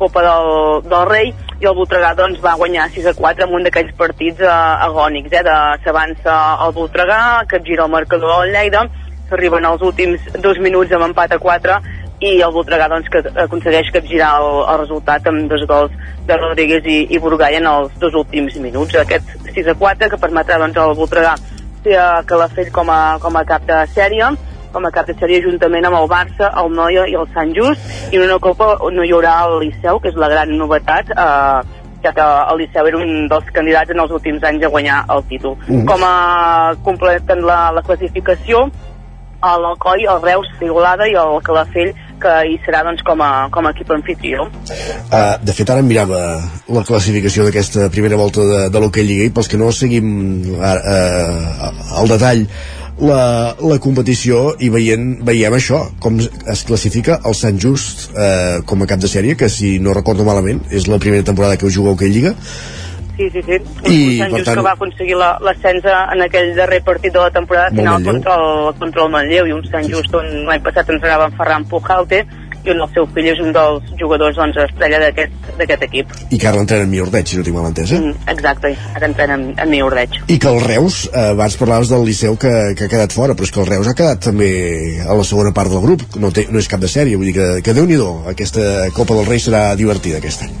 [0.00, 0.48] Copa del,
[0.90, 1.30] del Rei,
[1.62, 4.50] i el Voltregà doncs, va guanyar 6 a 4 en un d'aquells partits uh,
[4.88, 5.54] agònics, eh, de
[5.84, 6.34] s'avança
[6.66, 8.82] el Voltregà, capgira el marcador del Lleida,
[9.30, 11.78] s'arriben als últims dos minuts amb empat a 4
[12.26, 15.94] i el Voltregà doncs, que aconsegueix capgirar el, el resultat amb dos gols
[16.26, 18.98] de Rodríguez i, i Burgall en els dos últims minuts.
[18.98, 21.36] Aquest 6 a 4 que permetrà doncs, al Voltregà
[21.86, 24.34] té a Calafell com a, com a cap de sèrie
[24.74, 27.86] com a cap de sèrie juntament amb el Barça, el Noia i el Sant Just,
[28.12, 31.86] i en una copa no hi haurà el Liceu, que és la gran novetat, eh,
[32.04, 35.24] ja que el Liceu era un dels candidats en els últims anys a guanyar el
[35.30, 35.56] títol.
[35.62, 35.86] Mm -hmm.
[35.88, 38.66] Com a completen la, la classificació,
[39.42, 43.74] l'Alcoi, el Reus, l'Igualada i el Calafell que hi serà doncs, com, a, com a
[43.74, 44.48] equip anfitrió.
[44.70, 46.22] Uh, de fet, ara mirava
[46.72, 50.08] la classificació d'aquesta primera volta de, de l'Hockey Lliga i pels que no seguim
[50.56, 52.46] uh, uh, al detall
[52.98, 58.82] la, la competició i veient, veiem això, com es classifica el Sant Just eh, com
[58.82, 61.72] a cap de sèrie, que si no recordo malament és la primera temporada que ho
[61.72, 62.32] juga a Lliga
[63.16, 63.56] Sí, sí, sí.
[63.88, 67.30] I, Sant Just tant- que va aconseguir la- l'ascens en aquell darrer partit de la
[67.30, 68.12] temporada final Manlleu.
[68.12, 71.64] contra el, contra el Manlleu i un Sant Just on l'any passat entrenava en Ferran
[71.64, 72.26] Pujalte
[72.66, 76.08] i on el seu fill és un dels jugadors doncs, estrella d'aquest equip.
[76.34, 78.00] I que ara l'entrena en Miordeig, si no tinc mal entès, eh?
[78.00, 80.10] Mm, exacte, ara entrena en, en mi Ordeig.
[80.26, 83.46] I que el Reus, eh, abans parlaves del Liceu que, que ha quedat fora, però
[83.46, 86.48] és que el Reus ha quedat també a la segona part del grup, no, té,
[86.50, 89.68] no és cap de sèrie, vull dir que, que déu-n'hi-do, aquesta Copa del Rei serà
[89.78, 90.58] divertida aquest any.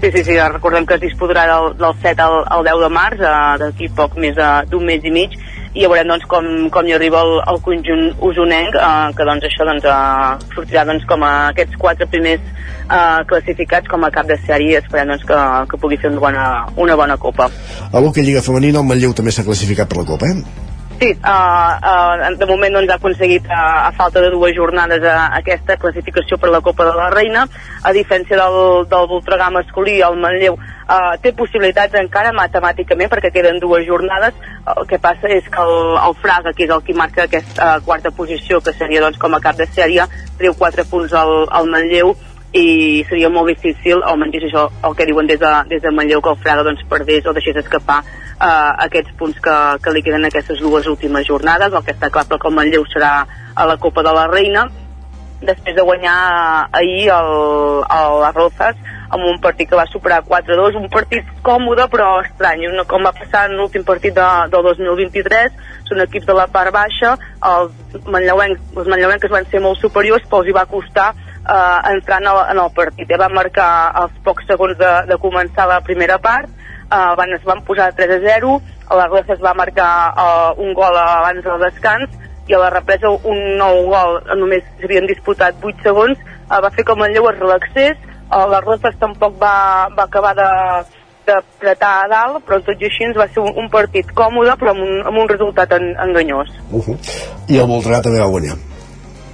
[0.00, 3.20] Sí, sí, sí, recordem que es disputarà del, del 7 al, al 10 de març,
[3.24, 5.32] eh, d'aquí poc més de- d'un mes i mig,
[5.72, 9.44] i ja veurem doncs, com, com hi arriba el, el conjunt usonenc, eh, que doncs,
[9.48, 14.28] això doncs, eh, sortirà doncs, com a aquests quatre primers eh, classificats com a cap
[14.28, 15.40] de sèrie esperem doncs, que,
[15.72, 16.44] que pugui fer una bona,
[16.76, 17.48] una bona copa.
[17.90, 20.44] A l'Hockey Lliga Femenina el Manlleu també s'ha classificat per la Copa, eh?
[20.98, 21.76] Sí, uh,
[22.32, 26.38] uh, de moment doncs, ha aconseguit, uh, a falta de dues jornades, uh, aquesta classificació
[26.40, 27.42] per la Copa de la Reina.
[27.84, 33.60] A diferència del, del Voltregà masculí, el Manlleu uh, té possibilitats encara matemàticament perquè queden
[33.60, 34.38] dues jornades.
[34.72, 37.84] El que passa és que el, el Fraga, que és el que marca aquesta uh,
[37.84, 40.08] quarta posició, que seria doncs, com a cap de sèrie,
[40.40, 42.16] treu quatre punts al, al Manlleu
[42.56, 46.22] i seria molt difícil, almenys és això el que diuen des de, des de Manlleu,
[46.24, 50.24] que el Fraga doncs, perdés o deixés escapar eh, aquests punts que, que li queden
[50.24, 51.72] en aquestes dues últimes jornades.
[51.72, 53.12] El que està clar que el Manlleu serà
[53.54, 54.66] a la Copa de la Reina
[55.42, 57.32] després de guanyar eh, ahir el,
[57.98, 62.64] el les Rozas amb un partit que va superar 4-2, un partit còmode però estrany,
[62.72, 66.74] una, com va passar en l'últim partit de, del 2023, són equips de la part
[66.74, 67.12] baixa,
[67.52, 71.12] els manlleuencs, els manlleuencs van ser molt superiors, però els hi va costar
[71.48, 73.10] eh, entrar en el, partit.
[73.10, 73.18] Eh?
[73.18, 73.70] Van marcar
[74.02, 76.48] els pocs segons de, de començar la primera part,
[76.90, 80.74] eh, van, es van posar 3 a 0, a la Rozas va marcar eh, un
[80.74, 82.10] gol abans del descans,
[82.46, 86.84] i a la represa un nou gol, només s'havien disputat 8 segons, eh, va fer
[86.84, 90.50] que el Manlleu es relaxés, eh, la Rozas tampoc va, va acabar de,
[91.26, 94.74] d'apretar a dalt, però tot i així ens va ser un, un partit còmode, però
[94.74, 96.54] amb un, amb un resultat en, enganyós.
[96.70, 96.96] Uh -huh.
[97.48, 98.56] I el Voltregà també va guanyar.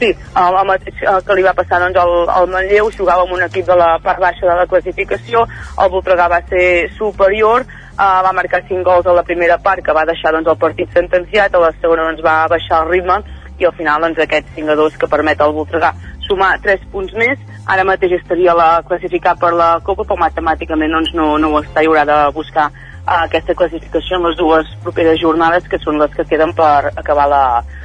[0.02, 3.36] Sí, el, el mateix eh, que li va passar doncs, al, al Manlleu, jugava amb
[3.36, 5.44] un equip de la part baixa de la classificació,
[5.78, 6.64] el Voltregà va ser
[6.96, 7.62] superior,
[7.92, 10.90] eh, va marcar 5 gols a la primera part, que va deixar doncs, el partit
[10.98, 13.20] sentenciat, a la segona doncs, va baixar el ritme,
[13.62, 15.92] i al final doncs, aquest 5 a 2 que permet al Voltregà
[16.26, 17.38] sumar 3 punts més,
[17.70, 21.86] ara mateix estaria la, classificat per la Copa, però matemàticament doncs, no, no ho està
[21.86, 26.10] i haurà de buscar uh, aquesta classificació en les dues properes jornades, que són les
[26.18, 27.44] que queden per acabar la,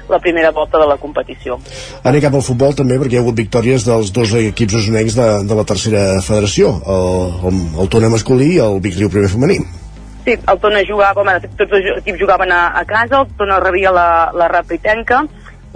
[0.10, 1.58] la primera volta de la competició.
[2.04, 5.28] Anem cap al futbol també perquè hi ha hagut victòries dels dos equips usonencs de,
[5.50, 9.60] de la tercera federació, el, el, el Tona masculí i el Vic Riu primer femení.
[10.28, 13.94] Sí, el Tona jugava, bueno, tots els equips jugaven a, a casa, el Tona rebia
[13.96, 15.24] la, la Rapritenca,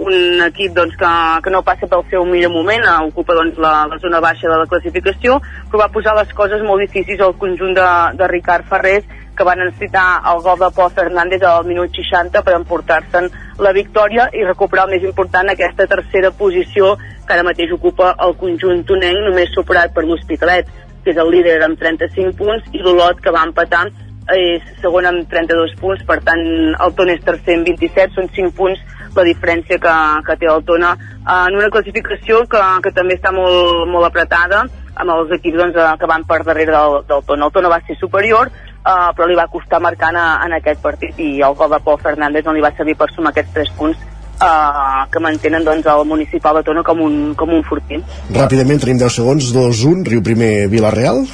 [0.02, 1.12] un equip doncs, que,
[1.44, 4.58] que no passa pel seu millor moment, eh, ocupa doncs, la, la zona baixa de
[4.58, 5.38] la classificació,
[5.70, 7.88] però va posar les coses molt difícils al conjunt de,
[8.18, 9.06] de Ricard Ferrés,
[9.42, 13.26] que van necessitar el gol de Pol Fernández al minut 60 per emportar-se'n
[13.58, 16.92] la victòria i recuperar el més important, aquesta tercera posició
[17.26, 20.70] que ara mateix ocupa el conjunt tonenc, només superat per l'Hospitalet,
[21.02, 23.88] que és el líder amb 35 punts, i l'Olot, que va empatar,
[24.30, 26.44] és segon amb 32 punts, per tant
[26.78, 28.78] el Tona és tercer amb 27, són 5 punts
[29.16, 29.96] la diferència que,
[30.28, 34.62] que té el Tona eh, en una classificació que, que també està molt, molt apretada
[34.94, 37.48] amb els equips doncs, que van per darrere del, del Tona.
[37.48, 38.52] El Tona va ser superior,
[38.86, 42.00] eh, però li va costar marcar en, en aquest partit i el gol de Pol
[42.02, 44.02] Fernández no li va servir per sumar aquests 3 punts
[44.42, 48.00] eh, que mantenen doncs, el municipal de Tona com un, com un fortí.
[48.34, 51.26] Ràpidament, tenim 10 segons, 2-1, Riu primer, Vilareal.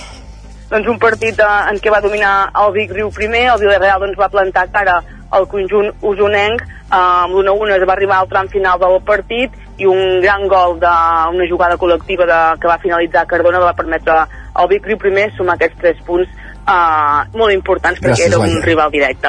[0.69, 4.19] doncs un partit eh, en què va dominar el Vic Riu primer, el Villarreal doncs,
[4.21, 4.99] va plantar cara
[5.31, 9.87] al conjunt usonenc, eh, amb l'1-1 es va arribar al tram final del partit i
[9.87, 14.87] un gran gol d'una jugada col·lectiva de, que va finalitzar Cardona va permetre al Vic
[14.89, 16.29] Riu primer sumar aquests 3 punts
[16.69, 18.65] eh, molt importants perquè Gràcies, era un Laia.
[18.65, 19.29] rival directe.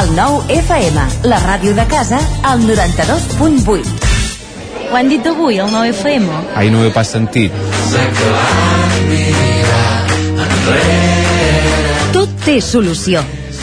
[0.00, 1.00] El 9 FM,
[1.30, 3.86] la ràdio de casa, al 92.8.
[4.90, 6.28] Ho han dit avui, el 9 FM?
[6.54, 7.52] Ai, no ho he pas sentit.
[12.12, 13.22] Tot té solució.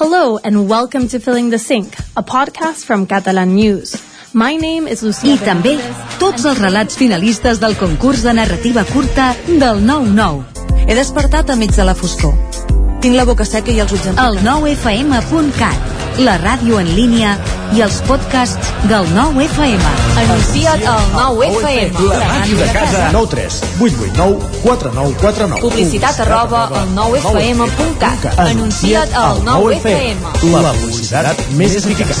[0.00, 3.92] Hello and welcome to Filling the Sink, a podcast from Catalan News.
[4.32, 5.74] My name is Lucía I també
[6.16, 10.88] tots els relats finalistes del concurs de narrativa curta del 9-9.
[10.88, 12.69] He despertat a mig de la foscor.
[13.00, 17.30] Tinc la boca seca i els ulls El 9fm.cat, la ràdio en línia
[17.72, 19.86] i els podcasts del 9FM.
[20.20, 22.02] Anuncia't al 9FM.
[22.10, 23.06] La màquina de casa.
[23.14, 23.56] 9 3
[23.86, 25.62] 8 8 9 4 9 4 9.
[25.64, 28.28] Publicitat arroba al 9FM.cat.
[28.44, 30.28] Anuncia't al 9FM.
[30.60, 32.20] La publicitat més eficaç.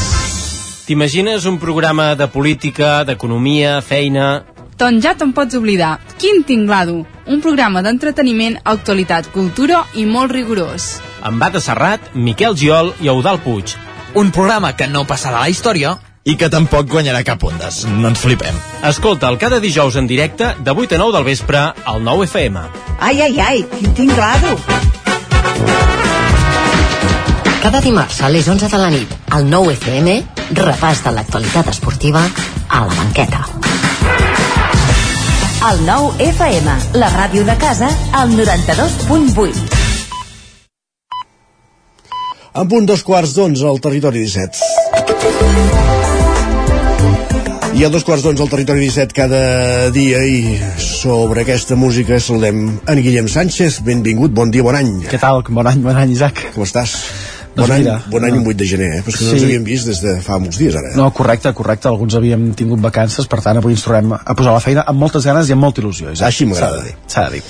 [0.88, 4.30] T'imagines un programa de política, d'economia, feina...
[4.80, 5.98] Doncs ja te'n pots oblidar.
[6.16, 7.02] Quin tinglado!
[7.28, 10.94] Un programa d'entreteniment, actualitat, cultura i molt rigorós.
[11.20, 13.74] Amb Bata Serrat, Miquel Giol i Eudal Puig.
[14.16, 17.82] Un programa que no passarà a la història i que tampoc guanyarà cap ondes.
[17.92, 18.56] No ens flipem.
[18.88, 22.64] Escolta'l cada dijous en directe de 8 a 9 del vespre al 9 FM.
[23.00, 24.56] Ai, ai, ai, quin tinglado!
[27.60, 30.20] Cada dimarts a les 11 de la nit, al 9 FM,
[30.56, 33.69] repàs de l'actualitat esportiva a la banqueta.
[35.60, 39.58] El 9 FM, la ràdio de casa, al 92.8.
[42.56, 44.56] En punt dos quarts d'onze al territori 17.
[47.76, 49.42] I a dos quarts d'onze al territori 17 cada
[49.92, 53.82] dia i sobre aquesta música saludem en Guillem Sánchez.
[53.84, 55.04] Benvingut, bon dia, bon any.
[55.12, 55.44] Què tal?
[55.44, 56.40] Bon any, bon any, Isaac.
[56.56, 56.96] Com estàs?
[57.50, 59.02] Doncs bon any, mira, bon any un 8 de gener, eh?
[59.04, 59.36] Però és que no sí.
[59.40, 60.92] ens havíem vist des de fa molts dies, ara.
[60.94, 61.90] No, correcte, correcte.
[61.90, 65.26] Alguns havíem tingut vacances, per tant, avui ens trobem a posar la feina amb moltes
[65.26, 66.12] ganes i amb molta il·lusió.
[66.14, 66.28] Isaac.
[66.30, 66.84] Així m'agrada.
[67.10, 67.44] S'ha de dir.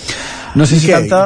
[0.59, 0.99] No sé I si què?
[0.99, 1.21] tanta...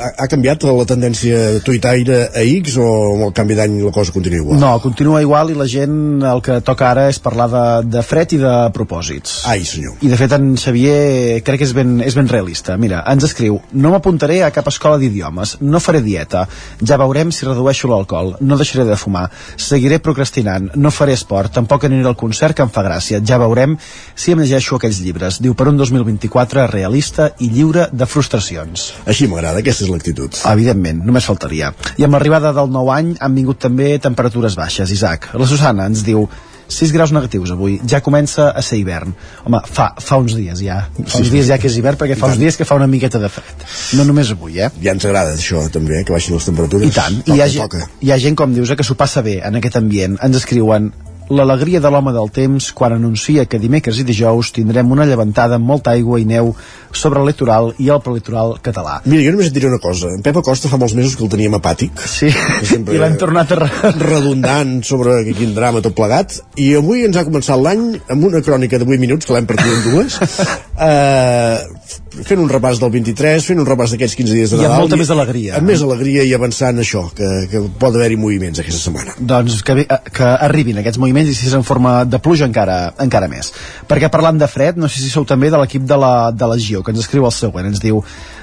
[0.00, 4.14] Ha, ha canviat la tendència tuitaire a X o amb el canvi d'any la cosa
[4.14, 4.60] continua igual?
[4.62, 7.64] No, continua igual i la gent el que toca ara és parlar de,
[7.96, 9.40] de fred i de propòsits.
[9.50, 9.98] Ai, senyor.
[10.00, 12.78] I de fet en Xavier crec que és ben, és ben realista.
[12.80, 16.46] Mira, ens escriu, no m'apuntaré a cap escola d'idiomes, no faré dieta,
[16.80, 19.26] ja veurem si redueixo l'alcohol, no deixaré de fumar,
[19.60, 23.76] seguiré procrastinant, no faré esport, tampoc aniré al concert que em fa gràcia, ja veurem
[24.14, 25.40] si em llegeixo aquells llibres.
[25.44, 28.69] Diu per un 2024 realista i lliure de frustracions.
[29.06, 30.36] Així m'agrada, aquesta és l'actitud.
[30.52, 31.72] Evidentment, només faltaria.
[31.98, 35.30] I amb l'arribada del nou any han vingut també temperatures baixes, Isaac.
[35.34, 36.28] La Susana ens diu
[36.70, 39.10] 6 graus negatius avui, ja comença a ser hivern.
[39.44, 40.84] Home, fa, fa uns dies ja.
[41.00, 41.32] Fa uns Sí.
[41.34, 43.64] dies ja que és hivern, perquè fa uns dies que fa una miqueta de fred.
[43.98, 44.70] No només avui, eh?
[44.80, 46.86] Ja ens agrada això, també, eh, que baixin les temperatures.
[46.86, 47.16] I tant.
[47.24, 47.88] Toca, I hi ha, toca.
[48.00, 50.16] hi ha gent, com dius, eh, que s'ho passa bé en aquest ambient.
[50.22, 50.92] Ens escriuen
[51.30, 55.66] l'alegria de l'home del temps quan anuncia que dimecres i dijous tindrem una llevantada amb
[55.66, 56.52] molta aigua i neu
[56.92, 58.98] sobre el litoral i el prelitoral català.
[59.06, 60.10] Mira, jo només et diré una cosa.
[60.10, 62.02] En Pep Acosta fa molts mesos que el teníem apàtic.
[62.02, 62.32] Sí,
[62.66, 63.60] Sempre i l'hem tornat a...
[63.62, 63.92] Re...
[64.00, 66.40] redundant sobre quin drama tot plegat.
[66.58, 69.70] I avui ens ha començat l'any amb una crònica de 8 minuts, que l'hem partit
[69.70, 70.18] en dues,
[70.90, 71.79] eh,
[72.26, 74.84] fent un repàs del 23, fent un repàs d'aquests 15 dies de I amb Nadal.
[74.84, 75.56] molta més alegria.
[75.58, 79.14] Amb més alegria i avançant això, que, que pot haver-hi moviments aquesta setmana.
[79.18, 82.80] doncs que, eh, que arribin aquests moviments i si és en forma de pluja encara,
[83.02, 83.52] encara més
[83.88, 86.58] perquè parlant de fred, no sé si sou també de l'equip de la, de la
[86.58, 88.02] Gio, que ens escriu el següent ens diu,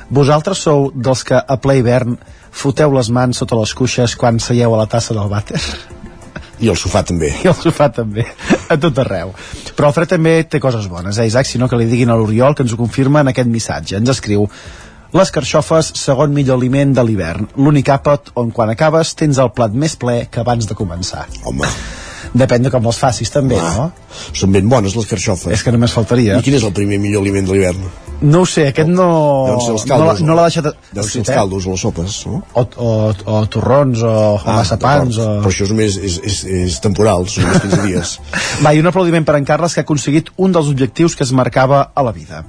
[0.10, 2.18] vosaltres sou dels que a ple hivern
[2.58, 5.62] foteu les mans sota les cuixes quan seieu a la tassa del vàter
[6.60, 7.32] I el sofà també.
[7.44, 8.26] i el sofà també,
[8.70, 9.34] a tot arreu
[9.78, 12.56] però el fred també té coses bones, eh Isaac sinó que li diguin a l'Oriol
[12.56, 14.48] que ens ho confirma en aquest missatge ens escriu
[15.16, 17.48] les carxofes, segon millor aliment de l'hivern.
[17.56, 21.24] L'únic àpat on quan acabes tens el plat més ple que abans de començar.
[21.48, 21.70] Home.
[22.36, 23.88] Depèn de com les facis també, no?
[24.36, 25.54] Són ben bones les carxofes.
[25.54, 26.38] És que només faltaria.
[26.38, 27.88] I quin és el primer millor aliment de l'hivern?
[28.22, 29.06] No ho sé, aquest no...
[29.46, 30.20] Deuen ser els no caldos.
[30.22, 30.70] l'ha- no l'ha deixat...
[30.92, 32.40] Deuen ser els caldos o les sopes, no?
[32.58, 32.90] O, o,
[33.36, 35.28] o torrons, o, o massapans, o...
[35.44, 38.16] Però això és només és, és, és temporal, són només 15 dies.
[38.66, 41.32] Va, i un aplaudiment per en Carles que ha aconseguit un dels objectius que es
[41.38, 42.42] marcava a la vida.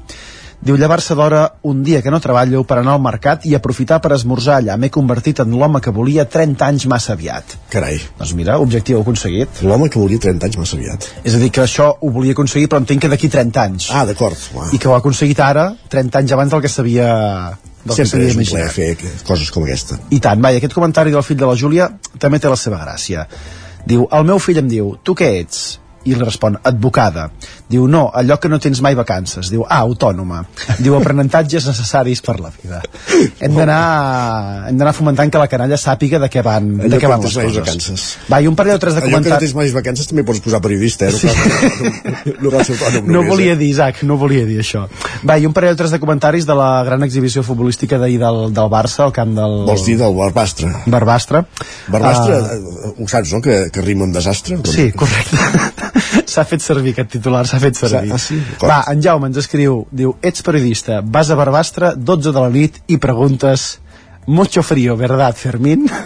[0.58, 4.10] Diu llevar-se d'hora un dia que no treballo per anar al mercat i aprofitar per
[4.16, 4.74] esmorzar allà.
[4.76, 7.54] M'he convertit en l'home que volia 30 anys massa aviat.
[7.70, 8.00] Carai.
[8.18, 9.62] Doncs mira, objectiu aconseguit.
[9.62, 11.06] L'home que volia 30 anys massa aviat.
[11.22, 13.88] És a dir, que això ho volia aconseguir, però entenc que d'aquí 30 anys.
[13.94, 14.34] Ah, d'acord.
[14.74, 17.08] I que ho ha aconseguit ara, 30 anys abans del que s'havia
[17.94, 18.88] Sempre és un plaer fer
[19.24, 19.96] coses com aquesta.
[20.12, 21.88] I tant, vai, aquest comentari del fill de la Júlia
[22.20, 23.24] també té la seva gràcia.
[23.88, 25.78] Diu, el meu fill em diu, tu què ets?
[26.04, 27.28] I li respon, advocada.
[27.68, 29.50] Diu, no, allò que no tens mai vacances.
[29.52, 30.40] Diu, ah, autònoma.
[30.80, 32.80] Diu, aprenentatges necessaris per la vida.
[33.44, 37.28] Hem d'anar fomentant que la canalla sàpiga de què van, Allò de què van no
[37.28, 37.58] les coses.
[37.60, 38.06] vacances.
[38.32, 39.44] Va, i un parell o tres de Allò que no comentaris...
[39.50, 41.12] tens mai vacances també pots posar periodista, eh?
[42.40, 43.58] No, cal, no ser autònom No només, volia eh?
[43.60, 44.86] dir, Isaac, no volia dir això.
[45.28, 48.40] Va, i un parell o tres de comentaris de la gran exhibició futbolística d'ahir del,
[48.56, 49.58] del Barça, al camp del...
[49.68, 50.72] Vols dir del Barbastre?
[50.86, 51.44] Barbastre.
[51.92, 54.56] Barbastre, uh, ho saps, no?, que, que rima amb desastre.
[54.64, 55.36] Sí, correcte.
[56.28, 58.12] S'ha fet servir aquest titular, s'ha fet servir.
[58.14, 58.38] Ah, sí?
[58.62, 62.80] Va, en Jaume ens escriu, diu, ets periodista, vas a Barbastre, 12 de la nit,
[62.88, 63.78] i preguntes,
[64.26, 65.88] mucho frío, verdad, Fermín?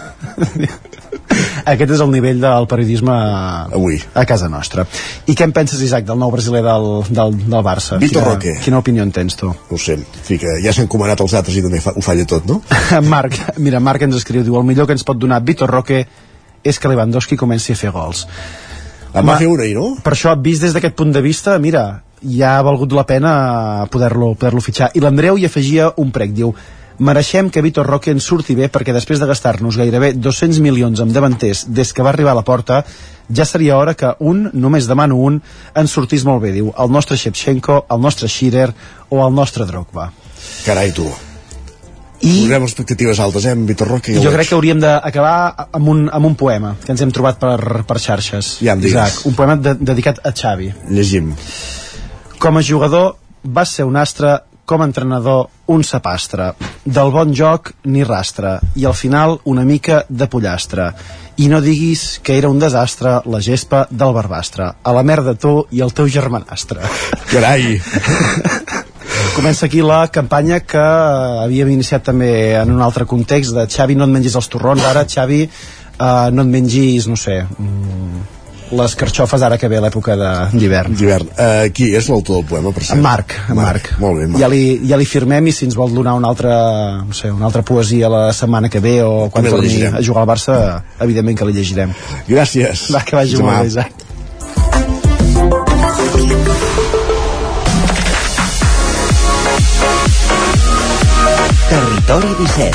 [1.64, 3.98] Aquest és el nivell del periodisme Avui.
[4.18, 4.84] a casa nostra.
[5.30, 7.98] I què en penses, Isaac, del nou brasiler del, del, del Barça?
[8.02, 8.54] Vitor Quina- Roque.
[8.64, 9.46] Quina opinió en tens tu?
[9.52, 12.02] No ho sé, en fi, que ja s'han comanat els altres i també fa, ho
[12.04, 12.60] falla tot, no?
[13.14, 16.02] Marc, mira, Marc ens escriu, diu, el millor que ens pot donar Vitor Roque
[16.62, 18.26] és que Lewandowski comenci a fer gols.
[19.12, 19.88] En va fer una ahir, no?
[20.02, 23.32] Per això, vist des d'aquest punt de vista, mira, ja ha valgut la pena
[23.92, 24.92] poder-lo poder, fitxar.
[24.96, 26.54] I l'Andreu hi afegia un prec, diu,
[27.02, 31.12] mereixem que Vitor Roque ens surti bé perquè després de gastar-nos gairebé 200 milions amb
[31.12, 32.82] davanters des que va arribar a la porta,
[33.28, 35.42] ja seria hora que un, només demano un,
[35.74, 38.70] ens sortís molt bé, diu, el nostre Shevchenko, el nostre Schirer
[39.10, 40.10] o el nostre Drogba.
[40.64, 41.10] Carai, tu.
[42.22, 44.14] I Posem expectatives altes, eh, amb Vitor Roque.
[44.22, 47.82] jo crec que hauríem d'acabar amb, un, amb un poema que ens hem trobat per,
[47.88, 48.58] per xarxes.
[48.62, 48.94] Ja em digues.
[48.94, 50.70] Isaac, un poema de, dedicat a Xavi.
[50.90, 51.32] Llegim.
[52.38, 56.52] Com a jugador vas ser un astre, com a entrenador un sapastre.
[56.84, 60.92] Del bon joc ni rastre i al final una mica de pollastre.
[61.42, 64.70] I no diguis que era un desastre la gespa del barbastre.
[64.82, 66.86] A la merda tu i el teu germanastre.
[67.32, 67.80] Carai!
[69.34, 72.28] Comença aquí la campanya que eh, havíem iniciat també
[72.60, 76.44] en un altre context de Xavi no et mengis els torrons, ara Xavi eh, no
[76.44, 78.20] et mengis, no sé mm,
[78.76, 80.94] les carxofes ara que ve l'època de- d'hivern.
[80.96, 81.26] D'hivern.
[81.36, 82.96] Uh, qui és l'autor del poema, per cert?
[82.96, 83.90] En Marc, en Marc.
[84.00, 84.40] Molt bé, Marc.
[84.40, 86.54] Ja li, ja li firmem i si ens vol donar una altra,
[87.04, 90.04] no sé, una altra poesia la setmana que ve o quan També la torni a
[90.04, 90.56] jugar al Barça,
[91.04, 91.92] evidentment que li llegirem.
[92.28, 92.88] Gràcies.
[92.96, 94.08] Va, que vagi molt bé, Isaac.
[102.06, 102.74] Territori 17.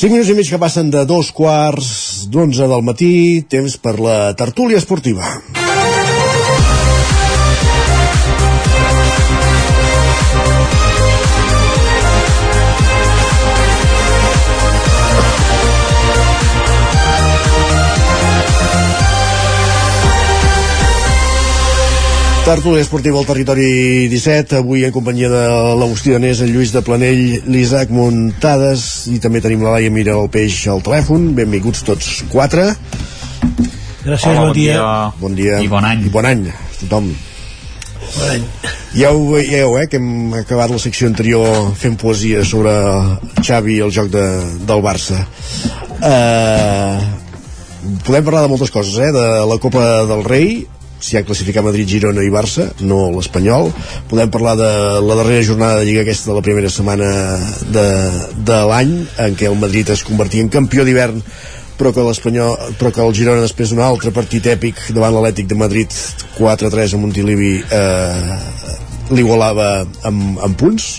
[0.00, 1.90] 5 minuts i mig que passen de dos quarts
[2.32, 5.28] d'onze del matí, temps per la tertúlia esportiva.
[22.40, 25.42] Tertúlia esportiva al territori 17, avui en companyia de
[25.76, 30.30] l'Agustí Danés, el Lluís de Planell, l'Isaac Muntades i també tenim la Laia Mira el
[30.32, 31.34] Peix al telèfon.
[31.36, 32.70] Benvinguts tots quatre.
[34.00, 34.80] Gràcies, Hola, bon dia.
[35.20, 35.60] Bon dia.
[35.60, 36.08] I bon any.
[36.08, 37.12] I bon any a tothom.
[38.16, 38.48] Bon any.
[38.96, 42.72] Ja ho veieu, eh, que hem acabat la secció anterior fent poesia sobre
[43.44, 44.26] Xavi i el joc de,
[44.66, 45.20] del Barça.
[46.00, 46.98] Uh,
[48.02, 50.64] podem parlar de moltes coses, eh, de la Copa del Rei,
[51.00, 53.70] si ha classificat Madrid, Girona i Barça, no l'Espanyol.
[54.10, 54.72] Podem parlar de
[55.04, 57.08] la darrera jornada de Lliga aquesta de la primera setmana
[57.72, 57.86] de,
[58.50, 58.92] de l'any,
[59.26, 61.24] en què el Madrid es convertia en campió d'hivern
[61.80, 65.56] però que l'Espanyol, però que el Girona després d'un altre partit èpic davant l'Atlètic de
[65.56, 65.94] Madrid
[66.36, 68.34] 4-3 a Montilivi eh,
[69.16, 69.70] l'igualava
[70.04, 70.90] amb, amb punts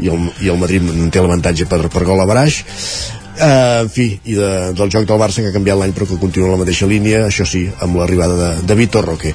[0.00, 2.62] i el, i el Madrid té l'avantatge per, per gol a baraix
[3.40, 6.18] Uh, en fi, i de, del joc del Barça que ha canviat l'any però que
[6.20, 9.32] continua en la mateixa línia això sí, amb l'arribada de, de Vitor Roque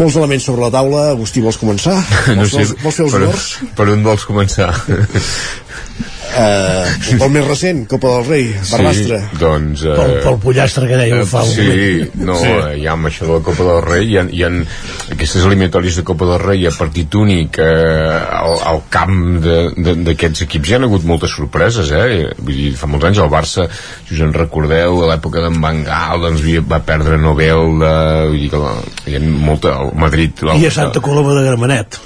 [0.00, 1.98] molts elements sobre la taula Agustí, vols començar?
[2.38, 3.48] No Vols, sé, vols, vols fer els per, honors?
[3.76, 4.70] per on vols començar?
[6.34, 9.18] Uh, el més recent, Copa del Rei, Barbastre.
[9.30, 9.84] Sí, doncs...
[9.86, 12.14] Eh, Pel, pel pollastre que deia eh, fa un Sí, moment.
[12.26, 12.48] no, Sí.
[12.50, 14.50] eh, ja amb això de la Copa del Rei hi ha, hi ha
[15.14, 17.68] aquestes eliminatòries de Copa del Rei a partit únic eh,
[18.40, 22.32] al, al camp de- de- d'aquests equips hi ha hagut moltes sorpreses eh?
[22.40, 25.84] vull dir, fa molts anys el Barça si us en recordeu a l'època d'en Van
[25.86, 27.94] Gaal doncs va perdre Nobel de,
[28.32, 28.74] vull dir que la,
[29.06, 32.00] hi ha molta, el Madrid I a Santa Coloma de Gramenet.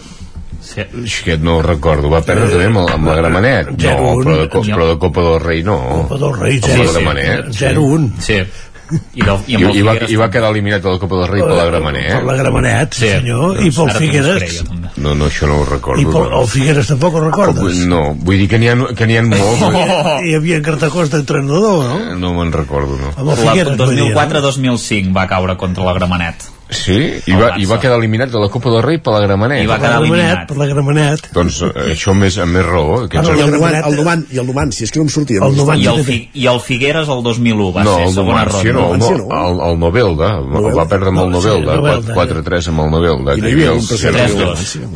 [0.78, 1.22] Sí.
[1.24, 3.72] Aquest no ho recordo, va perdre també amb, amb la Gramenet.
[3.74, 4.22] No, 0-1.
[4.24, 5.78] però de, però de Copa del Rei no.
[6.06, 6.84] Copa del Rei, Amb zero.
[6.84, 7.52] la Gramenet.
[7.58, 8.10] 0-1.
[8.24, 8.40] Sí.
[8.88, 11.56] I, del, i, i, va, I va quedar eliminat de la Copa del Rei per
[11.58, 12.08] la Gramenet.
[12.14, 13.58] Per la Gramenet, sí, senyor.
[13.60, 14.62] I pel Figueres.
[14.96, 16.00] No, no, això no ho recordo.
[16.00, 17.82] I pel, el Figueres tampoc ho recordes?
[17.90, 19.66] No, vull dir que n'hi ha, que n'hi ha molts.
[19.68, 22.16] Oh, hi havia Cartacós d'entrenador, no?
[22.22, 23.12] No me'n recordo, no.
[23.12, 23.36] No?
[23.36, 28.50] 2004-2005 va caure contra la Gramenet Sí, i va, i va quedar eliminat de la
[28.52, 29.62] Copa del Rei per la Gramenet.
[29.64, 30.42] I va quedar eliminat.
[30.50, 31.28] Per la Gramenet.
[31.32, 32.98] Doncs eh, això més, amb més raó.
[33.08, 35.40] Ah, no, el, Numan, el Numan, i el Numan, si és que no em sortia.
[35.46, 38.44] El Numan, I, el, Fi, I el Figueres el 2001 va no, ser el segona
[38.50, 38.74] ronda.
[38.76, 41.78] no, el, no, el, el Novelda, Novelda, va perdre amb el Novelda,
[42.12, 43.38] 4-3 amb el Novelda.
[43.38, 44.14] I no hi havia un tercer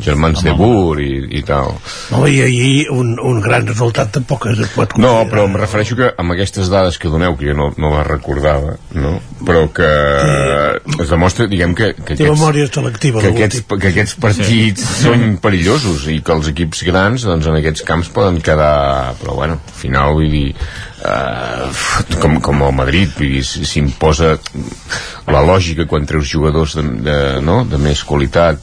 [0.05, 1.73] Germans de Bur i, i tal.
[2.13, 6.13] No, i ahir un, un gran resultat tampoc es pot No, però em refereixo que
[6.21, 9.17] amb aquestes dades que doneu, que jo no, no les recordava, no?
[9.43, 9.89] però que
[11.03, 13.21] es demostra, diguem, que, que Té memòria selectiva.
[13.23, 15.05] que aquests, que aquests partits sí.
[15.05, 19.57] són perillosos i que els equips grans doncs, en aquests camps poden quedar però bueno,
[19.63, 24.35] al final vull dir eh, com, com el Madrid vull dir, s'imposa
[25.31, 27.17] la lògica quan treus jugadors de, de,
[27.47, 27.63] no?
[27.69, 28.59] de més qualitat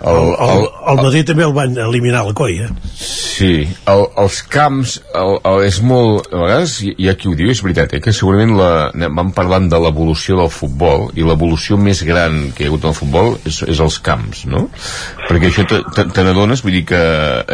[0.00, 0.62] el, el,
[0.92, 2.68] el Madrid també el van eliminar al coi, eh?
[2.96, 6.28] Sí, el, els camps el, el, és molt...
[6.32, 8.70] A vegades hi, ha qui ho diu, és veritat, eh, que segurament la,
[9.16, 12.92] vam parlant de l'evolució del futbol i l'evolució més gran que hi ha hagut en
[12.92, 14.66] el futbol és, és els camps, no?
[15.26, 17.00] Perquè això te, te, te n'adones, vull dir que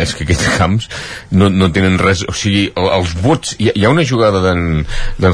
[0.02, 0.88] és que aquests camps
[1.32, 2.24] no, no tenen res...
[2.30, 3.56] O sigui, el, els vots...
[3.58, 4.84] Hi, hi ha una jugada d'en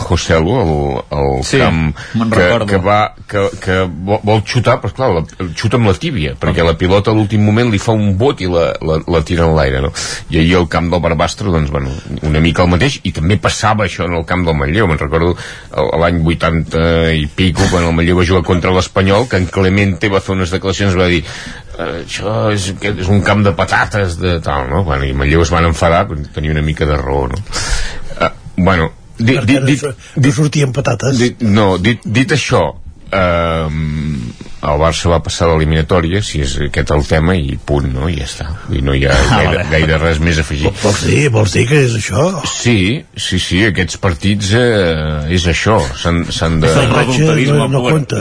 [0.02, 0.72] Joselu al,
[1.18, 2.66] al Sí, camp que, recordo.
[2.70, 6.64] que, va, que, que vol, vol xutar, però clar, la, xuta amb la tíbia, perquè
[6.66, 9.57] la pilota a l'últim moment li fa un bot i la, la, la tira en
[9.57, 9.91] l'aire, no?
[10.31, 11.91] I ahir al camp del Barbastre, doncs, bueno,
[12.29, 15.35] una mica el mateix, i també passava això en el camp del Manlleu, me'n recordo
[16.03, 16.85] l'any 80
[17.19, 20.53] i pico, quan el Manlleu va jugar contra l'Espanyol, que en Clemente va fer unes
[20.55, 24.85] declaracions, va dir "Eh, això és, és un camp de patates de tal, no?
[24.85, 27.39] Bueno, i Manlleu es van enfadar, tenia una mica de raó, no?
[28.20, 31.19] Uh, bueno, dit, dit, dit, no, no sortien patates.
[31.19, 33.69] dit, no, dit, dit això eh,
[34.62, 38.09] el Barça va passar a l'eliminatòria si és aquest el tema i punt, no?
[38.10, 41.22] i ja està i no hi ha gaire, gaire res més a afegir Vols dir,
[41.34, 42.28] vols dir que és això?
[42.48, 42.76] sí,
[43.16, 46.70] sí, sí, aquests partits eh, és això s'han s'han de...
[46.72, 48.20] La imatge no, no compta.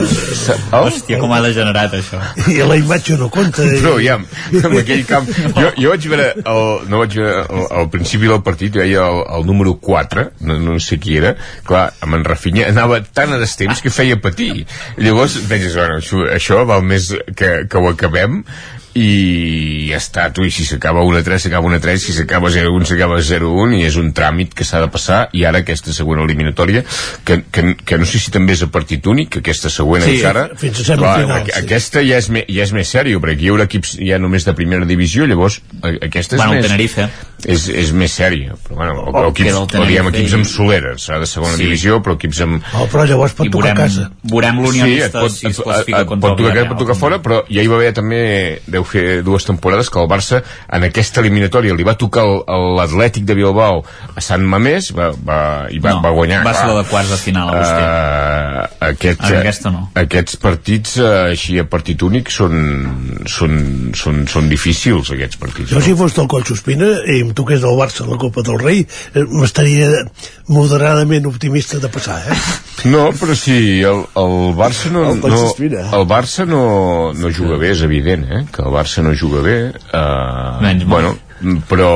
[0.74, 2.18] Hòstia, com ha degenerat això.
[2.50, 3.64] I la imatge no compta.
[3.72, 4.18] però ja,
[4.58, 8.42] en aquell camp jo, jo vaig veure, el, no vaig veure el, al principi del
[8.44, 11.34] partit, veia el, el número 4 no, no sé qui era
[11.68, 14.66] clar, amb en Rafinha anava tan a destemps que feia patir
[14.98, 16.00] llavors penses, bueno,
[16.36, 18.42] això, val més que, que ho acabem
[18.94, 23.76] i ja està, tu, i si s'acaba 1-3 s'acaba 1-3, si s'acaba 0-1 s'acaba 0-1
[23.78, 26.84] i és un tràmit que s'ha de passar i ara aquesta següent eliminatòria
[27.24, 30.48] que, que, que no sé si també és a partit únic aquesta següent Sí, encara
[30.60, 31.58] fins a semifinals, aqu- sí.
[31.64, 34.44] aquesta ja és, me, ja és més sèrio perquè aquí hi haurà equips ja només
[34.48, 37.08] de primera divisió llavors a- aquesta és Bueno, el més Tenerife.
[37.46, 41.08] és, és més sèria però bueno, o, O o equips, o diguem equips amb soleres
[41.08, 41.64] serà de segona Sí.
[41.64, 44.10] divisió però equips amb Oh, però llavors pot tocar a casa.
[44.24, 46.68] veurem l'Unionista et pot, si es et, classifica et, contra pot tocar, Villarreal.
[46.74, 48.22] pot tocar fora però ja hi va haver també
[48.82, 50.42] deu fer dues temporades que el Barça
[50.72, 53.82] en aquesta eliminatòria li va tocar l'Atlètic de Bilbao
[54.16, 55.40] a Sant Mamés va, va,
[55.70, 59.22] i va, No, va guanyar va ser la de quarts de final, a uh, aquest,
[59.28, 59.84] En aquesta no.
[59.98, 62.56] aquests partits uh, així a partit únic són,
[63.30, 67.62] són, són, són difícils aquests partits Jo si fos del Coll Sospina i em toqués
[67.62, 69.90] del Barça a la Copa del Rei eh, m'estaria
[70.52, 72.38] moderadament optimista de passar, eh?
[72.90, 73.54] No, però si
[73.86, 75.84] el, el Barça no, El no, Collsospina.
[75.94, 76.62] el Barça no,
[77.14, 78.42] no juga bé, és evident, eh?
[78.52, 79.56] que el Barça no juga bé.
[79.92, 81.14] Uh, Menys bueno,
[81.68, 81.92] però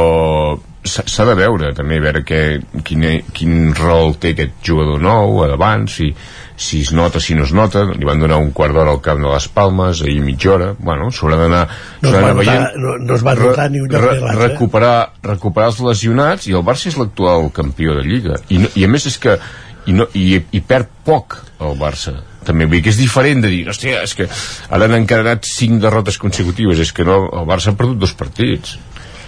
[0.87, 2.41] s'ha de veure també, a veure que,
[2.87, 3.05] quin,
[3.35, 6.13] quin rol té aquest jugador nou a davant, si,
[6.57, 9.19] si es nota, si no es nota, li van donar un quart d'hora al camp
[9.25, 11.65] de les Palmes, ahir mitja hora, bueno, s'haurà d'anar
[12.05, 12.79] No veient.
[12.79, 14.49] no, no es va notar ni un lloc ni l'altre.
[14.49, 14.95] recuperar,
[15.27, 18.89] recuperar els lesionats i el Barça és l'actual campió de Lliga i, no, i a
[18.89, 19.37] més és que
[19.87, 22.15] i, no, i, i perd poc el Barça
[22.47, 25.83] també vull dir que és diferent de dir hòstia, és que ara n'han encadenat 5
[25.83, 28.79] derrotes consecutives és que no, el Barça ha perdut dos partits.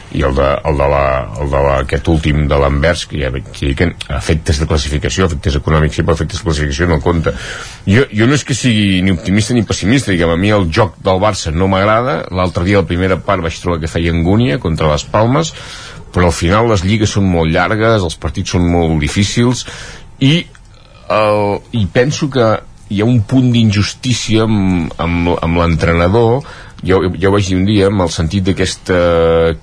[0.09, 1.03] I el de, el de, la,
[1.37, 5.99] el de la, aquest últim de l'Anvers que ja que efectes de classificació efectes econòmics
[5.99, 7.35] sí, però efectes de classificació no compta.
[7.85, 10.97] Jo, jo no és que sigui ni optimista ni pessimista diguem, a mi el joc
[11.05, 12.23] del Barça no m'agrada.
[12.33, 15.53] L'altre dia la primera part vaig trobar que feia angúnia contra les Palmes
[16.13, 19.67] però al final les lligues són molt llargues els partits són molt difícils
[20.25, 20.47] i,
[21.15, 21.43] el,
[21.77, 22.47] i penso que
[22.89, 26.45] hi ha un punt d'injustícia amb, amb, amb l'entrenador
[26.85, 29.01] jo, jo vaig dir un dia amb el sentit d'aquesta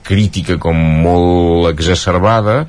[0.06, 2.66] crítica com molt exacerbada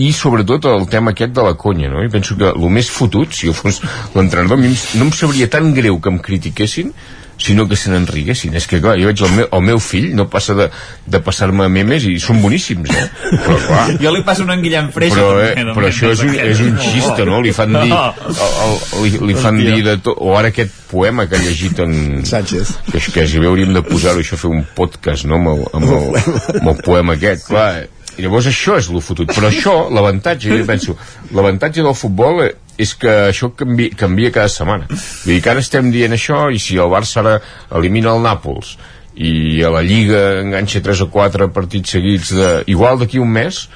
[0.00, 2.02] i sobretot el tema aquest de la conya no?
[2.04, 3.80] i penso que el més fotut si jo fos
[4.14, 6.94] l'entrenador no em sabria tan greu que em critiquessin
[7.40, 8.54] sinó que se n'enriguessin.
[8.58, 10.68] És que, clar, jo veig el meu, el meu fill, no passa de,
[11.10, 13.06] de passar-me memes i són boníssims, eh?
[13.32, 15.16] Però, clar, Jo li passo un en Guillem Freixa.
[15.16, 17.40] però, eh, també, però això és un, és un xista, no?
[17.44, 18.34] Li fan dir, el,
[18.66, 21.94] el, li, li fan dir de tot, o ara aquest poema que ha llegit en...
[22.26, 22.74] Sánchez.
[22.90, 25.96] Que, que si bé hauríem de posar-ho, això, fer un podcast, no?, amb el, amb
[25.96, 27.86] el, amb el poema aquest, clar,
[28.20, 30.96] i llavors això és lo fotut, però això, l'avantatge, jo penso,
[31.32, 32.44] l'avantatge del futbol
[32.80, 34.88] és que això canvia, canvia cada setmana.
[34.90, 37.36] Vull dir que ara estem dient això i si el Barça ara
[37.80, 38.76] elimina el Nàpols
[39.20, 42.50] i a la Lliga enganxa 3 o 4 partits seguits de...
[42.70, 43.66] igual d'aquí un mes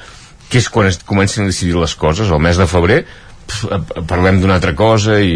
[0.49, 4.05] que és quan es comencen a decidir les coses el mes de febrer pf, eh,
[4.09, 5.35] parlem d'una altra cosa i,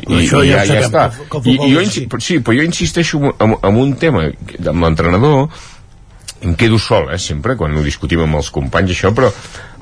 [0.00, 1.08] i, Això i ja ja, ja està.
[1.10, 5.50] que que I, i jo, sí, però jo insisteixo en, en un tema amb l'entrenador
[6.42, 9.30] em quedo sol, eh, sempre, quan ho discutim amb els companys, això, però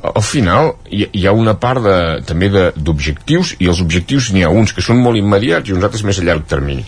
[0.03, 4.53] al final hi, hi ha una part de, també d'objectius, i els objectius n'hi ha
[4.55, 6.85] uns que són molt immediats i uns altres més a llarg termini.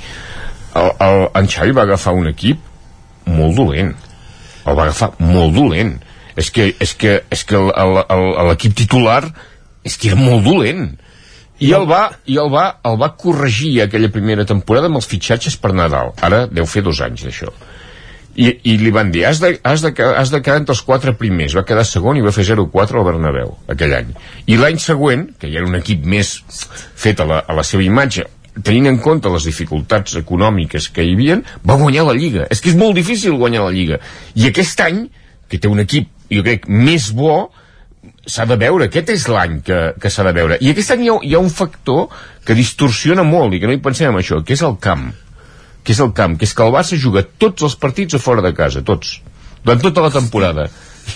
[0.79, 2.63] El, el, en Xavi va agafar un equip
[3.27, 3.93] molt dolent.
[4.65, 5.97] El va agafar molt dolent.
[6.39, 9.25] És que, és que, és que l'equip titular
[9.85, 10.93] és que era molt dolent.
[11.61, 15.59] I el va, i el va, el va corregir aquella primera temporada amb els fitxatges
[15.61, 16.15] per Nadal.
[16.25, 17.51] Ara deu fer dos anys d'això.
[18.37, 21.17] I, i li van dir, has de, has, de, has de quedar entre els quatre
[21.19, 24.13] primers va quedar segon i va fer 0-4 al Bernabéu aquell any,
[24.47, 26.37] i l'any següent que ja era un equip més
[26.95, 28.29] fet a la, a la seva imatge
[28.63, 32.47] tenint en compte les dificultats econòmiques que hi havien, va guanyar la Lliga.
[32.51, 34.01] És que és molt difícil guanyar la Lliga.
[34.35, 35.05] I aquest any,
[35.49, 37.51] que té un equip jo crec més bo
[38.31, 40.59] s'ha de veure, aquest és l'any que, que s'ha de veure.
[40.61, 42.09] I aquest any hi ha, hi ha un factor
[42.47, 45.11] que distorsiona molt i que no hi pensem en això, que és el camp
[45.91, 48.45] que és el camp, que és que el Barça juga tots els partits a fora
[48.47, 49.17] de casa, tots
[49.65, 50.69] durant tota la temporada.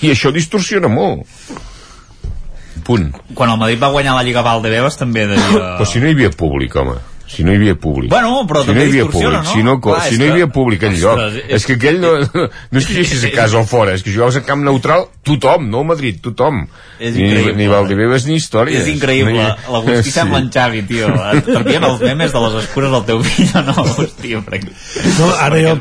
[0.03, 1.23] I això distorsiona molt.
[2.85, 3.13] Punt.
[3.39, 5.77] Quan el Madrid va guanyar la Lliga Valdebebas també devia...
[5.79, 6.99] però si no hi havia públic, home
[7.35, 9.45] si no hi havia públic Bueno, però si no hi havia públic, no?
[9.53, 12.01] si no, Clar, si no hi que- havia públic enlloc Ostres, és, és que aquell
[12.01, 15.09] no, no és que juguessis a casa o fora és que jugaves a camp neutral
[15.25, 16.65] tothom, no a Madrid, tothom
[17.01, 17.57] És ni, increïble.
[17.59, 20.15] ni Valdebebas ni històries És increïble, No hi- l'Agustí sí.
[20.15, 21.09] sembla en Xavi, tio.
[21.35, 24.35] Et trepien els memes de les escures del teu fill, o no, Agustí?
[24.47, 24.71] Perquè...
[25.19, 25.75] No, ara jo,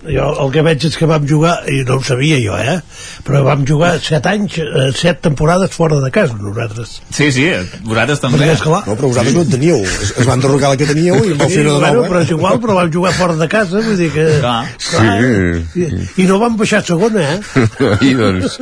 [0.00, 2.78] jo, el que veig és que vam jugar, i no ho sabia jo, eh?
[3.26, 6.96] Però vam jugar set anys, eh, set temporades fora de casa, nosaltres.
[7.12, 7.44] Sí, sí,
[7.84, 8.40] vosaltres també.
[8.40, 9.84] Perquè, esclar, No, però vosaltres no en teníeu.
[9.84, 12.08] Es, es van derrocar la que teníeu i vau Sí, fer una de bueno, nou,
[12.08, 12.24] però eh?
[12.24, 14.26] és igual, però vam jugar fora de casa, vull dir que...
[14.40, 14.58] Clar.
[14.80, 15.84] Sí.
[15.84, 15.88] I,
[16.24, 17.64] I no vam baixar a segona, eh?
[18.10, 18.60] I doncs...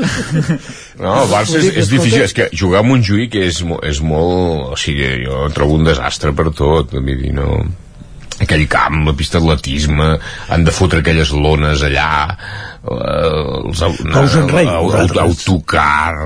[0.98, 4.72] No, el Barça és, és difícil, és que jugar a Montjuïc és, és molt...
[4.74, 7.62] O sigui, jo trobo un desastre per tot, vull dir, no
[8.44, 10.08] aquell camp, la pista d'atletisme
[10.48, 12.08] han de fotre aquelles lones allà
[12.88, 13.94] els, us au-
[14.88, 15.22] vosaltres.
[15.22, 16.16] autocar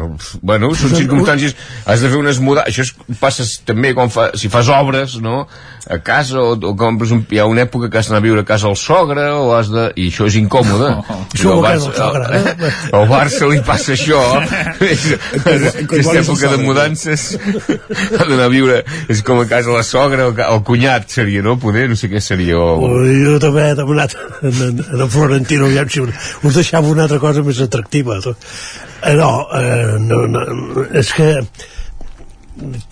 [0.42, 1.56] bueno, són circumstàncies
[1.86, 5.46] has de fer unes mudances això es, passes també quan fa, si fas obres no?
[5.90, 8.44] a casa o, o compres un, hi ha una època que has d'anar a viure
[8.44, 11.72] a casa al sogre o has de, i això és incòmode I Això al a
[11.72, 12.72] del sogre, Barça, eh?
[13.00, 14.20] al Barça li passa això
[15.02, 18.78] aquesta època de mudances ha d'anar a viure
[19.10, 21.56] és com a casa la sogra o el cunyat seria, no?
[21.62, 22.92] Poder, no sé què seria o...
[23.22, 26.02] Jo també he demanat en, en, en Florentino aviam si
[26.52, 28.20] us deixava una altra cosa més atractiva.
[28.22, 30.42] Eh, no, eh, no, no,
[31.00, 31.32] és que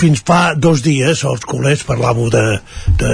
[0.00, 2.42] fins fa dos dies els culers parlàveu de,
[3.00, 3.10] de,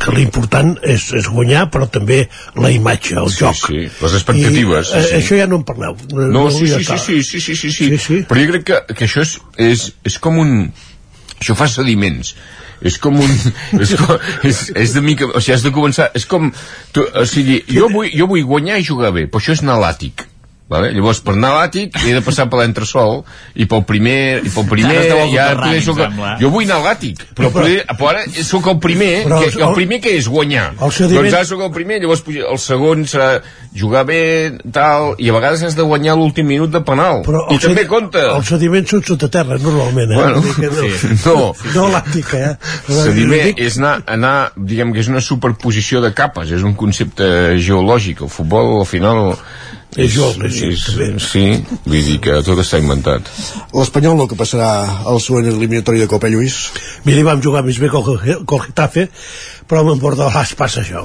[0.00, 2.22] que l'important és, és guanyar però també
[2.56, 5.12] la imatge, el Sí, joc sí, les expectatives, I, sí, sí.
[5.12, 5.98] eh, això ja no en parleu
[6.32, 7.90] No, sí, ja sí, sí, sí, sí, sí, sí, sí.
[7.92, 8.22] Sí, sí.
[8.28, 10.56] Però jo crec que, que això és, és, és com un...
[11.42, 12.32] Això fa sediments.
[12.82, 13.38] És com un...
[13.78, 14.16] És, com,
[14.48, 15.30] és, és de mica...
[15.30, 16.10] O sigui, has de començar...
[16.18, 16.50] És com...
[16.94, 19.78] Tu, o sigui, jo vull, jo vull guanyar i jugar bé, però això és anar
[19.78, 20.26] a l'àtic.
[20.72, 20.88] Vale?
[20.96, 23.18] Llavors, per anar a l'àtic, he de passar per l'entresol
[23.60, 25.98] i pel primer, i pel primer ja soterrani, poder em soc,
[26.40, 29.66] jo vull anar a l'àtic però, poder, però ara sóc el primer Però que, el-
[29.68, 33.04] el primer que és guanyar el sediment- doncs ara sóc el primer, llavors el segon
[33.04, 33.28] serà
[33.76, 34.20] jugar bé,
[34.72, 37.20] tal, i a vegades has de guanyar l'últim minut de penal.
[37.26, 38.24] però I també sedi- compta.
[38.36, 40.16] els sediments són sota terra normalment eh?
[40.16, 41.12] Bueno, que no, sí.
[41.26, 41.54] no.
[41.74, 42.56] no l'àtic eh?
[42.88, 47.58] Sediment Dic- és anar, anar, diguem que és una superposició de capes, és un concepte
[47.58, 48.22] geològic.
[48.22, 49.34] El futbol, al final,
[49.92, 51.08] És geològic, és, també.
[51.20, 51.42] sí,
[51.84, 53.28] vull dir que tot està inventat.
[53.76, 54.70] L'Espanyol no que passarà
[55.08, 56.62] al següent eliminatori de Copa, Lluís?
[57.04, 59.10] Mira, vam jugar més bé que el, que el Getafe,
[59.68, 61.04] però amb Bordalàs passa això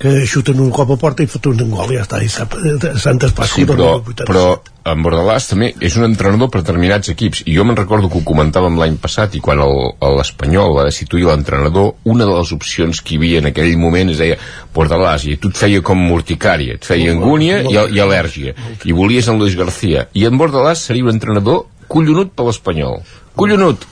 [0.00, 2.54] que xuten un cop a porta i foten un gol i ja està, i sap,
[2.96, 4.44] s'han despat Sí, però, però
[4.88, 7.42] en Bordalàs també és un entrenador per determinats equips.
[7.44, 11.92] I jo me'n recordo que ho comentàvem l'any passat i quan l'Espanyol va destituir l'entrenador
[12.08, 14.40] una de les opcions que hi havia en aquell moment es deia
[14.72, 18.56] Bordalàs i tu et feia com morticària et feia angúnia i, i al·lèrgia.
[18.88, 20.08] I volies en Luis García.
[20.16, 23.02] I en Bordalàs seria un entrenador collonut per l'Espanyol.
[23.36, 23.84] Collonut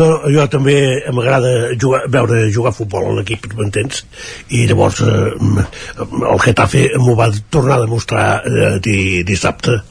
[0.00, 0.74] No, jo també
[1.12, 1.50] m'agrada
[2.12, 4.06] veure jugar futbol a l'equip, m'entens?
[4.56, 5.66] I llavors eh,
[6.32, 8.96] el Getafe m'ho va tornar a demostrar eh, di,
[9.28, 9.82] dissabte.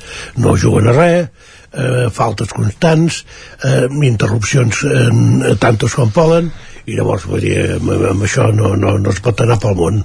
[0.41, 1.29] No juguen a res,
[1.71, 3.21] eh, faltes constants,
[3.63, 6.49] eh, interrupcions eh, tantos com poden,
[6.89, 9.99] i llavors vull dir, amb, amb això no, no, no es pot anar pel món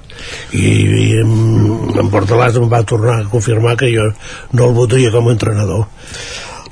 [0.52, 1.30] i, i en,
[1.96, 4.10] en Bordalàs em va tornar a confirmar que jo
[4.52, 5.86] no el voldria com a entrenador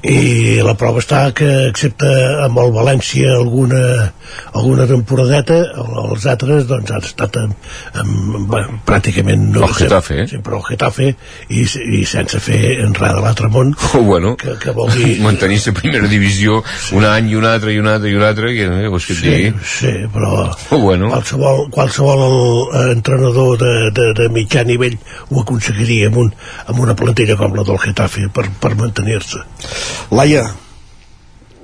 [0.05, 2.09] i la prova està que excepte
[2.45, 4.11] amb el València alguna,
[4.53, 5.57] alguna temporadeta
[6.05, 7.55] els altres doncs han estat amb,
[8.03, 10.27] amb, bueno, pràcticament no El Getafe, eh?
[10.29, 11.09] sempre el Getafe
[11.49, 15.63] i, i sense fer enrere de l'altre món oh, bueno, que, que vol dir mantenir
[15.65, 16.99] la primera divisió sí.
[16.99, 19.17] un any i un altre i un altre i un altre que, eh, vols que
[19.17, 19.69] et sí, digui?
[19.73, 21.09] sí, però oh, bueno.
[21.15, 24.99] qualsevol, qualsevol eh, entrenador de, de, de mitjà nivell
[25.31, 26.33] ho aconseguiria amb, un,
[26.69, 29.41] amb una plantilla com la del Getafe per, per mantenir-se
[30.11, 30.45] Laia,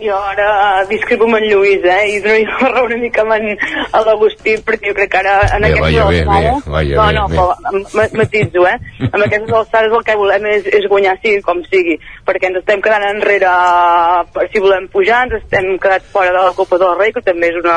[0.01, 3.51] jo ara discrepo amb en Lluís, eh, i donaria la raó una mica amb en,
[3.93, 6.65] a l'Agustí, perquè jo crec que ara en Bé, aquestes vaja, bé, bé, alçades...
[6.97, 8.77] no, no, però ma- matitzo, eh?
[9.11, 12.81] amb aquestes alçades el que volem és, és guanyar sigui com sigui, perquè ens estem
[12.85, 13.53] quedant enrere
[14.35, 17.51] per si volem pujar, ens estem quedat fora de la Copa del Rei, que també
[17.53, 17.77] és una,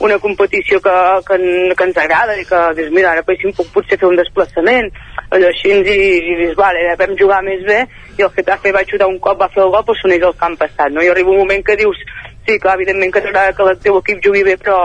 [0.00, 0.96] una competició que,
[1.28, 1.38] que,
[1.76, 4.90] que ens agrada i que dius, mira, ara poguéssim pot- potser fer un desplaçament,
[5.34, 5.96] allò així, i,
[6.32, 7.82] i dius, vale, vam jugar més bé,
[8.16, 10.56] i el Getafe va xutar un cop, va fer el gol, però s'uneix al camp
[10.60, 11.02] passat, no?
[11.04, 12.00] I arriba un moment que dius,
[12.46, 14.78] sí, clar, evidentment que t'agrada que el teu equip jugui bé, però,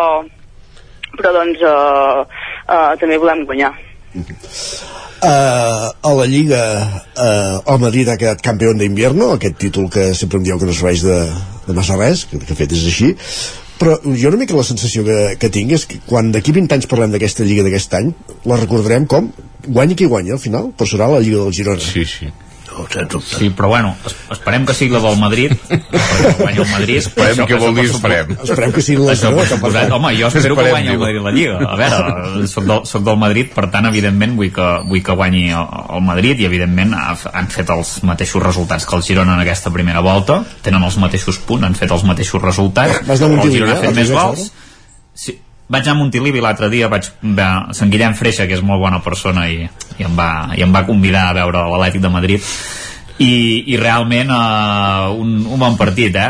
[1.18, 2.22] però doncs uh,
[2.68, 3.74] uh, també volem guanyar.
[5.22, 10.40] Uh, a la Lliga uh, el Madrid ha quedat campió d'invierno aquest títol que sempre
[10.40, 11.20] em dieu que no serveix de,
[11.68, 13.12] de massa res, que, que fet és així
[13.82, 16.90] però jo una mica la sensació que, que tinc és que quan d'aquí 20 anys
[16.90, 18.12] parlem d'aquesta Lliga d'aquest any
[18.50, 19.32] la recordarem com
[19.68, 22.34] guanya qui guanya al final, però serà la Lliga del Girona sí, sí
[22.72, 27.02] no, Sí, però bueno, es, esperem que sigui la del Madrid, perquè guanya el Madrid.
[27.02, 28.32] Esperem, què vol dir esperem?
[28.38, 31.02] Esperem que sigui la Això per suposat, home, jo espero que Esperem, guanyi el.
[31.04, 31.58] Madrid la Lliga.
[31.68, 35.46] A veure, soc del, soc del Madrid, per tant, evidentment, vull que, vull que guanyi
[35.52, 39.46] el, el Madrid i, evidentment, ha, han fet els mateixos resultats que el Girona en
[39.46, 40.42] aquesta primera volta.
[40.66, 43.04] Tenen els mateixos punts, han fet els mateixos resultats.
[43.08, 44.52] Vas a el Girona eh, ha fet l'altre més gols.
[45.14, 45.38] Sí,
[45.72, 49.48] vaig a Montilivi l'altre dia, vaig veure Sant Guillem Freixa, que és molt bona persona,
[49.48, 49.66] i,
[49.98, 52.54] i, em, va, i em va convidar a veure l'Atlètic de Madrid
[53.22, 56.28] i, i realment uh, un, un bon partit eh?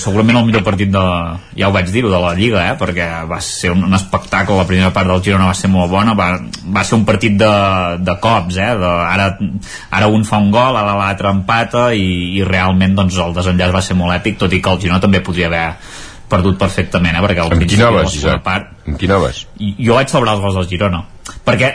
[0.00, 1.02] Segurament el millor partit de,
[1.58, 2.74] ja ho vaig dir de la Lliga eh?
[2.80, 6.16] perquè va ser un, un espectacle la primera part del Girona va ser molt bona
[6.18, 6.30] va,
[6.74, 7.52] va ser un partit de,
[8.02, 8.70] de cops eh?
[8.80, 9.28] de, ara,
[9.90, 12.08] ara un fa un gol ara l'altre empata i,
[12.40, 15.22] i realment doncs, el desenllaç va ser molt èpic tot i que el Girona també
[15.22, 15.66] podria haver
[16.32, 17.22] perdut perfectament eh?
[17.24, 19.44] perquè al Amb principi quina vas, part Amb quina vas?
[19.60, 21.04] jo vaig celebrar els gols del Girona
[21.46, 21.72] perquè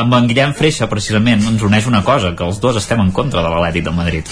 [0.00, 3.42] amb en Guillem Freixa precisament ens uneix una cosa que els dos estem en contra
[3.44, 4.28] de l'Atlètic de Madrid.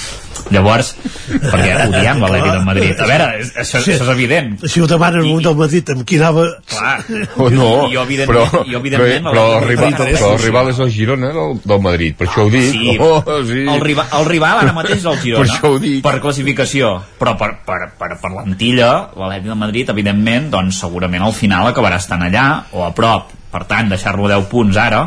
[0.55, 0.95] Llavors,
[1.29, 3.01] perquè odiem l'Atlètic de Madrid?
[3.01, 3.93] A veure, això, Sí.
[3.93, 4.65] això és evident.
[4.67, 7.05] Si ho demanen un del Madrid amb qui anava clar,
[7.37, 10.79] Oh, no, jo evidentment, però, jo, evidentment però, però, el rival, però el rival és
[10.79, 12.71] el Girona del, del Madrid, per això ho dic.
[12.73, 13.65] Sí, Oh, sí.
[13.69, 16.03] el, rival, el rival ara mateix és el Girona Per això ho dic.
[16.03, 16.95] per classificació.
[17.19, 21.97] Però per, per, per, per l'antilla l'Atlètic de Madrid evidentment doncs segurament al final acabarà
[22.01, 23.35] estant allà o a prop.
[23.49, 25.07] Per tant deixar-lo 10 punts ara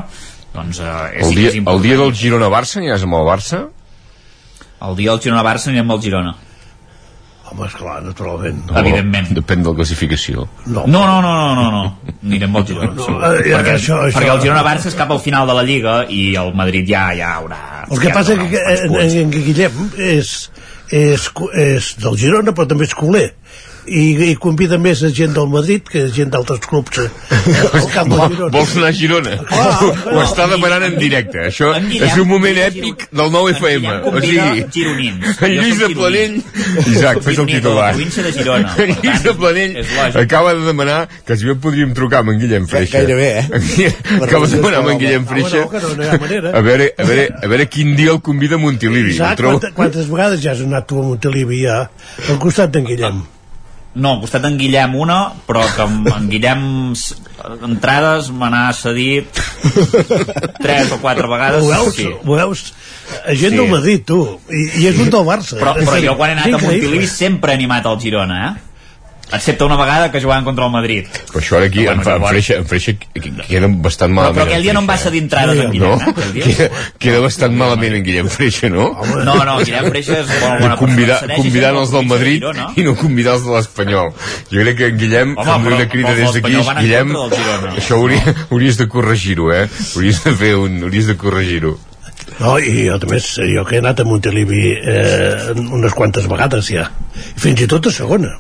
[0.54, 1.78] doncs eh, és, El dia, és important.
[1.78, 3.62] el dia del Girona-Barça aniràs amb el Barça?
[4.82, 6.34] el dia del Girona-Barça anirem amb el Girona
[7.52, 9.28] home, esclar, naturalment O Evidentment.
[9.36, 10.46] Depèn de la classificació.
[10.68, 12.14] no, No, no, no, no, no, no.
[12.24, 12.92] Anirem al Girona.
[12.96, 13.24] No, segur.
[13.26, 16.36] eh, perquè, això- això- perquè el Girona-Barça és cap al final de la Lliga i
[16.40, 17.60] el Madrid ja ja haurà...
[17.92, 20.50] el que ja passa que quants en, en, en Guillem és,
[20.92, 23.34] és, cu- és del Girona però també és culer
[23.88, 27.08] i, i convida més a gent del Madrid que gent d'altres clubs eh,
[27.80, 29.36] al camp del Girona Vols anar a Girona?
[30.12, 31.40] Ho està demanant en directe.
[31.50, 33.96] Això En Guillem- és un moment èpic del nou FM.
[34.12, 35.42] O sigui, gironins.
[35.48, 36.38] en Lluís de Planell...
[36.92, 37.92] Isaac, fes el de titular.
[37.96, 38.76] província de Girona.
[38.82, 39.78] En Per Lluís de Planell
[40.22, 43.00] acaba de demanar que si bé podríem trucar amb en Guillem Freixa.
[43.02, 43.92] Gairebé, eh?
[44.22, 47.96] Acaba de demanar amb en Guillem Ah, Freixa a veure, a, veure, a veure quin
[47.96, 49.14] dia el convida a Montilivi.
[49.16, 51.84] Isaac, quantes, quantes vegades ja has anat tu a Montilivi ja
[52.30, 53.22] al costat d'en Guillem
[53.94, 56.62] No, al costat d'en Guillem una, però que amb en Guillem
[57.68, 59.42] entrades me n'ha cedit
[60.62, 61.64] tres o quatre vegades.
[61.64, 61.96] ho veus?
[61.98, 62.08] Sí.
[62.24, 62.62] Ho veus?
[63.36, 63.58] Gent Sí.
[63.58, 66.54] del Madrid, tu i, i és un del Barça Però, però jo quan he anat
[66.56, 66.62] a.
[66.64, 68.71] Montilivi sempre he animat el Girona, eh?
[69.34, 72.16] Excepte una vegada que jugàvem contra el Madrid Però això ara aquí, Bueno, en, fa,
[72.18, 72.94] en, Freixa, en Freixa
[73.48, 74.38] queda bastant però, malament.
[74.38, 75.72] però aquell dia no em va entrades en Freixa.
[75.72, 76.22] Guillem no?
[76.22, 76.32] eh?
[76.34, 76.46] dia.
[76.46, 78.90] Queda, queda bastant malament en Guillem Freixa, no?
[79.26, 81.38] no, no, Guillem Freixa és molt bona convidar, persona.
[81.42, 82.68] Convidant els del Madrid Girona.
[82.76, 84.12] i no convidar els de l'Espanyol
[84.52, 87.74] jo crec que en Guillem Home, però- una crida però des d'aquí Guillem, Girona.
[87.78, 89.68] això hauria, hauries de corregir-ho eh?
[89.96, 91.78] hauries de fer un, hauries de corregir-ho
[92.40, 96.88] No, i jo també, jo que he anat a Montilivi eh, unes quantes vegades ja,
[97.38, 98.32] fins i tot a segona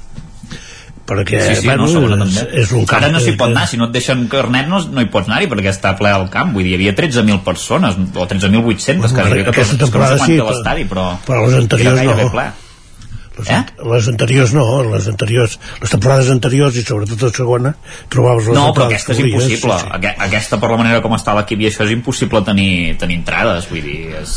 [1.07, 3.67] perquè Sí, sí, bueno, no, és, és un camp Ara no s'hi que- pot anar,
[3.67, 6.53] si no et deixen carnet no, no hi pots anar-hi perquè està ple al camp,
[6.53, 10.37] vull dir, hi havia 13.000 persones o 13.800 Bueno, quasi, aquesta que temporada quant sí,
[10.37, 12.29] però- l'estadi, però, però les anteriors no.
[12.31, 12.45] ple.
[13.37, 13.61] Les, eh?
[13.87, 17.69] les anteriors no, les anteriors, les temporades anteriors i sobretot la segona,
[18.11, 19.77] trobaves les No, però aquesta és volies, impossible.
[19.79, 19.91] sí, sí.
[19.95, 23.69] Aque- Aquesta, per la manera com està l'equip i això, és impossible tenir, tenir entrades,
[23.71, 24.33] vull dir, és,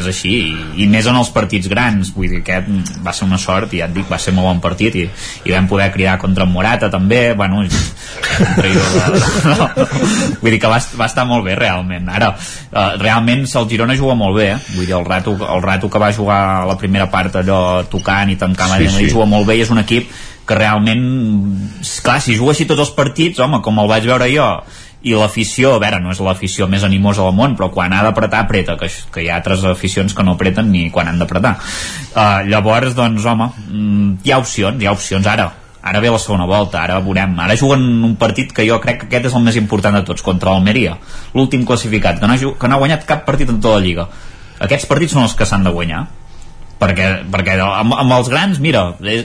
[0.00, 0.32] és així.
[0.48, 3.82] I, I més en els partits grans, vull dir, aquest va ser una sort, i
[3.82, 5.04] ja et dic, va ser molt bon partit, i,
[5.44, 7.68] i vam poder cridar contra en Morata també, bueno, i-
[9.44, 9.68] no,
[10.40, 12.08] vull dir que va, va estar molt bé realment.
[12.08, 12.32] Ara,
[12.72, 14.58] eh, realment el Girona juga molt bé, eh?
[14.74, 17.60] vull dir, el rato, el rato que va jugar la primera part allò
[17.90, 19.04] tocant i tancant Sí, sí, sí.
[19.06, 19.14] sí.
[19.14, 20.10] juga molt bé i és un equip
[20.48, 21.04] que realment
[22.02, 24.48] clar, si juga així tots els partits home, com el vaig veure jo
[25.06, 28.42] i l'afició, a veure, no és l'afició més animosa del món, però quan ha d'apretar,
[28.44, 31.54] apreta, que, que hi ha altres aficions que no apreten ni quan han d'apretar.
[32.10, 35.52] Uh, llavors, doncs, home, mm, hi ha opcions, hi ha opcions ara.
[35.88, 37.36] Ara ve la segona volta, ara veurem.
[37.40, 40.24] Ara juguen un partit que jo crec que aquest és el més important de tots,
[40.26, 40.98] contra l'Almeria,
[41.32, 44.08] l'últim classificat, que no, ha, que no ha guanyat cap partit en tota la Lliga.
[44.66, 46.08] Aquests partits són els que s'han de guanyar,
[46.80, 49.24] perquè, perquè amb, amb els grans, mira, eh,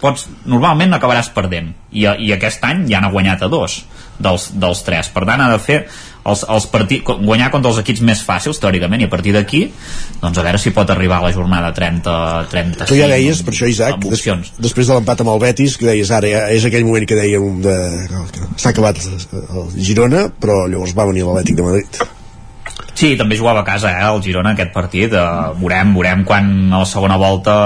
[0.00, 1.72] pots, normalment acabaràs perdent.
[1.92, 3.80] I, i aquest any ja n'ha guanyat a dos
[4.18, 5.78] dels, dels tres, per tant ha de fer
[6.26, 9.62] els, els partits, guanyar contra els equips més fàcils teòricament i a partir d'aquí
[10.22, 12.16] doncs a veure si pot arribar a la jornada 30
[12.52, 14.24] 35 Tu ja deies, per això, Isaac, des,
[14.68, 17.62] després de l'empat amb el Betis, que deies ara, ja és aquell moment que dèiem
[17.64, 17.78] de,
[18.56, 22.06] s'ha acabat el Girona, però llavors va venir l'Atlètic de Madrid.
[22.96, 25.12] Sí, també jugava a casa, eh, el Girona, aquest partit.
[25.12, 25.24] Eh,
[25.60, 27.56] veurem, veurem quan a la segona volta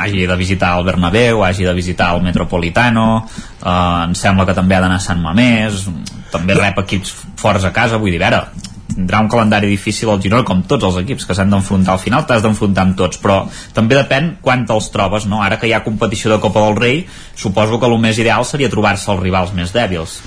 [0.00, 3.26] hagi de visitar el Bernabéu, hagi de visitar el Metropolitano,
[3.60, 5.84] eh, em sembla que també ha d'anar a Sant Mamés,
[6.32, 10.20] també rep equips forts a casa, vull dir, a veure, tindrà un calendari difícil el
[10.22, 13.40] Girona, com tots els equips que s'han d'enfrontar al final, t'has d'enfrontar amb tots, però
[13.76, 15.42] també depèn quan te'ls trobes, no?
[15.44, 17.00] Ara que hi ha competició de Copa del Rei,
[17.34, 20.18] suposo que el més ideal seria trobar-se els rivals més dèbils.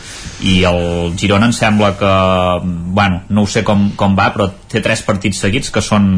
[0.41, 2.15] I el Girona em sembla que,
[2.65, 6.11] bueno, no ho sé com, com va, però té tres partits seguits que són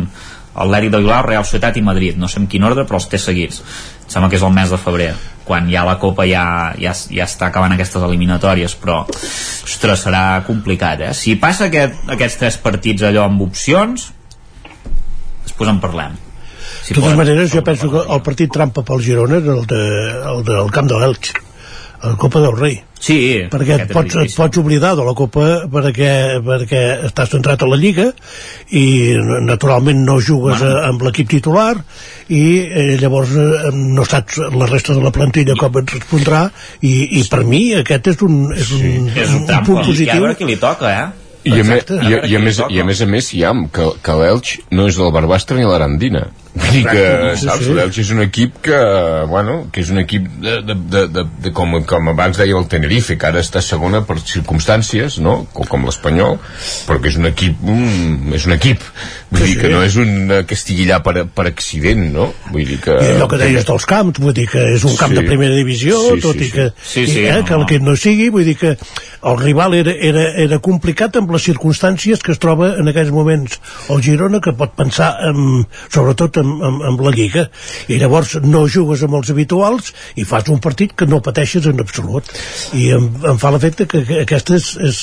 [0.55, 2.15] Atlètic de Bilbao, Real Societat i Madrid.
[2.17, 3.61] No sé en quin ordre, però els té seguits.
[4.05, 5.13] Em sembla que és el mes de febrer,
[5.45, 11.05] quan ja la Copa ja, ja, ja està acabant aquestes eliminatòries, però, ostres, serà complicat,
[11.05, 11.13] eh?
[11.13, 14.09] Si passa aquest, aquests tres partits allò amb opcions,
[15.45, 16.21] després en parlem.
[16.85, 19.83] de totes maneres jo penso que el partit trampa pel Girona és el, de,
[20.33, 21.33] el del camp de l'Elx
[22.01, 23.17] a la Copa del Rei sí,
[23.51, 26.11] perquè et pots, et pots oblidar de la Copa perquè,
[26.45, 28.09] perquè estàs centrat a la Lliga
[28.75, 28.85] i
[29.45, 30.83] naturalment no jugues bueno.
[30.91, 31.73] amb l'equip titular
[32.27, 36.47] i eh, llavors eh, no saps la resta de la plantilla com et respondrà
[36.81, 39.85] i, i per mi aquest és un, és un, És un un punt I a
[39.85, 41.05] positiu veure qui li toca, eh?
[41.45, 43.91] I a, me, i, a, i, a més, I a més a més, ja, que,
[44.01, 46.23] que l'Elx no és del Barbastre ni l'Arandina.
[46.55, 47.05] Vull dir que,
[47.35, 47.73] sí, saps, sí.
[47.75, 48.77] l'Elx és un equip que,
[49.27, 52.69] bueno, que és un equip de, de, de, de, de com, com abans deia el
[52.71, 56.39] Tenerife, que ara està segona per circumstàncies, no?, com, com l'Espanyol,
[56.87, 58.87] però que és un equip, mm, és un equip.
[59.35, 59.73] Vull Sí, dir que sí.
[59.73, 62.29] no és un eh, que estigui allà per, per accident, no?
[62.53, 62.95] Vull dir que...
[63.03, 65.19] i allò que deies dels camps, vull dir que és un camp Sí.
[65.19, 67.05] de primera divisió, Sí, tot sí, i que, sí.
[67.05, 67.67] Sí, sí, i, eh, no, que el no.
[67.69, 68.71] que no sigui, vull dir que
[69.25, 73.59] el rival era, era, era complicat amb les circumstàncies que es troba en aquells moments
[73.91, 77.47] el Girona, que pot pensar en, sobretot en, en, en la Lliga,
[77.91, 81.81] i llavors no jugues amb els habituals i fas un partit que no pateixes en
[81.83, 82.29] absolut.
[82.77, 85.01] I em, em fa l'efecte que, que aquest és, és,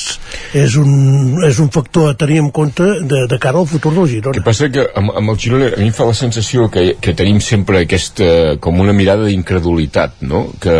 [0.64, 4.06] és, un, és un factor a tenir en compte de, de cara al futur del
[4.06, 4.21] Girona.
[4.22, 6.94] El que passa que amb, amb el Girona a mi em fa la sensació que,
[7.02, 8.26] que tenim sempre aquesta,
[8.62, 10.44] com una mirada d'incredulitat, no?
[10.62, 10.76] Que,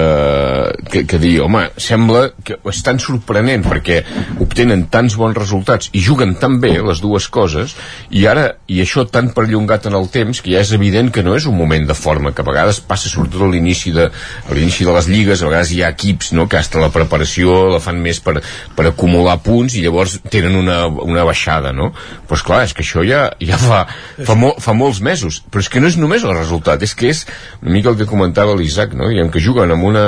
[0.93, 3.99] que, que dir, home, sembla que és tan sorprenent perquè
[4.45, 7.75] obtenen tants bons resultats i juguen tan bé les dues coses
[8.15, 11.35] i ara, i això tan perllongat en el temps que ja és evident que no
[11.39, 14.87] és un moment de forma, que a vegades passa sobretot a l'inici de, a l'inici
[14.87, 16.47] de les lligues, a vegades hi ha equips no?
[16.47, 18.39] que hasta la preparació la fan més per,
[18.77, 21.91] per acumular punts i llavors tenen una, una baixada, no?
[22.29, 23.83] Però és clar, és que això ja, ja fa,
[24.27, 27.13] fa, mo, fa molts mesos, però és que no és només el resultat, és que
[27.13, 27.25] és
[27.63, 29.11] una mica el que comentava l'Isaac, no?
[29.13, 30.07] Diguem que juguen amb una,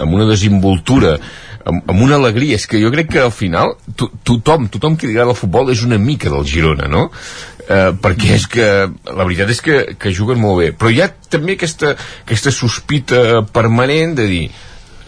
[0.00, 1.16] amb una desinvoltura
[1.64, 5.08] amb, amb una alegria, és que jo crec que al final to, tothom, tothom que
[5.08, 7.08] li agrada el futbol és una mica del Girona, no?
[7.70, 11.10] Eh, perquè és que la veritat és que, que juguen molt bé però hi ha
[11.30, 11.92] també aquesta,
[12.24, 14.40] aquesta sospita permanent de dir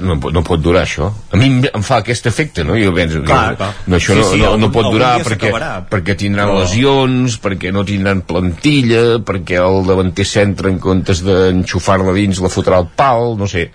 [0.03, 2.77] no, no pot durar això a mi em, em fa aquest efecte no?
[2.81, 3.71] jo penso, Clar, clar.
[3.87, 5.53] no, això Sí, no, sí, no, no pot durar perquè,
[5.91, 12.15] perquè tindran Però- lesions perquè no tindran plantilla perquè el davanter centre en comptes d'enxufar-la
[12.17, 13.69] dins la fotrà al pal no sé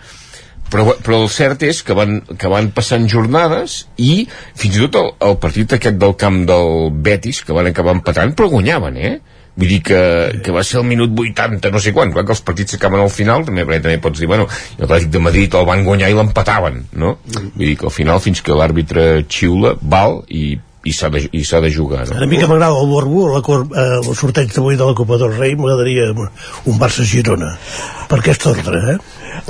[0.68, 4.28] però, però el cert és que van, que van passant jornades i
[4.60, 8.36] fins i tot el, el partit aquest del camp del Betis que van acabar empatant
[8.36, 9.16] però guanyaven eh
[9.58, 10.00] Vull dir que,
[10.46, 13.10] que va ser el minut 80, no sé quan, clar que els partits s'acaben al
[13.10, 14.46] final, també, perquè també pots dir, bueno,
[14.78, 17.16] i l'Atlètic de Madrid el van guanyar i l'empataven, no?
[17.34, 21.42] Vull dir que al final, fins que l'àrbitre xiula, val, i, i s'ha de, i
[21.44, 22.20] s'ha de jugar no?
[22.22, 25.18] A mi que m'agrada el Borbo, la, cor- eh, el sorteig d'avui de la Copa
[25.20, 27.50] del Rei, m'agradaria un Barça-Girona,
[28.08, 28.98] per aquest ordre, eh?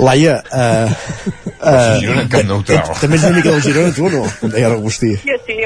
[0.02, 0.88] Laia, eh,
[1.68, 2.96] eh, Girona, Camp Nou Trau.
[3.00, 4.24] també ets una mica del Girona, tu o no?
[4.56, 5.12] Deia l'Agustí.
[5.20, 5.60] Sí, sí,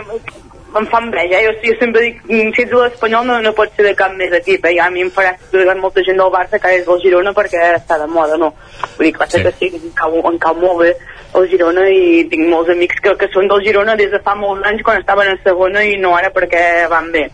[0.78, 1.40] em, fa enveja.
[1.44, 4.15] Jo, jo sempre dic, mm, si ets de l'Espanyol no, no pots ser de cap
[4.19, 4.65] més equip.
[4.66, 4.74] Eh?
[4.77, 7.62] I a mi em farà que molta gent del Barça que és del Girona perquè
[7.77, 8.55] està de moda, no?
[8.97, 9.43] Vull dir, clar Sí.
[9.43, 10.97] que sí, em cau, em cau molt bé
[11.35, 14.66] el Girona i tinc molts amics que, que són del Girona des de fa molts
[14.69, 17.28] anys quan estaven en segona i no ara perquè van bé.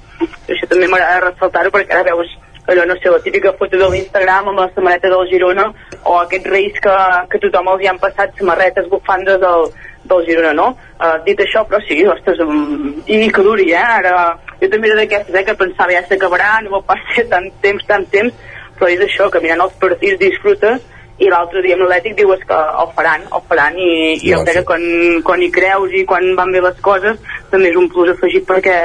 [0.49, 2.31] Això també m'agrada ressaltar-ho perquè ara veus
[2.69, 5.71] allò, no sé, la típica foto de l'Instagram amb la samarreta del Girona
[6.05, 6.97] o aquests reis que,
[7.33, 9.71] que tothom els hi han passat samarretes bufandes del,
[10.11, 10.69] del Girona, no?
[10.99, 13.87] Uh, dit això, però sí, ostres, um, i que duri, eh?
[14.01, 14.15] Ara,
[14.61, 18.07] jo també era d'aquestes, eh, que pensava ja s'acabarà, no va passar tant temps, tant
[18.13, 18.47] temps,
[18.79, 20.87] però és això, que mirant els partits disfrutes
[21.19, 23.91] i l'altre dia amb l'Atlètic diu és que el faran, el faran i,
[24.23, 24.85] i el que quan,
[25.27, 27.19] quan hi creus i quan van bé les coses
[27.51, 28.77] també és un plus afegit perquè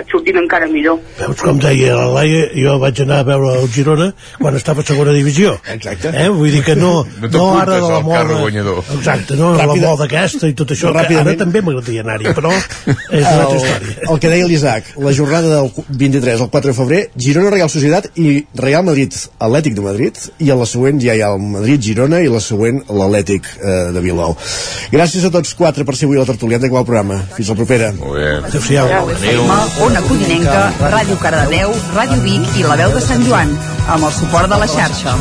[0.00, 0.98] et surtin encara millor.
[1.18, 4.86] Veus com deia la Laia, jo vaig anar a veure el Girona quan estava a
[4.88, 5.56] segona divisió.
[5.74, 6.12] Exacte.
[6.14, 6.28] Eh?
[6.28, 8.38] Vull dir que no, No no, ara de la moda...
[8.98, 11.38] Exacte, no Ràpida- la moda aquesta i tot això, que ara Ràpidament.
[11.38, 13.96] també m'agradaria anar-hi, però és una altra història.
[14.10, 18.10] el, que deia l'Isaac, la jornada del 23 al 4 de febrer, Girona Real Societat
[18.16, 21.82] i Real Madrid Atlètic de Madrid i a la següent ja hi ha el Madrid
[21.82, 24.36] Girona i la següent l'Atlètic eh, de Bilbao.
[24.92, 26.56] Gràcies a tots quatre per ser avui a la tertúlia.
[26.58, 27.20] Hem d'acabar el programa.
[27.36, 27.92] Fins la propera.
[27.98, 28.28] Molt bé.
[28.48, 28.88] Adéu-siau.
[29.18, 29.58] FM,
[29.88, 33.56] Ona Codinenca, Ràdio Cardedeu, Ràdio Vic i La Veu de Sant Joan,
[33.88, 35.16] amb el suport de la xarxa.